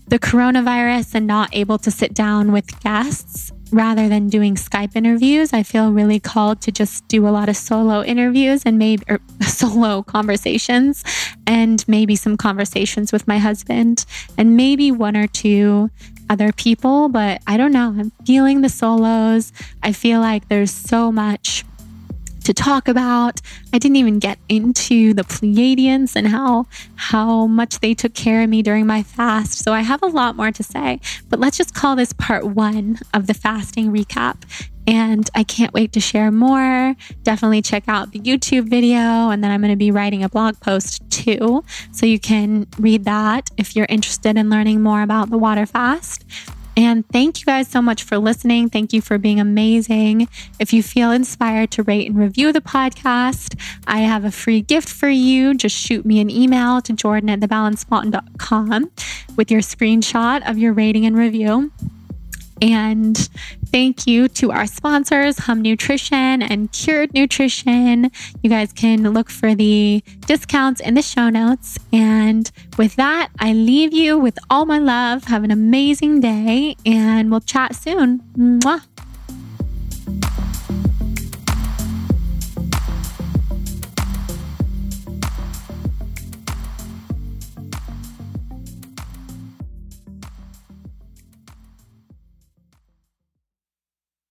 the 0.08 0.18
coronavirus 0.18 1.16
and 1.16 1.26
not 1.26 1.50
able 1.52 1.78
to 1.78 1.90
sit 1.90 2.14
down 2.14 2.52
with 2.52 2.80
guests 2.80 3.52
rather 3.72 4.08
than 4.08 4.28
doing 4.28 4.54
Skype 4.54 4.94
interviews, 4.94 5.52
I 5.52 5.62
feel 5.62 5.92
really 5.92 6.20
called 6.20 6.60
to 6.62 6.72
just 6.72 7.06
do 7.08 7.26
a 7.26 7.30
lot 7.30 7.48
of 7.48 7.56
solo 7.56 8.02
interviews 8.02 8.62
and 8.64 8.78
maybe 8.78 9.02
or 9.08 9.16
er, 9.16 9.20
solo 9.42 10.02
conversations 10.02 11.02
and 11.46 11.86
maybe 11.88 12.16
some 12.16 12.36
conversations 12.36 13.12
with 13.12 13.26
my 13.26 13.38
husband 13.38 14.06
and 14.38 14.56
maybe 14.56 14.92
one 14.92 15.16
or 15.16 15.26
two 15.26 15.90
other 16.30 16.52
people. 16.52 17.08
But 17.08 17.42
I 17.46 17.56
don't 17.56 17.72
know. 17.72 17.94
I'm 17.98 18.12
feeling 18.24 18.60
the 18.60 18.68
solos. 18.68 19.52
I 19.82 19.92
feel 19.92 20.20
like 20.20 20.48
there's 20.48 20.70
so 20.70 21.10
much 21.10 21.64
to 22.46 22.54
talk 22.54 22.86
about. 22.86 23.40
I 23.72 23.78
didn't 23.78 23.96
even 23.96 24.20
get 24.20 24.38
into 24.48 25.12
the 25.12 25.24
Pleiadians 25.24 26.14
and 26.14 26.28
how 26.28 26.66
how 26.94 27.46
much 27.46 27.80
they 27.80 27.92
took 27.92 28.14
care 28.14 28.42
of 28.42 28.48
me 28.48 28.62
during 28.62 28.86
my 28.86 29.02
fast. 29.02 29.58
So 29.58 29.72
I 29.72 29.80
have 29.80 30.00
a 30.02 30.06
lot 30.06 30.36
more 30.36 30.52
to 30.52 30.62
say, 30.62 31.00
but 31.28 31.40
let's 31.40 31.56
just 31.56 31.74
call 31.74 31.96
this 31.96 32.12
part 32.12 32.46
1 32.46 33.00
of 33.12 33.26
the 33.26 33.34
fasting 33.34 33.92
recap. 33.92 34.36
And 34.88 35.28
I 35.34 35.42
can't 35.42 35.74
wait 35.74 35.92
to 35.94 36.00
share 36.00 36.30
more. 36.30 36.94
Definitely 37.24 37.60
check 37.62 37.82
out 37.88 38.12
the 38.12 38.20
YouTube 38.20 38.68
video. 38.68 39.30
And 39.30 39.42
then 39.42 39.50
I'm 39.50 39.60
going 39.60 39.72
to 39.72 39.76
be 39.76 39.90
writing 39.90 40.22
a 40.22 40.28
blog 40.28 40.60
post 40.60 41.02
too. 41.10 41.64
So 41.90 42.06
you 42.06 42.20
can 42.20 42.68
read 42.78 43.04
that 43.04 43.50
if 43.56 43.74
you're 43.74 43.86
interested 43.88 44.36
in 44.36 44.48
learning 44.48 44.82
more 44.82 45.02
about 45.02 45.30
the 45.30 45.38
water 45.38 45.66
fast. 45.66 46.24
And 46.76 47.08
thank 47.08 47.40
you 47.40 47.46
guys 47.46 47.68
so 47.68 47.80
much 47.80 48.02
for 48.02 48.18
listening. 48.18 48.68
Thank 48.68 48.92
you 48.92 49.00
for 49.00 49.16
being 49.16 49.40
amazing. 49.40 50.28
If 50.60 50.72
you 50.74 50.82
feel 50.82 51.10
inspired 51.10 51.70
to 51.72 51.82
rate 51.82 52.06
and 52.08 52.18
review 52.18 52.52
the 52.52 52.60
podcast, 52.60 53.58
I 53.86 54.00
have 54.00 54.24
a 54.24 54.30
free 54.30 54.60
gift 54.60 54.88
for 54.88 55.08
you. 55.08 55.54
Just 55.54 55.74
shoot 55.74 56.04
me 56.04 56.20
an 56.20 56.28
email 56.28 56.82
to 56.82 56.92
jordan 56.92 57.30
at 57.30 57.40
thebalancedmountain.com 57.40 58.90
with 59.36 59.50
your 59.50 59.62
screenshot 59.62 60.48
of 60.48 60.58
your 60.58 60.74
rating 60.74 61.06
and 61.06 61.16
review. 61.16 61.72
And 62.60 63.16
thank 63.66 64.06
you 64.06 64.28
to 64.28 64.50
our 64.50 64.66
sponsors, 64.66 65.38
Hum 65.38 65.62
Nutrition 65.62 66.42
and 66.42 66.72
Cured 66.72 67.12
Nutrition. 67.12 68.10
You 68.42 68.50
guys 68.50 68.72
can 68.72 69.02
look 69.02 69.30
for 69.30 69.54
the 69.54 70.02
discounts 70.26 70.80
in 70.80 70.94
the 70.94 71.02
show 71.02 71.28
notes. 71.28 71.78
And 71.92 72.50
with 72.78 72.96
that, 72.96 73.28
I 73.38 73.52
leave 73.52 73.92
you 73.92 74.18
with 74.18 74.38
all 74.50 74.64
my 74.64 74.78
love. 74.78 75.24
Have 75.24 75.44
an 75.44 75.50
amazing 75.50 76.20
day, 76.20 76.76
and 76.84 77.30
we'll 77.30 77.40
chat 77.40 77.74
soon. 77.74 78.20
Mwah. 78.36 78.82